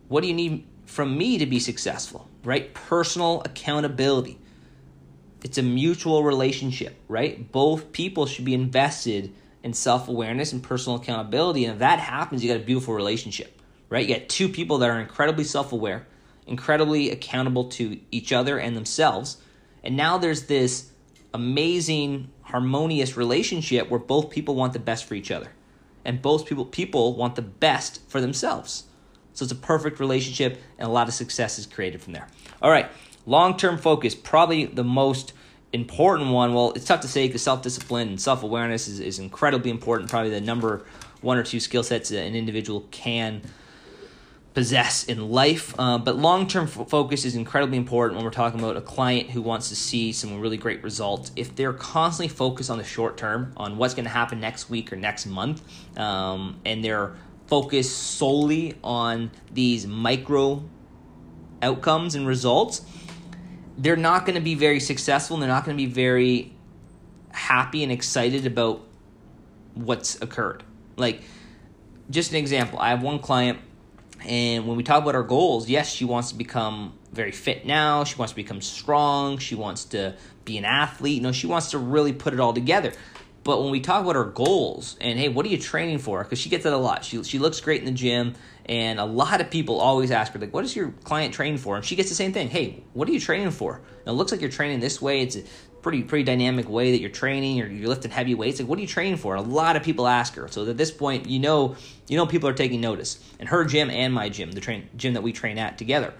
what 0.08 0.20
do 0.22 0.28
you 0.28 0.34
need 0.34 0.66
from 0.84 1.16
me 1.16 1.38
to 1.38 1.46
be 1.46 1.58
successful 1.58 2.28
right 2.44 2.74
personal 2.74 3.42
accountability 3.44 4.38
it's 5.46 5.58
a 5.58 5.62
mutual 5.62 6.24
relationship, 6.24 6.96
right? 7.06 7.52
Both 7.52 7.92
people 7.92 8.26
should 8.26 8.44
be 8.44 8.52
invested 8.52 9.32
in 9.62 9.74
self 9.74 10.08
awareness 10.08 10.52
and 10.52 10.60
personal 10.60 10.98
accountability. 10.98 11.64
And 11.64 11.74
if 11.74 11.78
that 11.78 12.00
happens, 12.00 12.42
you 12.42 12.52
got 12.52 12.60
a 12.60 12.64
beautiful 12.64 12.94
relationship, 12.94 13.62
right? 13.88 14.04
You 14.04 14.16
got 14.16 14.28
two 14.28 14.48
people 14.48 14.78
that 14.78 14.90
are 14.90 14.98
incredibly 14.98 15.44
self 15.44 15.72
aware, 15.72 16.06
incredibly 16.48 17.10
accountable 17.10 17.68
to 17.70 18.00
each 18.10 18.32
other 18.32 18.58
and 18.58 18.76
themselves. 18.76 19.36
And 19.84 19.96
now 19.96 20.18
there's 20.18 20.46
this 20.46 20.90
amazing 21.36 22.30
harmonious 22.42 23.16
relationship 23.16 23.90
where 23.90 24.00
both 24.00 24.30
people 24.30 24.54
want 24.54 24.72
the 24.72 24.78
best 24.78 25.04
for 25.04 25.14
each 25.14 25.30
other 25.30 25.52
and 26.04 26.22
both 26.22 26.46
people 26.46 26.64
people 26.64 27.14
want 27.14 27.36
the 27.36 27.42
best 27.42 28.00
for 28.08 28.20
themselves. 28.20 28.84
So 29.34 29.42
it's 29.42 29.52
a 29.52 29.56
perfect 29.56 30.00
relationship 30.00 30.58
and 30.78 30.88
a 30.88 30.90
lot 30.90 31.08
of 31.08 31.14
success 31.14 31.58
is 31.58 31.66
created 31.66 32.02
from 32.02 32.14
there. 32.14 32.26
All 32.62 32.70
right, 32.70 32.88
long-term 33.26 33.76
focus, 33.76 34.14
probably 34.14 34.64
the 34.64 34.84
most 34.84 35.34
important 35.74 36.30
one. 36.30 36.54
Well, 36.54 36.72
it's 36.72 36.86
tough 36.86 37.02
to 37.02 37.08
say 37.08 37.26
because 37.26 37.42
self-discipline 37.42 38.08
and 38.08 38.20
self-awareness 38.20 38.88
is, 38.88 38.98
is 38.98 39.18
incredibly 39.18 39.70
important, 39.70 40.08
probably 40.08 40.30
the 40.30 40.40
number 40.40 40.86
one 41.20 41.36
or 41.36 41.42
two 41.42 41.60
skill 41.60 41.82
sets 41.82 42.08
that 42.08 42.24
an 42.24 42.34
individual 42.34 42.86
can 42.90 43.42
possess 44.56 45.04
in 45.04 45.30
life. 45.30 45.74
Uh, 45.78 45.98
but 45.98 46.16
long 46.16 46.46
term 46.46 46.64
f- 46.64 46.88
focus 46.88 47.26
is 47.26 47.34
incredibly 47.36 47.76
important 47.76 48.16
when 48.16 48.24
we're 48.24 48.30
talking 48.30 48.58
about 48.58 48.74
a 48.74 48.80
client 48.80 49.28
who 49.28 49.42
wants 49.42 49.68
to 49.68 49.76
see 49.76 50.12
some 50.12 50.40
really 50.40 50.56
great 50.56 50.82
results. 50.82 51.30
If 51.36 51.54
they're 51.54 51.74
constantly 51.74 52.34
focused 52.34 52.70
on 52.70 52.78
the 52.78 52.84
short 52.84 53.18
term, 53.18 53.52
on 53.58 53.76
what's 53.76 53.92
going 53.92 54.06
to 54.06 54.10
happen 54.10 54.40
next 54.40 54.70
week 54.70 54.94
or 54.94 54.96
next 54.96 55.26
month, 55.26 55.62
um, 55.98 56.58
and 56.64 56.82
they're 56.82 57.16
focused 57.48 58.14
solely 58.16 58.74
on 58.82 59.30
these 59.52 59.86
micro 59.86 60.64
outcomes 61.60 62.14
and 62.14 62.26
results, 62.26 62.80
they're 63.76 63.94
not 63.94 64.24
going 64.24 64.36
to 64.36 64.40
be 64.40 64.54
very 64.54 64.80
successful 64.80 65.36
and 65.36 65.42
they're 65.42 65.50
not 65.50 65.66
going 65.66 65.76
to 65.76 65.84
be 65.84 65.92
very 65.92 66.54
happy 67.30 67.82
and 67.82 67.92
excited 67.92 68.46
about 68.46 68.80
what's 69.74 70.18
occurred. 70.22 70.64
Like, 70.96 71.20
just 72.08 72.30
an 72.30 72.38
example, 72.38 72.78
I 72.78 72.88
have 72.88 73.02
one 73.02 73.18
client 73.18 73.58
and 74.24 74.66
when 74.66 74.76
we 74.76 74.82
talk 74.82 75.02
about 75.02 75.14
our 75.14 75.22
goals, 75.22 75.68
yes, 75.68 75.92
she 75.92 76.04
wants 76.04 76.30
to 76.30 76.38
become 76.38 76.94
very 77.12 77.32
fit 77.32 77.66
now. 77.66 78.04
She 78.04 78.16
wants 78.16 78.32
to 78.32 78.36
become 78.36 78.60
strong. 78.60 79.38
She 79.38 79.54
wants 79.54 79.84
to 79.86 80.16
be 80.44 80.58
an 80.58 80.64
athlete. 80.64 81.16
You 81.16 81.22
know, 81.22 81.32
she 81.32 81.46
wants 81.46 81.70
to 81.70 81.78
really 81.78 82.12
put 82.12 82.34
it 82.34 82.40
all 82.40 82.52
together. 82.52 82.92
But 83.46 83.62
when 83.62 83.70
we 83.70 83.80
talk 83.80 84.02
about 84.02 84.16
her 84.16 84.24
goals 84.24 84.96
and 85.00 85.20
hey, 85.20 85.28
what 85.28 85.46
are 85.46 85.48
you 85.48 85.58
training 85.58 85.98
for? 85.98 86.24
Because 86.24 86.40
she 86.40 86.48
gets 86.48 86.64
that 86.64 86.72
a 86.72 86.76
lot. 86.76 87.04
She 87.04 87.22
she 87.22 87.38
looks 87.38 87.60
great 87.60 87.80
in 87.80 87.86
the 87.86 87.92
gym, 87.92 88.34
and 88.64 88.98
a 88.98 89.04
lot 89.04 89.40
of 89.40 89.50
people 89.50 89.80
always 89.80 90.10
ask 90.10 90.32
her 90.32 90.40
like, 90.40 90.52
"What 90.52 90.64
is 90.64 90.74
your 90.74 90.90
client 91.04 91.32
training 91.32 91.58
for?" 91.58 91.76
And 91.76 91.84
she 91.84 91.94
gets 91.94 92.08
the 92.08 92.16
same 92.16 92.32
thing. 92.32 92.48
Hey, 92.48 92.82
what 92.92 93.08
are 93.08 93.12
you 93.12 93.20
training 93.20 93.52
for? 93.52 93.76
And 93.76 94.08
it 94.08 94.12
looks 94.14 94.32
like 94.32 94.40
you're 94.40 94.50
training 94.50 94.80
this 94.80 95.00
way. 95.00 95.22
It's 95.22 95.36
pretty 95.86 96.02
pretty 96.02 96.24
dynamic 96.24 96.68
way 96.68 96.90
that 96.90 97.00
you're 97.00 97.08
training 97.08 97.62
or 97.62 97.68
you're 97.68 97.86
lifting 97.86 98.10
heavy 98.10 98.34
weights. 98.34 98.58
Like, 98.58 98.68
what 98.68 98.76
are 98.76 98.82
you 98.82 98.88
training 98.88 99.18
for? 99.18 99.36
A 99.36 99.40
lot 99.40 99.76
of 99.76 99.84
people 99.84 100.08
ask 100.08 100.34
her. 100.34 100.48
So 100.48 100.68
at 100.68 100.76
this 100.76 100.90
point, 100.90 101.26
you 101.28 101.38
know, 101.38 101.76
you 102.08 102.16
know, 102.16 102.26
people 102.26 102.48
are 102.48 102.54
taking 102.54 102.80
notice. 102.80 103.22
And 103.38 103.48
her 103.48 103.64
gym 103.64 103.88
and 103.88 104.12
my 104.12 104.28
gym, 104.28 104.50
the 104.50 104.60
train 104.60 104.88
gym 104.96 105.14
that 105.14 105.22
we 105.22 105.30
train 105.30 105.58
at 105.58 105.78
together, 105.78 106.12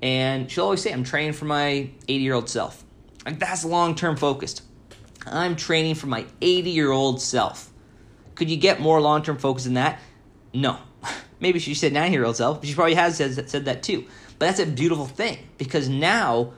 and 0.00 0.50
she'll 0.50 0.64
always 0.64 0.80
say, 0.80 0.90
"I'm 0.90 1.04
training 1.04 1.34
for 1.34 1.44
my 1.44 1.90
80 2.08 2.14
year 2.14 2.32
old 2.32 2.48
self." 2.48 2.82
Like 3.26 3.38
that's 3.38 3.62
long 3.62 3.94
term 3.94 4.16
focused. 4.16 4.62
I'm 5.26 5.54
training 5.54 5.96
for 5.96 6.06
my 6.06 6.24
80 6.40 6.70
year 6.70 6.90
old 6.90 7.20
self. 7.20 7.70
Could 8.36 8.48
you 8.48 8.56
get 8.56 8.80
more 8.80 9.02
long 9.02 9.22
term 9.22 9.36
focus 9.36 9.64
than 9.64 9.74
that? 9.74 10.00
No. 10.54 10.78
Maybe 11.40 11.58
she 11.58 11.74
said 11.74 11.92
90 11.92 12.14
year 12.14 12.24
old 12.24 12.36
self. 12.36 12.60
But 12.60 12.70
she 12.70 12.74
probably 12.74 12.94
has 12.94 13.18
said, 13.18 13.50
said 13.50 13.66
that 13.66 13.82
too. 13.82 14.06
But 14.38 14.46
that's 14.46 14.60
a 14.60 14.66
beautiful 14.66 15.04
thing 15.04 15.36
because 15.58 15.90
now 15.90 16.54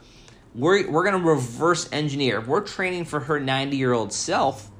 we're, 0.54 0.90
we're 0.90 1.04
going 1.04 1.20
to 1.20 1.28
reverse 1.28 1.88
engineer. 1.92 2.38
If 2.38 2.46
we're 2.46 2.60
training 2.60 3.06
for 3.06 3.20
her 3.20 3.40
90 3.40 3.76
year 3.76 3.92
old 3.92 4.12
self, 4.12 4.70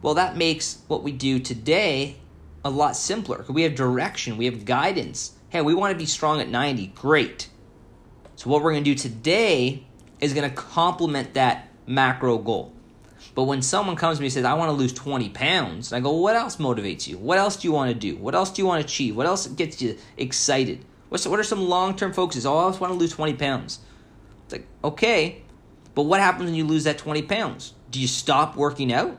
well, 0.00 0.14
that 0.14 0.36
makes 0.36 0.82
what 0.88 1.02
we 1.02 1.12
do 1.12 1.38
today 1.38 2.16
a 2.64 2.70
lot 2.70 2.96
simpler. 2.96 3.44
We 3.48 3.62
have 3.62 3.74
direction, 3.74 4.36
we 4.36 4.46
have 4.46 4.64
guidance. 4.64 5.32
Hey, 5.48 5.60
we 5.60 5.74
want 5.74 5.92
to 5.92 5.98
be 5.98 6.06
strong 6.06 6.40
at 6.40 6.48
90. 6.48 6.88
Great. 6.88 7.48
So, 8.36 8.48
what 8.48 8.62
we're 8.62 8.72
going 8.72 8.84
to 8.84 8.90
do 8.90 8.96
today 8.96 9.84
is 10.20 10.32
going 10.32 10.48
to 10.48 10.56
complement 10.56 11.34
that 11.34 11.68
macro 11.86 12.38
goal. 12.38 12.72
But 13.34 13.44
when 13.44 13.62
someone 13.62 13.96
comes 13.96 14.18
to 14.18 14.22
me 14.22 14.26
and 14.26 14.32
says, 14.32 14.44
I 14.44 14.54
want 14.54 14.70
to 14.70 14.72
lose 14.72 14.92
20 14.92 15.28
pounds, 15.30 15.92
I 15.92 16.00
go, 16.00 16.12
what 16.12 16.36
else 16.36 16.56
motivates 16.56 17.06
you? 17.06 17.18
What 17.18 17.38
else 17.38 17.56
do 17.56 17.68
you 17.68 17.72
want 17.72 17.92
to 17.92 17.94
do? 17.94 18.16
What 18.16 18.34
else 18.34 18.50
do 18.50 18.62
you 18.62 18.66
want 18.66 18.80
to 18.80 18.86
achieve? 18.86 19.16
What 19.16 19.26
else 19.26 19.46
gets 19.46 19.80
you 19.80 19.96
excited? 20.16 20.84
What's, 21.08 21.26
what 21.26 21.38
are 21.38 21.44
some 21.44 21.68
long 21.68 21.94
term 21.96 22.12
focuses? 22.12 22.46
Oh, 22.46 22.56
I 22.56 22.64
want 22.64 22.92
to 22.92 22.94
lose 22.94 23.12
20 23.12 23.34
pounds. 23.34 23.78
It's 24.52 24.60
like, 24.60 24.68
okay, 24.84 25.42
but 25.94 26.02
what 26.02 26.20
happens 26.20 26.46
when 26.46 26.54
you 26.54 26.64
lose 26.64 26.84
that 26.84 26.98
20 26.98 27.22
pounds? 27.22 27.74
Do 27.90 28.00
you 28.00 28.06
stop 28.06 28.56
working 28.56 28.92
out? 28.92 29.18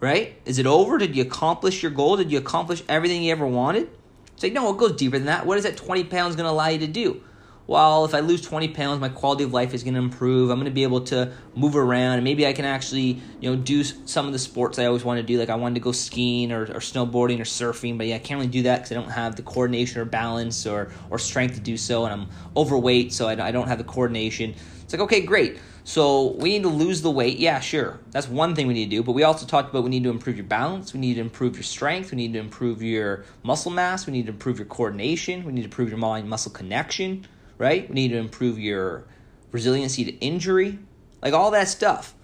Right? 0.00 0.38
Is 0.44 0.58
it 0.58 0.66
over? 0.66 0.98
Did 0.98 1.16
you 1.16 1.22
accomplish 1.22 1.82
your 1.82 1.90
goal? 1.90 2.16
Did 2.16 2.30
you 2.30 2.38
accomplish 2.38 2.82
everything 2.88 3.22
you 3.22 3.32
ever 3.32 3.46
wanted? 3.46 3.88
It's 4.34 4.42
like, 4.42 4.52
no, 4.52 4.70
it 4.72 4.76
goes 4.76 4.96
deeper 4.96 5.16
than 5.16 5.26
that. 5.26 5.46
What 5.46 5.56
is 5.56 5.64
that 5.64 5.76
20 5.76 6.04
pounds 6.04 6.36
going 6.36 6.44
to 6.44 6.50
allow 6.50 6.68
you 6.68 6.80
to 6.80 6.86
do? 6.86 7.22
Well, 7.66 8.04
if 8.04 8.12
I 8.12 8.20
lose 8.20 8.42
20 8.42 8.68
pounds, 8.68 9.00
my 9.00 9.08
quality 9.08 9.42
of 9.42 9.54
life 9.54 9.72
is 9.72 9.82
going 9.82 9.94
to 9.94 10.00
improve. 10.00 10.50
I'm 10.50 10.58
going 10.58 10.66
to 10.66 10.74
be 10.74 10.82
able 10.82 11.00
to 11.02 11.32
move 11.54 11.76
around, 11.76 12.16
and 12.16 12.24
maybe 12.24 12.46
I 12.46 12.52
can 12.52 12.66
actually, 12.66 13.22
you 13.40 13.50
know, 13.50 13.56
do 13.56 13.82
some 13.82 14.26
of 14.26 14.34
the 14.34 14.38
sports 14.38 14.78
I 14.78 14.84
always 14.84 15.02
want 15.02 15.18
to 15.18 15.22
do. 15.22 15.38
Like 15.38 15.48
I 15.48 15.54
wanted 15.54 15.76
to 15.76 15.80
go 15.80 15.92
skiing 15.92 16.52
or, 16.52 16.64
or 16.64 16.80
snowboarding 16.80 17.40
or 17.40 17.44
surfing, 17.44 17.96
but 17.96 18.06
yeah, 18.06 18.16
I 18.16 18.18
can't 18.18 18.38
really 18.38 18.50
do 18.50 18.64
that 18.64 18.76
because 18.76 18.92
I 18.92 18.94
don't 18.96 19.10
have 19.10 19.36
the 19.36 19.42
coordination 19.42 20.02
or 20.02 20.04
balance 20.04 20.66
or 20.66 20.90
or 21.08 21.18
strength 21.18 21.54
to 21.54 21.60
do 21.60 21.78
so, 21.78 22.04
and 22.04 22.12
I'm 22.12 22.28
overweight, 22.54 23.14
so 23.14 23.28
I, 23.28 23.48
I 23.48 23.50
don't 23.50 23.68
have 23.68 23.78
the 23.78 23.84
coordination. 23.84 24.54
It's 24.82 24.92
like 24.92 25.00
okay, 25.00 25.22
great. 25.22 25.58
So 25.84 26.32
we 26.32 26.50
need 26.50 26.62
to 26.62 26.70
lose 26.70 27.00
the 27.00 27.10
weight. 27.10 27.38
Yeah, 27.38 27.60
sure. 27.60 28.00
That's 28.10 28.26
one 28.28 28.54
thing 28.54 28.66
we 28.66 28.74
need 28.74 28.86
to 28.86 28.96
do. 28.96 29.02
But 29.02 29.12
we 29.12 29.22
also 29.22 29.44
talked 29.46 29.68
about 29.68 29.84
we 29.84 29.90
need 29.90 30.04
to 30.04 30.10
improve 30.10 30.36
your 30.36 30.46
balance. 30.46 30.94
We 30.94 31.00
need 31.00 31.14
to 31.14 31.20
improve 31.20 31.56
your 31.56 31.62
strength. 31.62 32.10
We 32.10 32.16
need 32.16 32.32
to 32.32 32.38
improve 32.38 32.82
your 32.82 33.24
muscle 33.42 33.70
mass. 33.70 34.06
We 34.06 34.14
need 34.14 34.26
to 34.26 34.32
improve 34.32 34.58
your 34.58 34.66
coordination. 34.66 35.44
We 35.44 35.52
need 35.52 35.60
to 35.62 35.66
improve 35.66 35.90
your 35.90 35.98
mind 35.98 36.28
muscle 36.28 36.52
connection 36.52 37.26
right? 37.64 37.88
We 37.88 37.94
need 37.94 38.08
to 38.08 38.18
improve 38.18 38.58
your 38.58 39.06
resiliency 39.50 40.04
to 40.04 40.12
injury, 40.18 40.78
like 41.22 41.32
all 41.32 41.50
that 41.52 41.66
stuff. 41.66 42.14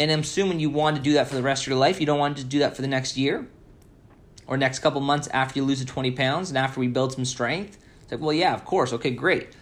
And 0.00 0.10
I'm 0.10 0.20
assuming 0.20 0.58
you 0.58 0.70
want 0.70 0.96
to 0.96 1.02
do 1.02 1.12
that 1.12 1.28
for 1.28 1.36
the 1.36 1.42
rest 1.42 1.62
of 1.62 1.68
your 1.68 1.78
life. 1.78 2.00
You 2.00 2.06
don't 2.06 2.18
want 2.18 2.38
to 2.38 2.44
do 2.44 2.58
that 2.58 2.74
for 2.74 2.82
the 2.82 2.88
next 2.88 3.16
year 3.16 3.46
or 4.48 4.56
next 4.56 4.80
couple 4.80 5.00
months 5.00 5.28
after 5.28 5.60
you 5.60 5.64
lose 5.64 5.78
the 5.78 5.86
20 5.86 6.10
pounds 6.10 6.48
and 6.48 6.58
after 6.58 6.80
we 6.80 6.88
build 6.88 7.12
some 7.12 7.24
strength. 7.24 7.78
It's 8.02 8.10
like, 8.10 8.20
well, 8.20 8.32
yeah, 8.32 8.54
of 8.54 8.64
course. 8.64 8.92
Okay, 8.92 9.12
great. 9.12 9.54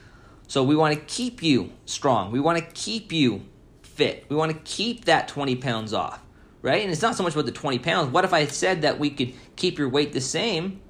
So 0.49 0.65
we 0.65 0.75
want 0.75 0.95
to 0.95 1.01
keep 1.01 1.43
you 1.43 1.71
strong. 1.85 2.33
We 2.33 2.41
want 2.41 2.59
to 2.59 2.65
keep 2.73 3.13
you 3.13 3.43
fit. 3.83 4.25
We 4.31 4.37
want 4.37 4.53
to 4.53 4.59
keep 4.65 5.05
that 5.05 5.29
20 5.29 5.57
pounds 5.57 5.93
off, 5.93 6.23
right? 6.63 6.83
And 6.83 6.91
it's 6.91 7.03
not 7.03 7.15
so 7.15 7.23
much 7.23 7.35
about 7.35 7.45
the 7.45 7.53
20 7.53 7.79
pounds. 7.81 8.11
What 8.11 8.25
if 8.25 8.33
I 8.33 8.47
said 8.47 8.81
that 8.83 8.99
we 8.99 9.11
could 9.11 9.35
keep 9.57 9.79
your 9.79 9.91
weight 9.91 10.15
the 10.15 10.23
same 10.23 10.81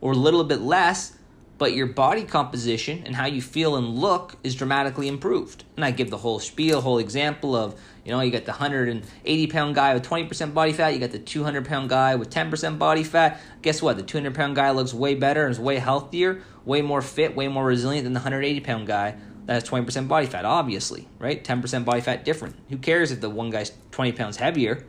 or 0.00 0.10
a 0.10 0.16
little 0.16 0.42
bit 0.42 0.60
less, 0.60 1.16
but 1.62 1.74
your 1.74 1.86
body 1.86 2.24
composition 2.24 3.04
and 3.06 3.14
how 3.14 3.26
you 3.26 3.40
feel 3.40 3.76
and 3.76 3.90
look 3.90 4.34
is 4.42 4.56
dramatically 4.56 5.06
improved. 5.06 5.62
And 5.76 5.84
I 5.84 5.92
give 5.92 6.10
the 6.10 6.16
whole 6.16 6.40
spiel, 6.40 6.80
whole 6.80 6.98
example 6.98 7.54
of, 7.54 7.80
you 8.04 8.10
know, 8.10 8.20
you 8.20 8.32
got 8.32 8.46
the 8.46 8.50
180 8.50 9.46
pound 9.46 9.76
guy 9.76 9.94
with 9.94 10.02
20% 10.02 10.54
body 10.54 10.72
fat, 10.72 10.92
you 10.92 10.98
got 10.98 11.12
the 11.12 11.20
200 11.20 11.64
pound 11.64 11.88
guy 11.88 12.16
with 12.16 12.30
10% 12.30 12.80
body 12.80 13.04
fat. 13.04 13.40
Guess 13.62 13.80
what? 13.80 13.96
The 13.96 14.02
200 14.02 14.34
pound 14.34 14.56
guy 14.56 14.72
looks 14.72 14.92
way 14.92 15.14
better 15.14 15.44
and 15.44 15.52
is 15.52 15.60
way 15.60 15.78
healthier, 15.78 16.42
way 16.64 16.82
more 16.82 17.00
fit, 17.00 17.36
way 17.36 17.46
more 17.46 17.64
resilient 17.64 18.02
than 18.02 18.12
the 18.12 18.18
180 18.18 18.58
pound 18.58 18.88
guy 18.88 19.14
that 19.46 19.52
has 19.52 19.62
20% 19.62 20.08
body 20.08 20.26
fat, 20.26 20.44
obviously, 20.44 21.06
right? 21.20 21.44
10% 21.44 21.84
body 21.84 22.00
fat 22.00 22.24
different. 22.24 22.56
Who 22.70 22.78
cares 22.78 23.12
if 23.12 23.20
the 23.20 23.30
one 23.30 23.50
guy's 23.50 23.70
20 23.92 24.10
pounds 24.10 24.38
heavier? 24.38 24.84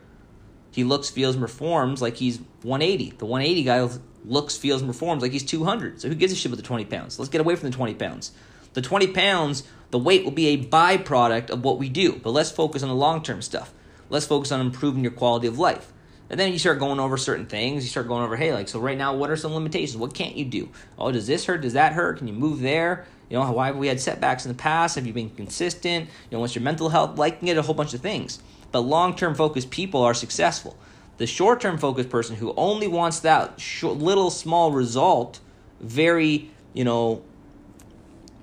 He 0.72 0.82
looks, 0.82 1.08
feels, 1.08 1.36
and 1.36 1.42
performs 1.44 2.02
like 2.02 2.16
he's 2.16 2.40
180. 2.62 3.10
The 3.18 3.26
180 3.26 3.62
guy 3.62 3.80
looks, 4.24 4.56
feels, 4.56 4.80
and 4.80 4.90
performs 4.90 5.22
like 5.22 5.32
he's 5.32 5.44
200. 5.44 6.00
So 6.00 6.08
who 6.08 6.14
gives 6.14 6.32
a 6.32 6.36
shit 6.36 6.46
about 6.46 6.56
the 6.56 6.62
20 6.62 6.84
pounds? 6.86 7.18
Let's 7.18 7.28
get 7.28 7.40
away 7.40 7.56
from 7.56 7.70
the 7.70 7.76
20 7.76 7.94
pounds. 7.94 8.32
The 8.72 8.82
20 8.82 9.08
pounds, 9.08 9.62
the 9.90 9.98
weight 9.98 10.24
will 10.24 10.32
be 10.32 10.48
a 10.48 10.64
byproduct 10.64 11.50
of 11.50 11.62
what 11.62 11.78
we 11.78 11.88
do, 11.88 12.20
but 12.22 12.30
let's 12.30 12.50
focus 12.50 12.82
on 12.82 12.88
the 12.88 12.94
long 12.94 13.22
term 13.22 13.42
stuff. 13.42 13.72
Let's 14.10 14.26
focus 14.26 14.52
on 14.52 14.60
improving 14.60 15.02
your 15.02 15.12
quality 15.12 15.46
of 15.46 15.58
life. 15.58 15.92
And 16.30 16.40
then 16.40 16.52
you 16.52 16.58
start 16.58 16.78
going 16.78 17.00
over 17.00 17.16
certain 17.16 17.46
things. 17.46 17.84
You 17.84 17.90
start 17.90 18.08
going 18.08 18.24
over, 18.24 18.36
hey, 18.36 18.52
like, 18.52 18.68
so 18.68 18.80
right 18.80 18.96
now, 18.96 19.14
what 19.14 19.30
are 19.30 19.36
some 19.36 19.54
limitations? 19.54 19.96
What 19.96 20.14
can't 20.14 20.36
you 20.36 20.44
do? 20.44 20.70
Oh, 20.98 21.12
does 21.12 21.26
this 21.26 21.44
hurt? 21.44 21.60
Does 21.60 21.74
that 21.74 21.92
hurt? 21.92 22.18
Can 22.18 22.28
you 22.28 22.34
move 22.34 22.60
there? 22.60 23.06
You 23.28 23.38
know, 23.38 23.52
why 23.52 23.66
have 23.66 23.76
we 23.76 23.88
had 23.88 24.00
setbacks 24.00 24.44
in 24.44 24.50
the 24.50 24.58
past? 24.58 24.96
Have 24.96 25.06
you 25.06 25.12
been 25.12 25.30
consistent? 25.30 26.06
You 26.06 26.36
know, 26.36 26.40
what's 26.40 26.54
your 26.54 26.64
mental 26.64 26.88
health 26.88 27.18
like? 27.18 27.38
Can 27.38 27.46
get 27.46 27.58
a 27.58 27.62
whole 27.62 27.74
bunch 27.74 27.94
of 27.94 28.00
things. 28.00 28.38
But 28.72 28.80
long 28.80 29.14
term 29.14 29.34
focused 29.34 29.70
people 29.70 30.02
are 30.02 30.14
successful. 30.14 30.76
The 31.16 31.26
short 31.26 31.60
term 31.60 31.78
focused 31.78 32.10
person 32.10 32.36
who 32.36 32.52
only 32.56 32.88
wants 32.88 33.20
that 33.20 33.62
little 33.82 34.30
small 34.30 34.72
result, 34.72 35.40
very, 35.80 36.50
you 36.72 36.84
know, 36.84 37.22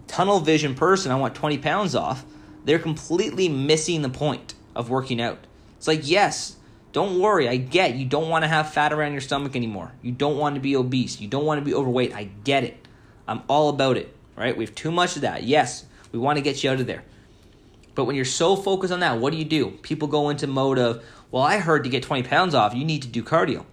tunnel 0.08 0.40
vision 0.40 0.76
person, 0.76 1.12
I 1.12 1.16
want 1.16 1.36
20 1.36 1.58
pounds 1.58 1.96
off, 1.96 2.26
they're 2.66 2.80
completely 2.80 3.50
missing 3.50 4.02
the 4.02 4.10
point 4.10 4.54
of 4.76 4.90
working 4.90 5.22
out. 5.22 5.40
It's 5.78 5.88
like, 5.88 6.08
yes, 6.08 6.58
don't 6.92 7.20
worry, 7.20 7.48
I 7.48 7.58
get 7.58 7.96
you 7.96 8.06
don't 8.06 8.30
want 8.30 8.44
to 8.44 8.48
have 8.48 8.74
fat 8.74 8.94
around 8.94 9.14
your 9.14 9.22
stomach 9.22 9.56
anymore. 9.56 9.92
You 10.02 10.12
don't 10.12 10.38
want 10.38 10.56
to 10.56 10.62
be 10.62 10.76
obese. 10.76 11.20
You 11.20 11.28
don't 11.28 11.46
want 11.46 11.60
to 11.60 11.66
be 11.66 11.74
overweight. 11.74 12.14
I 12.14 12.26
get 12.44 12.64
it. 12.64 12.88
I'm 13.28 13.42
all 13.48 13.70
about 13.70 13.98
it, 13.98 14.16
right? 14.36 14.56
We 14.56 14.66
have 14.66 14.76
too 14.76 14.92
much 14.92 15.16
of 15.16 15.22
that. 15.24 15.44
Yes, 15.44 15.86
we 16.12 16.20
want 16.20 16.38
to 16.38 16.42
get 16.42 16.64
you 16.64 16.70
out 16.70 16.80
of 16.80 16.88
there. 16.88 17.04
But 17.96 18.06
when 18.06 18.16
you're 18.16 18.26
so 18.26 18.56
focused 18.56 18.94
on 18.94 19.02
that, 19.02 19.20
what 19.20 19.32
do 19.32 19.38
you 19.38 19.46
do? 19.46 19.72
People 19.82 20.08
go 20.08 20.30
into 20.30 20.48
mode 20.48 20.80
of, 20.80 21.04
well, 21.30 21.44
I 21.44 21.58
heard 21.58 21.84
to 21.84 21.90
get 21.90 22.04
20 22.04 22.24
pounds 22.24 22.56
off, 22.56 22.74
you 22.74 22.86
need 22.86 23.02
to 23.02 23.08
do 23.08 23.24
cardio. 23.24 23.66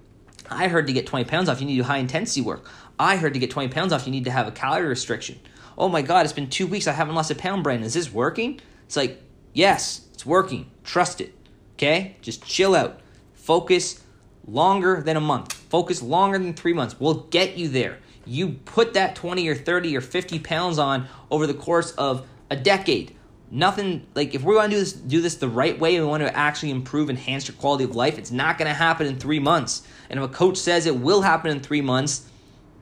I 0.51 0.69
heard 0.69 0.87
to 0.87 0.93
get 0.93 1.07
20 1.07 1.25
pounds 1.27 1.49
off, 1.49 1.61
you 1.61 1.66
need 1.66 1.77
to 1.77 1.83
do 1.83 1.89
high 1.89 1.99
intensity 1.99 2.41
work. 2.41 2.69
I 2.99 3.16
heard 3.16 3.35
to 3.35 3.41
get 3.41 3.51
20 3.51 3.69
pounds 3.69 3.93
off, 3.93 4.07
you 4.07 4.12
need 4.12 4.25
to 4.25 4.31
have 4.31 4.49
a 4.49 4.53
calorie 4.53 4.89
restriction. 4.89 5.39
Oh 5.77 5.89
my 5.89 6.03
God, 6.03 6.25
it's 6.25 6.33
been 6.33 6.51
two 6.51 6.66
weeks, 6.66 6.87
I 6.87 6.93
haven't 6.93 7.14
lost 7.14 7.31
a 7.31 7.35
pound, 7.35 7.62
Brandon. 7.62 7.87
Is 7.87 7.95
this 7.95 8.12
working? 8.12 8.61
It's 8.87 8.97
like, 8.97 9.23
yes, 9.53 10.09
it's 10.12 10.27
working. 10.27 10.71
Trust 10.83 11.21
it. 11.21 11.35
Okay? 11.77 12.16
Just 12.23 12.45
chill 12.45 12.75
out. 12.75 13.01
Focus 13.35 14.03
longer 14.47 15.01
than 15.03 15.16
a 15.16 15.21
month. 15.21 15.53
Focus 15.53 16.03
longer 16.03 16.39
than 16.39 16.55
three 16.55 16.73
months. 16.73 16.99
We'll 16.99 17.23
get 17.31 17.57
you 17.57 17.69
there. 17.69 17.99
You 18.27 18.51
put 18.64 18.95
that 18.95 19.14
20 19.14 19.47
or 19.49 19.55
30 19.55 19.97
or 19.97 20.01
50 20.01 20.39
pounds 20.41 20.79
on 20.79 21.07
over 21.31 21.47
the 21.47 21.55
course 21.55 21.93
of 21.93 22.27
a 22.51 22.57
decade. 22.57 23.14
Nothing 23.51 24.07
like 24.15 24.35
if 24.35 24.43
we 24.43 24.55
want 24.55 24.71
to 24.71 24.77
do 24.77 24.81
this 24.81 24.93
do 24.93 25.21
this 25.21 25.37
the 25.37 25.49
right 25.49 25.79
way, 25.79 25.99
we 25.99 26.07
want 26.07 26.23
to 26.23 26.37
actually 26.37 26.71
improve, 26.71 27.09
enhance 27.09 27.49
your 27.49 27.57
quality 27.57 27.85
of 27.85 27.97
life, 27.97 28.19
it's 28.19 28.31
not 28.31 28.59
gonna 28.59 28.75
happen 28.75 29.07
in 29.07 29.19
three 29.19 29.39
months. 29.39 29.87
And 30.11 30.19
if 30.19 30.25
a 30.25 30.33
coach 30.33 30.59
says 30.59 30.87
it 30.87 30.97
will 30.97 31.23
happen 31.23 31.51
in 31.51 31.61
three 31.61 31.81
months, 31.81 32.29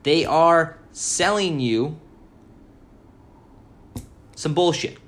they 0.02 0.24
are 0.24 0.78
selling 0.92 1.60
you 1.60 2.00
some 4.34 4.54
bullshit. 4.54 4.98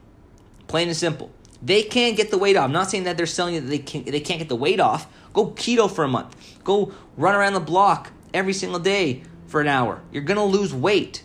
Plain 0.67 0.89
and 0.89 0.97
simple. 0.97 1.31
They 1.63 1.83
can't 1.83 2.17
get 2.17 2.31
the 2.31 2.39
weight 2.39 2.57
off. 2.57 2.65
I'm 2.65 2.73
not 2.73 2.91
saying 2.91 3.05
that 3.05 3.17
they're 3.17 3.27
selling 3.27 3.55
you 3.55 3.61
that 3.61 3.69
they 3.69 3.79
can't, 3.79 4.07
they 4.07 4.21
can't 4.21 4.39
get 4.39 4.49
the 4.49 4.57
weight 4.57 4.81
off. 4.81 5.07
Go 5.33 5.51
keto 5.51 5.91
for 5.91 6.05
a 6.05 6.09
month. 6.09 6.37
Go 6.63 6.93
run 7.17 7.35
around 7.35 7.55
the 7.55 7.61
block 7.61 8.13
every 8.33 8.53
single 8.53 8.79
day 8.79 9.23
for 9.47 9.61
an 9.61 9.67
hour. 9.67 10.03
You're 10.13 10.23
going 10.23 10.37
to 10.37 10.45
lose 10.45 10.73
weight, 10.73 11.25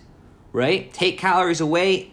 right? 0.51 0.91
Take 0.93 1.17
calories 1.17 1.61
away, 1.61 2.12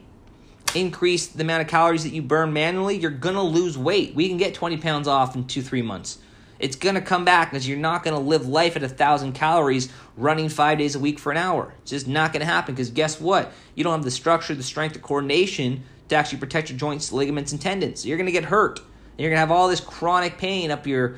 increase 0.75 1.27
the 1.29 1.43
amount 1.43 1.63
of 1.63 1.69
calories 1.69 2.05
that 2.05 2.13
you 2.13 2.23
burn 2.23 2.53
manually. 2.53 2.97
You're 2.97 3.11
going 3.11 3.35
to 3.35 3.43
lose 3.43 3.77
weight. 3.77 4.15
We 4.15 4.29
can 4.29 4.37
get 4.37 4.55
20 4.55 4.77
pounds 4.79 5.09
off 5.09 5.35
in 5.35 5.47
two, 5.47 5.63
three 5.63 5.83
months. 5.83 6.19
It's 6.59 6.77
going 6.77 6.95
to 6.95 7.01
come 7.01 7.25
back 7.25 7.51
because 7.51 7.67
you're 7.67 7.79
not 7.79 8.05
going 8.05 8.15
to 8.15 8.21
live 8.21 8.47
life 8.47 8.77
at 8.77 8.83
a 8.83 8.89
thousand 8.89 9.33
calories 9.33 9.91
running 10.17 10.51
five 10.51 10.79
days 10.79 10.95
a 10.95 10.99
week 10.99 11.19
for 11.19 11.33
an 11.33 11.39
hour. 11.39 11.73
It's 11.81 11.91
just 11.91 12.07
not 12.07 12.33
going 12.33 12.41
to 12.41 12.47
happen 12.47 12.75
because 12.75 12.91
guess 12.91 13.19
what? 13.19 13.53
You 13.75 13.83
don't 13.83 13.95
have 13.95 14.05
the 14.05 14.11
structure, 14.11 14.55
the 14.55 14.63
strength, 14.63 14.93
the 14.93 14.99
coordination 14.99 15.83
to 16.11 16.17
actually 16.17 16.39
protect 16.39 16.69
your 16.69 16.79
joints, 16.79 17.13
ligaments, 17.13 17.53
and 17.53 17.61
tendons. 17.61 18.03
So 18.03 18.09
you're 18.09 18.19
going 18.19 18.27
to 18.27 18.33
get 18.33 18.45
hurt. 18.45 18.79
And 18.79 19.21
you're 19.21 19.31
going 19.31 19.37
to 19.37 19.41
have 19.41 19.51
all 19.51 19.69
this 19.69 19.81
chronic 19.81 20.37
pain 20.37 20.71
up 20.71 20.87
your 20.87 21.17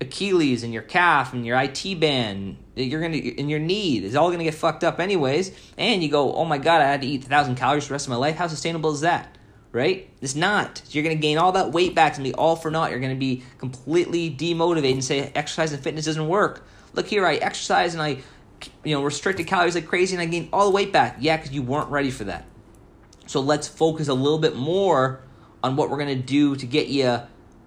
Achilles 0.00 0.62
and 0.62 0.72
your 0.72 0.82
calf 0.82 1.32
and 1.32 1.44
your 1.44 1.60
IT 1.60 1.98
band. 1.98 2.56
You're 2.82 3.00
to 3.08 3.18
in 3.18 3.48
your 3.48 3.58
knee. 3.58 3.98
It's 3.98 4.14
all 4.14 4.30
to 4.38 4.44
get 4.44 4.54
fucked 4.54 4.84
up 4.84 5.00
anyways. 5.00 5.52
And 5.76 6.02
you 6.02 6.08
go, 6.08 6.34
oh 6.34 6.44
my 6.44 6.58
god, 6.58 6.80
I 6.80 6.86
had 6.86 7.02
to 7.02 7.06
eat 7.06 7.24
thousand 7.24 7.56
calories 7.56 7.84
for 7.84 7.88
the 7.88 7.94
rest 7.94 8.06
of 8.06 8.10
my 8.10 8.16
life. 8.16 8.36
How 8.36 8.48
sustainable 8.48 8.92
is 8.92 9.00
that? 9.00 9.38
right? 9.72 10.08
It's 10.20 10.34
not. 10.34 10.82
You're 10.90 11.04
to 11.16 11.20
gain 11.20 11.38
all 11.38 11.52
that 11.52 11.72
weight 11.72 11.94
back 11.94 12.14
and 12.16 12.24
be 12.24 12.34
all 12.34 12.56
for 12.56 12.70
naught. 12.70 12.90
You're 12.90 13.00
to 13.00 13.14
be 13.14 13.42
completely 13.58 14.30
demotivated 14.30 14.92
and 14.92 15.04
say 15.04 15.30
exercise 15.34 15.72
and 15.72 15.82
fitness 15.82 16.06
doesn't 16.06 16.28
work. 16.28 16.66
Look 16.94 17.06
here, 17.06 17.26
I 17.26 17.34
exercise 17.34 17.94
and 17.94 18.02
I, 18.02 18.18
you 18.84 18.94
know, 18.94 19.02
restricted 19.02 19.46
calories 19.46 19.74
like 19.74 19.86
crazy 19.86 20.14
and 20.14 20.22
I 20.22 20.26
gained 20.26 20.48
all 20.52 20.64
the 20.64 20.74
weight 20.74 20.92
back. 20.92 21.18
Yeah, 21.20 21.36
because 21.36 21.52
you 21.52 21.62
weren't 21.62 21.90
ready 21.90 22.10
for 22.10 22.24
that. 22.24 22.46
So 23.26 23.40
let's 23.40 23.68
focus 23.68 24.08
a 24.08 24.14
little 24.14 24.38
bit 24.38 24.56
more 24.56 25.22
on 25.62 25.76
what 25.76 25.90
we're 25.90 25.98
to 26.16 26.22
do 26.22 26.56
to 26.56 26.66
get 26.66 26.88
you 26.88 27.20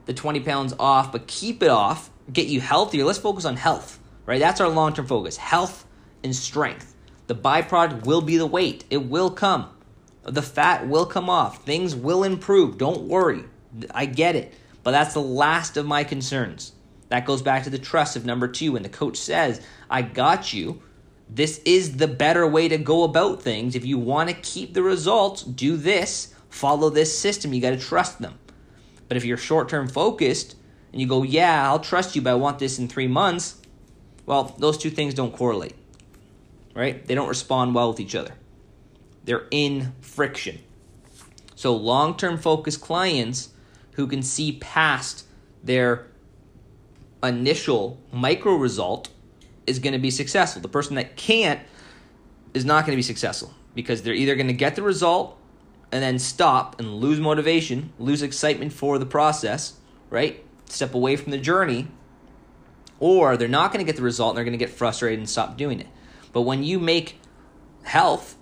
the 0.05 0.13
20 0.13 0.39
pounds 0.39 0.73
off, 0.79 1.11
but 1.11 1.27
keep 1.27 1.61
it 1.61 1.69
off, 1.69 2.09
get 2.33 2.47
you 2.47 2.59
healthier. 2.61 3.05
Let's 3.05 3.19
focus 3.19 3.45
on 3.45 3.57
health, 3.57 3.99
right? 4.31 4.39
That's 4.39 4.61
our 4.61 4.69
long 4.69 4.93
term 4.93 5.07
focus 5.07 5.35
health 5.35 5.85
and 6.23 6.33
strength. 6.33 6.95
The 7.27 7.35
byproduct 7.35 8.05
will 8.05 8.21
be 8.21 8.37
the 8.37 8.45
weight, 8.45 8.85
it 8.89 9.09
will 9.09 9.29
come. 9.29 9.69
The 10.23 10.41
fat 10.41 10.87
will 10.87 11.05
come 11.05 11.29
off. 11.29 11.65
Things 11.65 11.95
will 11.95 12.23
improve. 12.23 12.77
Don't 12.77 13.09
worry. 13.09 13.43
I 13.93 14.05
get 14.05 14.35
it. 14.37 14.53
But 14.83 14.91
that's 14.91 15.13
the 15.13 15.21
last 15.21 15.75
of 15.75 15.85
my 15.85 16.05
concerns. 16.05 16.73
That 17.09 17.25
goes 17.25 17.41
back 17.41 17.63
to 17.63 17.69
the 17.69 17.79
trust 17.79 18.15
of 18.15 18.23
number 18.23 18.47
two. 18.47 18.73
When 18.73 18.83
the 18.83 18.89
coach 18.89 19.17
says, 19.17 19.65
I 19.89 20.03
got 20.03 20.53
you, 20.53 20.81
this 21.27 21.59
is 21.65 21.97
the 21.97 22.07
better 22.07 22.47
way 22.47 22.69
to 22.69 22.77
go 22.77 23.03
about 23.03 23.41
things. 23.41 23.75
If 23.75 23.83
you 23.83 23.97
want 23.97 24.29
to 24.29 24.35
keep 24.35 24.73
the 24.73 24.83
results, 24.83 25.43
do 25.43 25.75
this, 25.75 26.33
follow 26.49 26.89
this 26.89 27.17
system. 27.17 27.51
You 27.51 27.61
got 27.61 27.71
to 27.71 27.79
trust 27.79 28.19
them. 28.19 28.37
But 29.07 29.17
if 29.17 29.25
you're 29.25 29.37
short 29.37 29.67
term 29.67 29.89
focused 29.89 30.55
and 30.93 31.01
you 31.01 31.07
go, 31.07 31.23
Yeah, 31.23 31.67
I'll 31.67 31.79
trust 31.79 32.15
you, 32.15 32.21
but 32.21 32.31
I 32.31 32.35
want 32.35 32.59
this 32.59 32.79
in 32.79 32.87
three 32.87 33.07
months, 33.07 33.60
well, 34.25 34.55
those 34.57 34.77
two 34.77 34.89
things 34.89 35.13
don't 35.13 35.35
correlate, 35.35 35.75
right? 36.73 37.05
They 37.05 37.15
don't 37.15 37.29
respond 37.29 37.75
well 37.75 37.89
with 37.89 37.99
each 37.99 38.15
other 38.15 38.33
they're 39.23 39.47
in 39.51 39.93
friction. 40.01 40.59
So, 41.55 41.75
long 41.75 42.17
term 42.17 42.37
focused 42.37 42.81
clients 42.81 43.49
who 43.93 44.07
can 44.07 44.23
see 44.23 44.53
past 44.53 45.25
their 45.63 46.07
initial 47.23 47.99
micro 48.11 48.55
result 48.55 49.09
is 49.67 49.79
going 49.79 49.93
to 49.93 49.99
be 49.99 50.09
successful. 50.09 50.61
The 50.61 50.67
person 50.67 50.95
that 50.95 51.15
can't 51.15 51.59
is 52.53 52.65
not 52.65 52.85
going 52.85 52.93
to 52.93 52.97
be 52.97 53.03
successful 53.03 53.53
because 53.75 54.01
they're 54.01 54.13
either 54.13 54.35
going 54.35 54.47
to 54.47 54.53
get 54.53 54.75
the 54.75 54.81
result 54.81 55.37
and 55.91 56.01
then 56.01 56.17
stop 56.17 56.79
and 56.79 56.95
lose 56.95 57.19
motivation, 57.19 57.93
lose 57.99 58.21
excitement 58.21 58.73
for 58.73 58.97
the 58.97 59.05
process, 59.05 59.73
right? 60.09 60.43
Step 60.65 60.95
away 60.95 61.15
from 61.15 61.31
the 61.31 61.37
journey, 61.37 61.87
or 63.01 63.35
they're 63.35 63.49
not 63.49 63.73
going 63.73 63.83
to 63.83 63.89
get 63.89 63.97
the 63.97 64.03
result 64.03 64.29
and 64.29 64.37
they're 64.37 64.45
going 64.45 64.57
to 64.57 64.63
get 64.63 64.69
frustrated 64.69 65.19
and 65.19 65.27
stop 65.27 65.57
doing 65.57 65.81
it. 65.81 65.87
But 66.31 66.41
when 66.43 66.63
you 66.63 66.79
make 66.79 67.19
health 67.83 68.37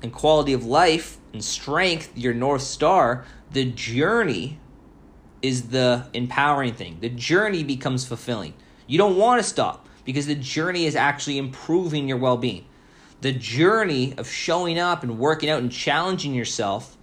and 0.00 0.12
quality 0.12 0.52
of 0.52 0.64
life 0.64 1.18
and 1.32 1.44
strength 1.44 2.16
your 2.16 2.32
North 2.32 2.62
Star, 2.62 3.26
the 3.50 3.64
journey 3.64 4.58
is 5.42 5.68
the 5.68 6.06
empowering 6.14 6.72
thing. 6.72 6.98
The 7.00 7.08
journey 7.10 7.64
becomes 7.64 8.06
fulfilling. 8.06 8.54
You 8.86 8.96
don't 8.96 9.16
want 9.16 9.42
to 9.42 9.46
stop 9.48 9.88
because 10.04 10.26
the 10.26 10.36
journey 10.36 10.86
is 10.86 10.94
actually 10.94 11.36
improving 11.36 12.08
your 12.08 12.18
well 12.18 12.36
being. 12.36 12.64
The 13.22 13.32
journey 13.32 14.14
of 14.16 14.28
showing 14.28 14.78
up 14.78 15.02
and 15.02 15.18
working 15.18 15.50
out 15.50 15.60
and 15.60 15.72
challenging 15.72 16.32
yourself 16.32 16.96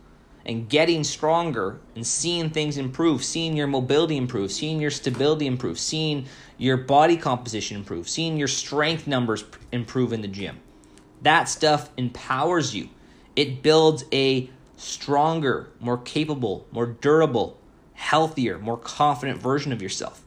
and 0.46 0.70
getting 0.70 1.04
stronger 1.04 1.80
and 1.96 2.06
seeing 2.06 2.50
things 2.50 2.78
improve, 2.78 3.24
seeing 3.24 3.56
your 3.56 3.68
mobility 3.68 4.18
improve, 4.18 4.52
seeing 4.52 4.82
your 4.82 4.92
stability 4.92 5.48
improve, 5.48 5.80
seeing 5.80 6.26
your 6.58 6.78
body 6.78 7.18
composition 7.18 7.78
improve, 7.78 8.10
seeing 8.10 8.38
your 8.38 8.48
strength 8.48 9.08
numbers 9.08 9.44
improve 9.72 10.14
in 10.14 10.22
the 10.22 10.28
gym 10.28 10.60
that 11.22 11.46
stuff 11.46 11.90
empowers 11.98 12.76
you. 12.76 12.90
It 13.36 13.62
builds 13.62 14.04
a 14.12 14.50
stronger, 14.78 15.70
more 15.80 15.98
capable, 15.98 16.68
more 16.72 16.88
durable, 16.88 17.60
healthier, 17.94 18.58
more 18.58 18.78
confident 18.78 19.40
version 19.40 19.72
of 19.72 19.82
yourself. 19.82 20.24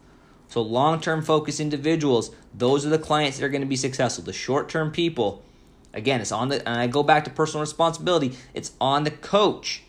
So, 0.47 0.61
long 0.61 1.01
term 1.01 1.21
focused 1.21 1.59
individuals, 1.59 2.31
those 2.53 2.85
are 2.85 2.89
the 2.89 2.99
clients 2.99 3.37
that 3.37 3.45
are 3.45 3.49
going 3.49 3.61
to 3.61 3.67
be 3.67 3.75
successful. 3.75 4.23
The 4.23 4.33
short 4.33 4.69
term 4.69 4.91
people, 4.91 5.43
again, 5.93 6.21
it's 6.21 6.31
on 6.31 6.49
the, 6.49 6.67
and 6.67 6.79
I 6.79 6.87
go 6.87 7.03
back 7.03 7.25
to 7.25 7.29
personal 7.29 7.61
responsibility, 7.61 8.37
it's 8.53 8.71
on 8.79 9.03
the 9.03 9.11
coach 9.11 9.83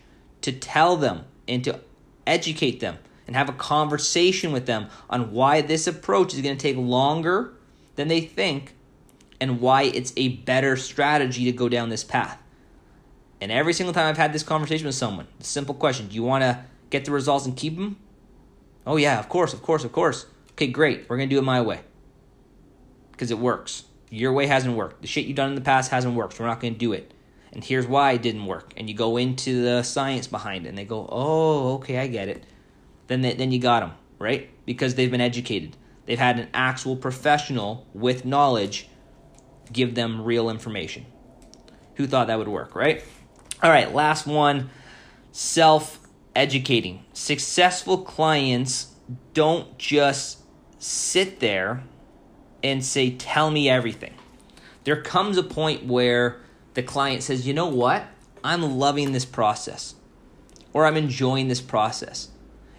to 0.47 0.53
tell 0.53 0.97
them 0.97 1.25
and 1.49 1.65
to 1.65 1.81
educate 2.25 2.79
them 2.79 2.99
and 3.27 3.35
have 3.35 3.49
a 3.49 3.53
conversation 3.53 4.53
with 4.53 4.67
them 4.67 4.87
on 5.11 5.33
why 5.33 5.61
this 5.61 5.89
approach 5.89 6.33
is 6.33 6.41
going 6.41 6.57
to 6.57 6.63
take 6.63 6.77
longer 6.77 7.53
than 7.97 8.07
they 8.07 8.21
think 8.21 8.75
and 9.41 9.61
why 9.61 9.83
it's 9.83 10.13
a 10.17 10.29
better 10.29 10.77
strategy 10.77 11.45
to 11.47 11.53
go 11.53 11.69
down 11.69 11.89
this 11.89 12.05
path. 12.05 12.39
And 13.41 13.51
every 13.51 13.73
single 13.73 13.93
time 13.93 14.07
I've 14.07 14.17
had 14.17 14.33
this 14.33 14.45
conversation 14.45 14.87
with 14.87 14.95
someone, 14.95 15.27
the 15.41 15.45
simple 15.45 15.75
question, 15.75 16.07
do 16.07 16.15
you 16.15 16.23
want 16.23 16.43
to 16.43 16.65
get 16.91 17.05
the 17.05 17.11
results 17.11 17.45
and 17.45 17.57
keep 17.57 17.77
them? 17.77 17.97
Oh, 18.87 18.97
yeah, 18.97 19.19
of 19.19 19.29
course, 19.29 19.53
of 19.53 19.63
course, 19.63 19.83
of 19.83 19.91
course. 19.91 20.27
Okay, 20.53 20.69
great. 20.69 21.09
We're 21.09 21.17
going 21.17 21.29
to 21.29 21.35
do 21.35 21.41
it 21.41 21.45
my 21.45 21.61
way. 21.61 21.81
Because 23.11 23.33
it 23.33 23.39
works. 23.39 23.83
Your 24.11 24.33
way 24.33 24.47
hasn't 24.47 24.77
worked. 24.77 25.03
The 25.03 25.09
shit 25.09 25.27
you've 25.27 25.37
done 25.37 25.49
in 25.49 25.57
the 25.57 25.61
past 25.61 25.91
hasn't 25.91 26.15
worked. 26.15 26.35
So 26.35 26.45
we're 26.45 26.51
not 26.51 26.61
going 26.61 26.75
to 26.75 26.79
do 26.79 26.93
it. 26.93 27.13
And 27.57 27.65
here's 27.65 27.87
why 27.87 28.13
it 28.13 28.21
didn't 28.21 28.45
work. 28.45 28.75
And 28.77 28.87
you 28.87 28.95
go 28.95 29.17
into 29.17 29.63
the 29.63 29.83
science 29.83 30.27
behind 30.27 30.67
it, 30.67 30.69
and 30.69 30.77
they 30.77 30.85
go, 30.85 31.09
oh, 31.11 31.77
okay, 31.77 31.97
I 31.97 32.07
get 32.07 32.29
it. 32.29 32.45
Then, 33.07 33.23
they, 33.23 33.33
then 33.33 33.51
you 33.51 33.59
got 33.59 33.81
them, 33.81 33.93
right? 34.19 34.51
Because 34.67 34.95
they've 34.95 35.11
been 35.11 35.23
educated. 35.23 35.75
They've 36.05 36.19
had 36.19 36.39
an 36.39 36.49
actual 36.53 36.97
professional 36.97 37.87
with 37.95 38.27
knowledge 38.27 38.91
give 39.73 39.95
them 39.95 40.21
real 40.21 40.51
information. 40.51 41.07
Who 41.95 42.07
thought 42.07 42.27
that 42.27 42.37
would 42.37 42.47
work, 42.47 42.75
right? 42.75 43.03
All 43.63 43.71
right, 43.71 43.91
last 43.95 44.27
one 44.27 44.69
self 45.33 45.99
educating. 46.35 47.07
Successful 47.15 48.03
clients 48.03 48.93
don't 49.33 49.79
just 49.79 50.41
sit 50.79 51.41
there 51.41 51.85
and 52.63 52.85
say, 52.85 53.13
Tell 53.13 53.51
me 53.51 53.71
everything. 53.71 54.13
There 54.85 55.01
comes 55.01 55.39
a 55.39 55.43
point 55.43 55.87
where 55.87 56.43
the 56.77 56.83
client 56.83 57.22
says, 57.22 57.47
You 57.47 57.55
know 57.55 57.68
what? 57.68 58.05
I'm 58.45 58.79
loving 58.79 59.12
this 59.12 59.24
process, 59.24 59.95
or 60.74 60.87
I'm 60.87 60.97
enjoying 60.97 61.49
this 61.49 61.62
process. 61.62 62.29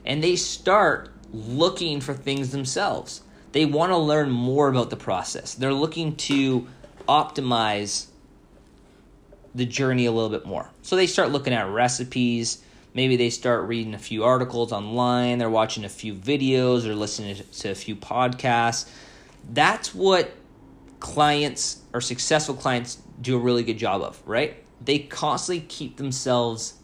And 0.05 0.23
they 0.23 0.35
start 0.37 1.09
looking 1.33 1.99
for 1.99 2.13
things 2.13 2.51
themselves. 2.51 3.21
They 3.51 3.65
want 3.65 3.91
to 3.91 3.97
learn 3.97 4.29
more 4.29 4.69
about 4.69 4.91
the 4.91 4.95
process. 4.95 5.55
They're 5.55 5.73
looking 5.73 6.15
to 6.15 6.67
optimize 7.09 8.05
the 9.55 9.65
journey 9.65 10.05
a 10.05 10.11
little 10.11 10.29
bit 10.29 10.45
more. 10.45 10.69
So 10.83 10.95
they 10.95 11.07
start 11.07 11.31
looking 11.31 11.53
at 11.53 11.67
recipes. 11.67 12.63
Maybe 12.93 13.15
they 13.17 13.31
start 13.31 13.67
reading 13.67 13.95
a 13.95 13.99
few 13.99 14.23
articles 14.23 14.71
online. 14.71 15.39
They're 15.39 15.49
watching 15.49 15.85
a 15.85 15.89
few 15.89 16.13
videos 16.13 16.85
or 16.85 16.93
listening 16.93 17.35
to 17.35 17.71
a 17.71 17.75
few 17.75 17.95
podcasts. 17.95 18.89
That's 19.51 19.95
what 19.95 20.31
clients 20.99 21.81
or 21.93 22.01
successful 22.01 22.53
clients 22.53 22.99
do 23.20 23.36
a 23.36 23.39
really 23.39 23.63
good 23.63 23.78
job 23.78 24.01
of, 24.01 24.22
right? 24.26 24.63
They 24.82 24.99
constantly 24.99 25.65
keep 25.68 25.97
themselves 25.97 26.76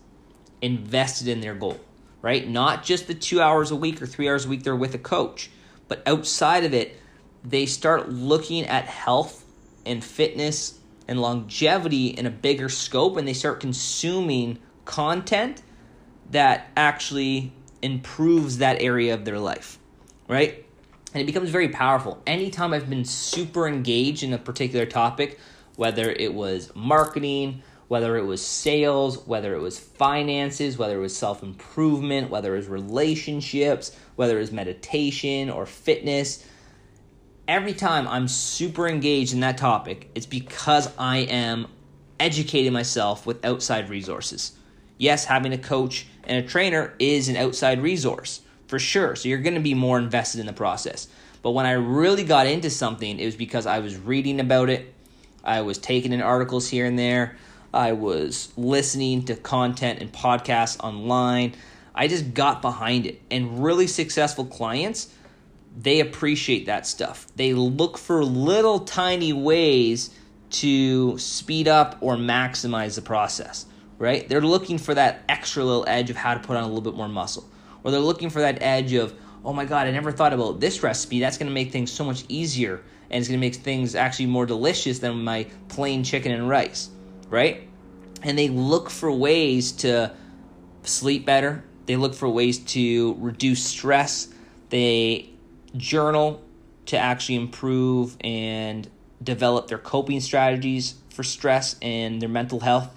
invested 0.62 1.28
in 1.28 1.42
their 1.42 1.54
goal, 1.54 1.80
right? 2.22 2.48
Not 2.48 2.84
just 2.84 3.08
the 3.08 3.14
two 3.14 3.42
hours 3.42 3.72
a 3.72 3.76
week 3.76 4.02
or 4.02 4.06
three 4.06 4.28
hours 4.30 4.46
a 4.46 4.50
week 4.50 4.64
they're 4.64 4.76
with 4.76 4.96
a 4.96 5.00
coach, 5.00 5.50
but 5.88 6.02
outside 6.08 6.64
of 6.64 6.74
it, 6.74 6.98
they 7.44 7.66
start 7.66 8.10
looking 8.10 8.66
at 8.66 8.86
health 8.86 9.46
and 9.86 10.04
fitness 10.04 10.80
and 11.08 11.22
longevity 11.22 12.08
in 12.08 12.26
a 12.26 12.30
bigger 12.30 12.70
scope 12.70 13.18
and 13.18 13.28
they 13.28 13.34
start 13.34 13.60
consuming 13.60 14.58
content 14.86 15.62
that 16.32 16.70
actually 16.78 17.52
improves 17.82 18.60
that 18.60 18.82
area 18.82 19.14
of 19.14 19.26
their 19.26 19.40
life, 19.40 19.78
right? 20.28 20.66
And 21.14 21.22
it 21.22 21.26
becomes 21.26 21.50
very 21.50 21.70
powerful. 21.70 22.22
Anytime 22.26 22.74
I've 22.74 22.90
been 22.90 23.06
super 23.06 23.68
engaged 23.68 24.24
in 24.24 24.34
a 24.34 24.38
particular 24.38 24.86
topic, 24.86 25.40
whether 25.76 26.10
it 26.12 26.34
was 26.34 26.72
marketing, 26.76 27.64
whether 27.88 28.18
it 28.18 28.26
was 28.26 28.46
sales, 28.46 29.26
whether 29.28 29.56
it 29.56 29.62
was 29.62 29.78
finances, 29.80 30.78
whether 30.78 30.98
it 30.98 31.02
was 31.02 31.16
self 31.16 31.44
improvement, 31.44 32.30
whether 32.30 32.54
it 32.54 32.58
was 32.58 32.68
relationships, 32.68 33.96
whether 34.16 34.38
it 34.38 34.42
was 34.42 34.52
meditation 34.52 35.50
or 35.50 35.66
fitness, 35.66 36.46
every 37.48 37.74
time 37.74 38.08
I'm 38.08 38.28
super 38.28 38.88
engaged 38.88 39.34
in 39.34 39.42
that 39.42 39.58
topic, 39.58 40.10
it's 40.16 40.26
because 40.26 40.90
I 40.98 41.18
am 41.20 41.68
educating 42.20 42.74
myself 42.74 43.26
with 43.26 43.44
outside 43.44 43.90
resources. 43.90 44.54
Yes, 44.98 45.26
having 45.26 45.54
a 45.54 45.58
coach 45.58 46.08
and 46.24 46.44
a 46.44 46.48
trainer 46.48 46.94
is 47.00 47.28
an 47.30 47.36
outside 47.36 47.82
resource 47.82 48.42
for 48.68 48.80
sure. 48.80 49.16
So 49.16 49.30
you're 49.30 49.40
going 49.40 49.56
to 49.56 49.60
be 49.60 49.74
more 49.74 50.00
invested 50.00 50.40
in 50.40 50.46
the 50.46 50.54
process. 50.54 51.08
But 51.42 51.52
when 51.52 51.66
I 51.66 51.74
really 51.74 52.24
got 52.24 52.48
into 52.48 52.70
something, 52.70 53.20
it 53.20 53.26
was 53.26 53.36
because 53.36 53.66
I 53.66 53.80
was 53.80 53.98
reading 53.98 54.40
about 54.40 54.70
it, 54.70 54.94
I 55.44 55.62
was 55.62 55.78
taking 55.78 56.14
in 56.14 56.22
articles 56.22 56.70
here 56.70 56.86
and 56.86 56.98
there, 56.98 57.36
I 57.74 57.94
was 57.94 58.54
listening 58.56 59.26
to 59.26 59.36
content 59.36 60.00
and 60.00 60.12
podcasts 60.14 60.80
online. 60.80 61.56
I 61.96 62.08
just 62.08 62.34
got 62.34 62.62
behind 62.62 63.08
it. 63.08 63.22
And 63.32 63.64
really 63.64 63.88
successful 63.88 64.46
clients, 64.46 65.12
they 65.76 66.00
appreciate 66.00 66.68
that 66.68 66.86
stuff. 66.86 67.28
They 67.36 67.54
look 67.54 67.98
for 67.98 68.24
little 68.24 68.80
tiny 68.80 69.34
ways 69.34 70.12
to 70.52 71.18
speed 71.18 71.68
up 71.68 71.98
or 72.00 72.16
maximize 72.16 72.94
the 72.94 73.02
process, 73.02 73.66
right? 73.98 74.30
They're 74.30 74.42
looking 74.42 74.78
for 74.78 74.94
that 74.94 75.24
extra 75.28 75.64
little 75.64 75.86
edge 75.88 76.12
of 76.12 76.16
how 76.16 76.36
to 76.36 76.40
put 76.40 76.56
on 76.56 76.64
a 76.64 76.68
little 76.68 76.82
bit 76.82 76.94
more 76.94 77.10
muscle. 77.10 77.50
Or 77.84 77.90
they're 77.90 78.00
looking 78.00 78.30
for 78.30 78.42
that 78.42 78.62
edge 78.62 78.94
of, 78.94 79.16
oh 79.44 79.52
my 79.52 79.66
God, 79.66 79.88
I 79.88 79.92
never 79.92 80.12
thought 80.12 80.32
about 80.32 80.60
this 80.60 80.84
recipe. 80.84 81.20
That's 81.20 81.40
going 81.40 81.50
to 81.50 81.54
make 81.54 81.72
things 81.72 81.92
so 81.92 82.04
much 82.06 82.24
easier 82.30 82.84
and 83.14 83.20
it's 83.20 83.30
going 83.30 83.40
to 83.40 83.46
make 83.46 83.54
things 83.54 83.94
actually 83.94 84.26
more 84.26 84.48
delicious 84.48 84.98
than 84.98 85.24
my 85.24 85.46
plain 85.70 86.04
chicken 86.04 86.32
and 86.32 86.50
rice, 86.50 86.90
right? 87.30 87.70
And 88.24 88.36
they 88.36 88.50
look 88.50 88.90
for 88.90 89.12
ways 89.12 89.72
to 89.74 90.12
sleep 90.82 91.24
better. 91.24 91.64
They 91.86 91.96
look 91.96 92.16
for 92.16 92.28
ways 92.28 92.58
to 92.58 93.16
reduce 93.20 93.64
stress. 93.64 94.30
They 94.70 95.30
journal 95.78 96.42
to 96.88 96.98
actually 96.98 97.36
improve 97.36 98.18
and 98.22 98.90
develop 99.22 99.68
their 99.68 99.78
coping 99.78 100.20
strategies 100.20 100.96
for 101.10 101.22
stress 101.22 101.76
and 101.84 102.20
their 102.20 102.30
mental 102.30 102.62
health, 102.62 102.90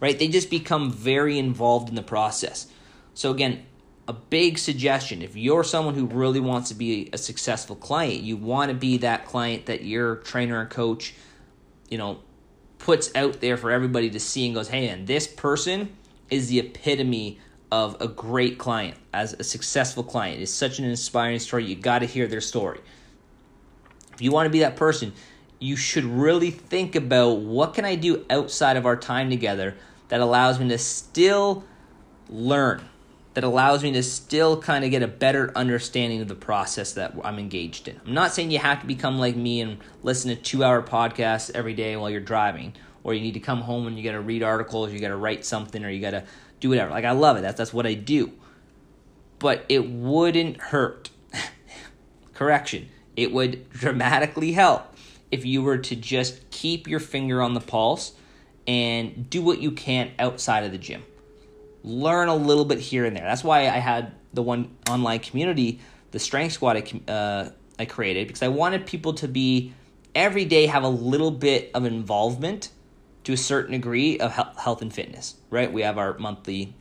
right? 0.00 0.18
They 0.18 0.28
just 0.28 0.48
become 0.48 0.90
very 0.90 1.38
involved 1.38 1.90
in 1.90 1.94
the 1.94 2.02
process. 2.02 2.68
So, 3.12 3.30
again, 3.32 3.66
a 4.08 4.12
big 4.14 4.58
suggestion 4.58 5.20
if 5.20 5.36
you're 5.36 5.62
someone 5.62 5.94
who 5.94 6.06
really 6.06 6.40
wants 6.40 6.70
to 6.70 6.74
be 6.74 7.10
a 7.12 7.18
successful 7.18 7.76
client, 7.76 8.22
you 8.22 8.38
want 8.38 8.70
to 8.70 8.74
be 8.74 8.96
that 8.96 9.26
client 9.26 9.66
that 9.66 9.84
your 9.84 10.16
trainer 10.16 10.60
and 10.62 10.70
coach, 10.70 11.14
you 11.90 11.98
know, 11.98 12.18
puts 12.78 13.14
out 13.14 13.40
there 13.40 13.58
for 13.58 13.70
everybody 13.70 14.08
to 14.08 14.18
see 14.18 14.46
and 14.46 14.54
goes, 14.54 14.68
hey, 14.68 14.86
man, 14.86 15.04
this 15.04 15.26
person 15.26 15.94
is 16.30 16.48
the 16.48 16.58
epitome 16.58 17.38
of 17.70 18.00
a 18.00 18.08
great 18.08 18.56
client, 18.56 18.96
as 19.12 19.34
a 19.34 19.44
successful 19.44 20.02
client. 20.02 20.40
It's 20.40 20.50
such 20.50 20.78
an 20.78 20.86
inspiring 20.86 21.38
story. 21.38 21.66
You 21.66 21.76
got 21.76 21.98
to 21.98 22.06
hear 22.06 22.26
their 22.26 22.40
story. 22.40 22.80
If 24.14 24.22
you 24.22 24.32
want 24.32 24.46
to 24.46 24.50
be 24.50 24.60
that 24.60 24.74
person, 24.74 25.12
you 25.58 25.76
should 25.76 26.04
really 26.04 26.50
think 26.50 26.94
about 26.94 27.40
what 27.40 27.74
can 27.74 27.84
I 27.84 27.94
do 27.94 28.24
outside 28.30 28.78
of 28.78 28.86
our 28.86 28.96
time 28.96 29.28
together 29.28 29.76
that 30.08 30.20
allows 30.20 30.58
me 30.58 30.68
to 30.70 30.78
still 30.78 31.64
learn, 32.30 32.82
that 33.38 33.44
allows 33.44 33.84
me 33.84 33.92
to 33.92 34.02
still 34.02 34.60
kind 34.60 34.84
of 34.84 34.90
get 34.90 35.00
a 35.00 35.06
better 35.06 35.52
understanding 35.54 36.20
of 36.20 36.26
the 36.26 36.34
process 36.34 36.94
that 36.94 37.14
I'm 37.22 37.38
engaged 37.38 37.86
in. 37.86 38.00
I'm 38.04 38.12
not 38.12 38.34
saying 38.34 38.50
you 38.50 38.58
have 38.58 38.80
to 38.80 38.86
become 38.88 39.16
like 39.16 39.36
me 39.36 39.60
and 39.60 39.78
listen 40.02 40.34
to 40.34 40.42
two 40.42 40.64
hour 40.64 40.82
podcasts 40.82 41.48
every 41.54 41.72
day 41.72 41.94
while 41.94 42.10
you're 42.10 42.20
driving, 42.20 42.72
or 43.04 43.14
you 43.14 43.20
need 43.20 43.34
to 43.34 43.40
come 43.40 43.60
home 43.60 43.86
and 43.86 43.96
you 43.96 44.02
got 44.02 44.16
to 44.16 44.20
read 44.20 44.42
articles, 44.42 44.92
you 44.92 44.98
got 44.98 45.10
to 45.10 45.16
write 45.16 45.44
something, 45.44 45.84
or 45.84 45.88
you 45.88 46.00
got 46.00 46.10
to 46.10 46.24
do 46.58 46.70
whatever. 46.70 46.90
Like 46.90 47.04
I 47.04 47.12
love 47.12 47.36
it. 47.36 47.42
That's 47.42 47.58
that's 47.58 47.72
what 47.72 47.86
I 47.86 47.94
do. 47.94 48.32
But 49.38 49.64
it 49.68 49.88
wouldn't 49.88 50.56
hurt. 50.56 51.10
Correction. 52.34 52.88
It 53.14 53.30
would 53.30 53.70
dramatically 53.70 54.50
help 54.50 54.96
if 55.30 55.46
you 55.46 55.62
were 55.62 55.78
to 55.78 55.94
just 55.94 56.50
keep 56.50 56.88
your 56.88 56.98
finger 56.98 57.40
on 57.40 57.54
the 57.54 57.60
pulse 57.60 58.14
and 58.66 59.30
do 59.30 59.42
what 59.42 59.60
you 59.60 59.70
can 59.70 60.10
outside 60.18 60.64
of 60.64 60.72
the 60.72 60.78
gym. 60.78 61.04
Learn 61.88 62.28
a 62.28 62.36
little 62.36 62.66
bit 62.66 62.78
here 62.78 63.06
and 63.06 63.16
there. 63.16 63.24
That's 63.24 63.42
why 63.42 63.60
I 63.60 63.78
had 63.78 64.12
the 64.34 64.42
one 64.42 64.76
online 64.90 65.20
community, 65.20 65.80
the 66.10 66.18
Strength 66.18 66.52
Squad 66.52 66.76
I, 66.76 67.10
uh, 67.10 67.50
I 67.78 67.86
created, 67.86 68.26
because 68.26 68.42
I 68.42 68.48
wanted 68.48 68.84
people 68.86 69.14
to 69.14 69.26
be 69.26 69.72
every 70.14 70.44
day 70.44 70.66
have 70.66 70.82
a 70.82 70.88
little 70.88 71.30
bit 71.30 71.70
of 71.72 71.86
involvement 71.86 72.70
to 73.24 73.32
a 73.32 73.36
certain 73.38 73.72
degree 73.72 74.18
of 74.18 74.32
health 74.32 74.82
and 74.82 74.92
fitness, 74.92 75.36
right? 75.48 75.72
We 75.72 75.82
have 75.82 75.96
our 75.96 76.18
monthly 76.18 76.74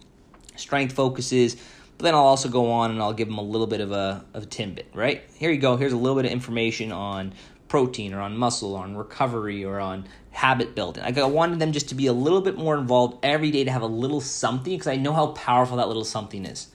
strength 0.57 0.93
focuses, 0.93 1.55
but 1.55 2.03
then 2.03 2.13
I'll 2.13 2.21
also 2.21 2.49
go 2.49 2.71
on 2.71 2.91
and 2.91 3.01
I'll 3.01 3.13
give 3.13 3.29
them 3.29 3.37
a 3.37 3.43
little 3.43 3.67
bit 3.67 3.79
of 3.79 3.93
a, 3.93 4.25
of 4.33 4.43
a 4.43 4.45
tidbit, 4.45 4.87
right? 4.93 5.23
Here 5.35 5.51
you 5.51 5.59
go. 5.59 5.77
Here's 5.77 5.93
a 5.93 5.97
little 5.97 6.15
bit 6.15 6.25
of 6.25 6.31
information 6.31 6.91
on 6.91 7.33
protein 7.67 8.13
or 8.13 8.21
on 8.21 8.37
muscle 8.37 8.75
or 8.75 8.83
on 8.83 8.95
recovery 8.95 9.63
or 9.63 9.79
on 9.79 10.05
habit 10.31 10.75
building. 10.75 11.03
Like 11.03 11.17
I 11.17 11.25
wanted 11.25 11.59
them 11.59 11.71
just 11.71 11.89
to 11.89 11.95
be 11.95 12.07
a 12.07 12.13
little 12.13 12.41
bit 12.41 12.57
more 12.57 12.77
involved 12.77 13.17
every 13.23 13.51
day 13.51 13.63
to 13.63 13.71
have 13.71 13.81
a 13.81 13.87
little 13.87 14.21
something 14.21 14.73
because 14.73 14.87
I 14.87 14.95
know 14.95 15.13
how 15.13 15.27
powerful 15.27 15.77
that 15.77 15.87
little 15.87 16.05
something 16.05 16.45
is. 16.45 16.67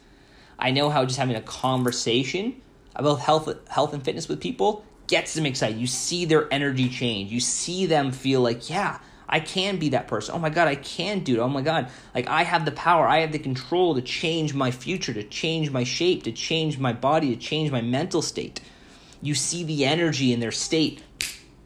I 0.58 0.70
know 0.70 0.90
how 0.90 1.04
just 1.04 1.18
having 1.18 1.36
a 1.36 1.42
conversation 1.42 2.60
about 2.94 3.20
health 3.20 3.52
health 3.68 3.94
and 3.94 4.04
fitness 4.04 4.28
with 4.28 4.40
people 4.40 4.84
gets 5.06 5.34
them 5.34 5.46
excited. 5.46 5.78
You 5.78 5.86
see 5.86 6.24
their 6.24 6.52
energy 6.52 6.88
change. 6.88 7.32
You 7.32 7.40
see 7.40 7.86
them 7.86 8.12
feel 8.12 8.40
like, 8.40 8.70
yeah, 8.70 8.98
I 9.28 9.40
can 9.40 9.78
be 9.78 9.90
that 9.90 10.08
person. 10.08 10.34
Oh 10.34 10.38
my 10.38 10.50
God, 10.50 10.68
I 10.68 10.74
can 10.74 11.20
do 11.20 11.36
it. 11.36 11.38
Oh 11.40 11.48
my 11.48 11.62
God, 11.62 11.88
like 12.14 12.28
I 12.28 12.42
have 12.42 12.64
the 12.64 12.72
power, 12.72 13.06
I 13.06 13.20
have 13.20 13.32
the 13.32 13.38
control 13.38 13.94
to 13.94 14.02
change 14.02 14.54
my 14.54 14.70
future, 14.70 15.14
to 15.14 15.22
change 15.22 15.70
my 15.70 15.84
shape, 15.84 16.24
to 16.24 16.32
change 16.32 16.78
my 16.78 16.92
body, 16.92 17.34
to 17.34 17.40
change 17.40 17.70
my 17.70 17.80
mental 17.80 18.22
state. 18.22 18.60
You 19.22 19.34
see 19.34 19.64
the 19.64 19.84
energy 19.86 20.32
in 20.32 20.40
their 20.40 20.50
state 20.50 21.02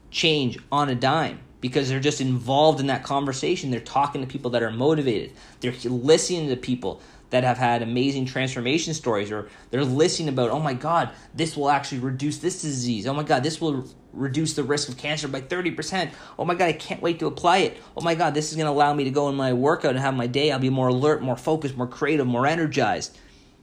change 0.09 0.57
on 0.71 0.89
a 0.89 0.95
dime 0.95 1.39
because 1.59 1.89
they're 1.89 1.99
just 1.99 2.21
involved 2.21 2.79
in 2.79 2.87
that 2.87 3.03
conversation. 3.03 3.71
They're 3.71 3.79
talking 3.79 4.21
to 4.21 4.27
people 4.27 4.51
that 4.51 4.63
are 4.63 4.71
motivated, 4.71 5.33
they're 5.59 5.73
listening 5.83 6.47
to 6.49 6.55
people 6.55 7.01
that 7.29 7.43
have 7.43 7.57
had 7.57 7.81
amazing 7.81 8.25
transformation 8.25 8.93
stories 8.93 9.33
or 9.33 9.49
they're 9.69 9.83
listening 9.83 10.29
about 10.29 10.49
oh 10.49 10.61
my 10.61 10.73
god 10.73 11.09
this 11.35 11.57
will 11.57 11.69
actually 11.69 11.99
reduce 11.99 12.37
this 12.37 12.61
disease 12.61 13.05
oh 13.05 13.13
my 13.13 13.21
god 13.21 13.43
this 13.43 13.59
will 13.59 13.85
reduce 14.17 14.53
the 14.53 14.63
risk 14.63 14.89
of 14.89 14.97
cancer 14.97 15.27
by 15.27 15.41
30%. 15.41 16.11
Oh 16.37 16.45
my 16.45 16.55
God, 16.55 16.65
I 16.65 16.73
can't 16.73 17.01
wait 17.01 17.19
to 17.19 17.27
apply 17.27 17.59
it. 17.59 17.77
Oh 17.95 18.01
my 18.01 18.15
God, 18.15 18.33
this 18.33 18.49
is 18.49 18.55
going 18.55 18.65
to 18.65 18.71
allow 18.71 18.93
me 18.93 19.03
to 19.03 19.11
go 19.11 19.29
in 19.29 19.35
my 19.35 19.53
workout 19.53 19.91
and 19.91 19.99
have 19.99 20.15
my 20.15 20.27
day. 20.27 20.51
I'll 20.51 20.59
be 20.59 20.69
more 20.69 20.89
alert, 20.89 21.21
more 21.21 21.37
focused, 21.37 21.77
more 21.77 21.87
creative, 21.87 22.27
more 22.27 22.47
energized. 22.47 23.17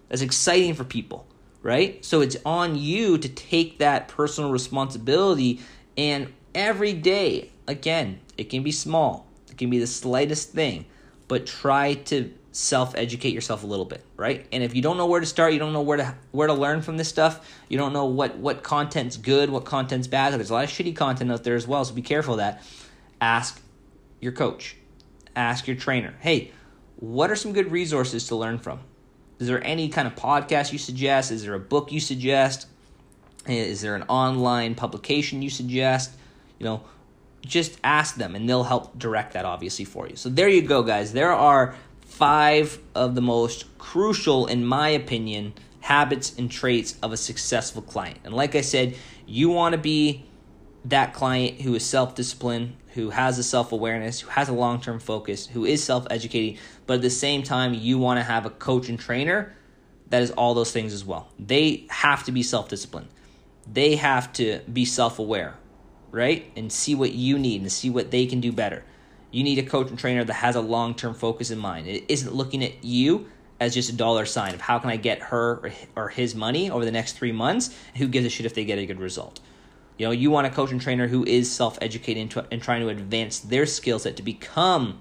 That's 0.09 0.23
exciting 0.23 0.75
for 0.75 0.85
people, 0.85 1.27
right? 1.65 2.05
So 2.05 2.21
it's 2.21 2.37
on 2.47 2.77
you 2.77 3.19
to 3.19 3.29
take 3.29 3.79
that 3.79 4.07
personal 4.07 4.53
responsibility 4.53 5.61
and 5.97 6.33
every 6.55 6.93
day, 6.93 7.51
again, 7.67 8.21
it 8.37 8.45
can 8.45 8.63
be 8.63 8.71
small, 8.71 9.27
it 9.51 9.59
can 9.59 9.71
be 9.71 9.79
the 9.79 9.87
slightest 9.87 10.53
thing, 10.53 10.85
but 11.27 11.47
try 11.47 11.95
to 11.95 12.33
self 12.53 12.95
educate 12.97 13.33
yourself 13.33 13.65
a 13.65 13.67
little 13.67 13.87
bit, 13.87 14.05
right? 14.17 14.47
And 14.53 14.63
if 14.63 14.77
you 14.77 14.83
don't 14.83 14.97
know 14.99 15.07
where 15.07 15.21
to 15.21 15.27
start, 15.27 15.55
you 15.55 15.59
don't 15.59 15.73
know 15.73 15.83
where 15.83 15.97
to 15.97 16.15
where 16.33 16.47
to 16.47 16.55
learn 16.55 16.83
from 16.83 16.99
this 16.99 17.09
stuff, 17.09 17.51
you 17.69 17.79
don't 17.79 17.93
know 17.93 18.05
what 18.05 18.37
what 18.37 18.63
content's 18.63 19.17
good, 19.17 19.49
what 19.49 19.65
content's 19.65 20.07
bad. 20.07 20.35
There's 20.35 20.51
a 20.51 20.55
lot 20.55 20.65
of 20.65 20.71
shitty 20.71 20.95
content 20.95 21.33
out 21.33 21.45
there 21.45 21.57
as 21.57 21.67
well, 21.67 21.85
so 21.85 21.95
be 21.95 22.03
careful 22.03 22.35
of 22.35 22.39
that. 22.39 22.63
Ask 23.21 23.61
your 24.21 24.33
coach, 24.33 24.77
ask 25.35 25.67
your 25.67 25.77
trainer. 25.77 26.15
Hey, 26.21 26.53
what 26.97 27.31
are 27.31 27.37
some 27.37 27.55
good 27.55 27.73
resources 27.73 28.29
to 28.29 28.37
learn 28.37 28.59
from? 28.59 28.81
Is 29.39 29.49
there 29.49 29.65
any 29.65 29.89
kind 29.89 30.07
of 30.07 30.15
podcast 30.15 30.73
you 30.73 30.79
suggest? 30.79 31.31
Is 31.31 31.45
there 31.45 31.55
a 31.55 31.61
book 31.61 31.93
you 31.93 32.01
suggest? 32.01 32.67
Is 33.47 33.83
there 33.83 33.95
an 33.95 34.05
online 34.05 34.75
publication 34.75 35.43
you 35.43 35.51
suggest? 35.51 36.13
You 36.59 36.67
know, 36.67 36.85
just 37.43 37.79
ask 37.85 38.17
them 38.17 38.35
and 38.35 38.49
they'll 38.49 38.65
help 38.65 38.99
direct 38.99 39.33
that 39.35 39.45
obviously 39.45 39.85
for 39.85 40.09
you. 40.09 40.17
So 40.17 40.29
there 40.29 40.49
you 40.49 40.63
go, 40.63 40.83
guys. 40.83 41.13
There 41.13 41.33
are 41.33 41.77
five 42.01 42.79
of 42.95 43.15
the 43.15 43.21
most 43.21 43.77
crucial, 43.79 44.47
in 44.47 44.65
my 44.65 44.89
opinion, 44.91 45.53
habits 45.81 46.39
and 46.39 46.51
traits 46.51 46.97
of 47.03 47.13
a 47.13 47.17
successful 47.17 47.83
client. 47.83 48.19
And 48.25 48.35
like 48.35 48.55
I 48.55 48.63
said, 48.63 48.97
you 49.27 49.51
want 49.51 49.73
to 49.73 49.79
be 49.79 50.25
that 50.85 51.15
client 51.15 51.61
who 51.63 51.75
is 51.75 51.85
self 51.85 52.15
disciplined, 52.15 52.77
who 52.95 53.11
has 53.11 53.39
a 53.39 53.43
self 53.43 53.73
awareness, 53.73 54.21
who 54.21 54.31
has 54.31 54.49
a 54.49 54.53
long 54.53 54.81
term 54.81 54.99
focus, 55.01 55.47
who 55.47 55.65
is 55.65 55.83
self 55.83 56.07
educating, 56.11 56.59
but 56.87 56.95
at 56.95 57.03
the 57.03 57.11
same 57.11 57.43
time, 57.43 57.75
you 57.75 57.99
want 57.99 58.19
to 58.19 58.25
have 58.25 58.47
a 58.47 58.51
coach 58.51 58.89
and 58.89 58.99
trainer 58.99 59.55
that 60.11 60.23
is 60.23 60.31
all 60.33 60.55
those 60.55 60.73
things 60.73 60.93
as 60.93 61.05
well. 61.05 61.29
They 61.39 61.87
have 61.91 62.25
to 62.25 62.33
be 62.33 62.43
self 62.43 62.69
disciplined, 62.69 63.09
they 63.71 63.97
have 63.97 64.33
to 64.35 64.61
be 64.73 64.85
self 64.85 65.19
aware, 65.19 65.55
right? 66.11 66.51
And 66.57 66.73
see 66.73 66.95
what 66.95 67.13
you 67.13 67.39
need 67.39 67.63
and 67.63 67.73
see 67.73 67.91
what 67.91 68.11
they 68.11 68.27
can 68.27 68.41
do 68.41 68.53
better. 68.53 68.85
You 69.31 69.43
need 69.43 69.59
a 69.59 69.65
coach 69.65 69.91
and 69.91 69.99
trainer 69.99 70.23
that 70.23 70.33
has 70.33 70.55
a 70.55 70.61
long 70.61 70.95
term 70.95 71.15
focus 71.15 71.51
in 71.51 71.59
mind. 71.59 71.89
It 71.89 72.05
isn't 72.09 72.35
looking 72.35 72.63
at 72.63 72.85
you 72.85 73.27
as 73.59 73.73
just 73.75 73.89
a 73.89 73.93
dollar 73.93 74.27
sign 74.27 74.55
of 74.55 74.61
how 74.61 74.79
can 74.79 74.91
I 74.91 74.97
get 74.97 75.21
her 75.21 75.73
or 75.97 76.09
his 76.09 76.35
money 76.35 76.71
over 76.71 76.85
the 76.85 76.93
next 76.93 77.15
three 77.15 77.33
months. 77.33 77.77
Who 77.97 78.07
gives 78.07 78.27
a 78.27 78.29
shit 78.29 78.47
if 78.47 78.55
they 78.55 78.65
get 78.65 78.79
a 78.79 78.87
good 78.87 79.01
result? 79.01 79.41
You 79.97 80.07
know, 80.07 80.13
you 80.13 80.31
want 80.31 80.47
a 80.47 80.51
coach 80.51 80.73
and 80.73 80.81
trainer 80.81 81.07
who 81.07 81.25
is 81.25 81.51
self 81.51 81.79
educated 81.81 82.37
and 82.51 82.63
trying 82.63 82.81
to 82.81 82.89
advance 82.89 83.39
their 83.39 83.67
skill 83.67 83.99
set 83.99 84.17
to 84.17 84.23
become 84.23 85.01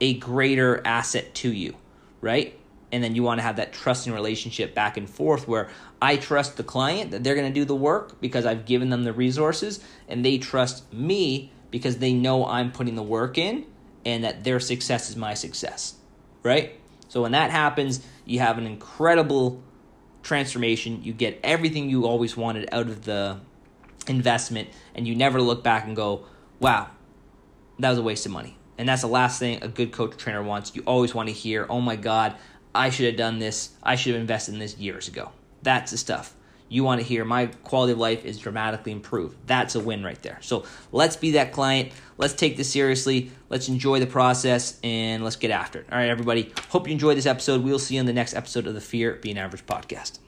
a 0.00 0.14
greater 0.14 0.80
asset 0.84 1.34
to 1.36 1.52
you, 1.52 1.76
right? 2.20 2.58
And 2.90 3.02
then 3.02 3.14
you 3.14 3.22
want 3.22 3.38
to 3.38 3.42
have 3.42 3.56
that 3.56 3.72
trusting 3.72 4.12
relationship 4.12 4.74
back 4.74 4.96
and 4.96 5.08
forth 5.08 5.48
where 5.48 5.68
I 6.00 6.16
trust 6.16 6.56
the 6.56 6.62
client 6.62 7.10
that 7.10 7.24
they're 7.24 7.34
going 7.34 7.52
to 7.52 7.54
do 7.54 7.64
the 7.64 7.74
work 7.74 8.20
because 8.20 8.46
I've 8.46 8.66
given 8.66 8.90
them 8.90 9.04
the 9.04 9.12
resources, 9.12 9.80
and 10.08 10.24
they 10.24 10.38
trust 10.38 10.90
me 10.92 11.52
because 11.70 11.98
they 11.98 12.12
know 12.12 12.46
I'm 12.46 12.70
putting 12.70 12.94
the 12.94 13.02
work 13.02 13.36
in 13.36 13.66
and 14.04 14.22
that 14.24 14.44
their 14.44 14.60
success 14.60 15.10
is 15.10 15.16
my 15.16 15.34
success, 15.34 15.94
right? 16.42 16.78
So 17.08 17.22
when 17.22 17.32
that 17.32 17.50
happens, 17.50 18.04
you 18.24 18.38
have 18.40 18.58
an 18.58 18.66
incredible 18.66 19.62
transformation. 20.22 21.02
You 21.02 21.12
get 21.12 21.40
everything 21.42 21.90
you 21.90 22.06
always 22.06 22.36
wanted 22.36 22.68
out 22.72 22.86
of 22.86 23.04
the 23.04 23.40
investment 24.08 24.68
and 24.94 25.06
you 25.06 25.14
never 25.14 25.40
look 25.40 25.62
back 25.62 25.84
and 25.86 25.96
go, 25.96 26.26
wow, 26.60 26.88
that 27.78 27.90
was 27.90 27.98
a 27.98 28.02
waste 28.02 28.26
of 28.26 28.32
money. 28.32 28.56
And 28.78 28.88
that's 28.88 29.02
the 29.02 29.08
last 29.08 29.38
thing 29.38 29.62
a 29.62 29.68
good 29.68 29.92
coach 29.92 30.16
trainer 30.16 30.42
wants. 30.42 30.74
You 30.74 30.82
always 30.86 31.14
want 31.14 31.28
to 31.28 31.34
hear, 31.34 31.66
oh 31.68 31.80
my 31.80 31.96
God, 31.96 32.34
I 32.74 32.90
should 32.90 33.06
have 33.06 33.16
done 33.16 33.38
this. 33.38 33.70
I 33.82 33.96
should 33.96 34.14
have 34.14 34.20
invested 34.20 34.54
in 34.54 34.60
this 34.60 34.76
years 34.76 35.08
ago. 35.08 35.30
That's 35.62 35.92
the 35.92 35.98
stuff. 35.98 36.34
You 36.68 36.82
want 36.82 37.00
to 37.00 37.06
hear 37.06 37.24
my 37.24 37.46
quality 37.46 37.92
of 37.92 37.98
life 37.98 38.24
is 38.24 38.38
dramatically 38.38 38.90
improved. 38.90 39.36
That's 39.46 39.74
a 39.76 39.80
win 39.80 40.02
right 40.02 40.20
there. 40.22 40.38
So 40.40 40.64
let's 40.90 41.14
be 41.14 41.32
that 41.32 41.52
client. 41.52 41.92
Let's 42.16 42.34
take 42.34 42.56
this 42.56 42.70
seriously. 42.70 43.30
Let's 43.48 43.68
enjoy 43.68 44.00
the 44.00 44.06
process 44.06 44.80
and 44.82 45.22
let's 45.22 45.36
get 45.36 45.50
after 45.50 45.80
it. 45.80 45.86
All 45.92 45.98
right, 45.98 46.08
everybody. 46.08 46.52
Hope 46.70 46.88
you 46.88 46.92
enjoyed 46.92 47.16
this 47.16 47.26
episode. 47.26 47.62
We'll 47.62 47.78
see 47.78 47.94
you 47.94 48.00
in 48.00 48.06
the 48.06 48.12
next 48.12 48.34
episode 48.34 48.66
of 48.66 48.74
the 48.74 48.80
Fear 48.80 49.18
Being 49.22 49.38
Average 49.38 49.66
podcast. 49.66 50.18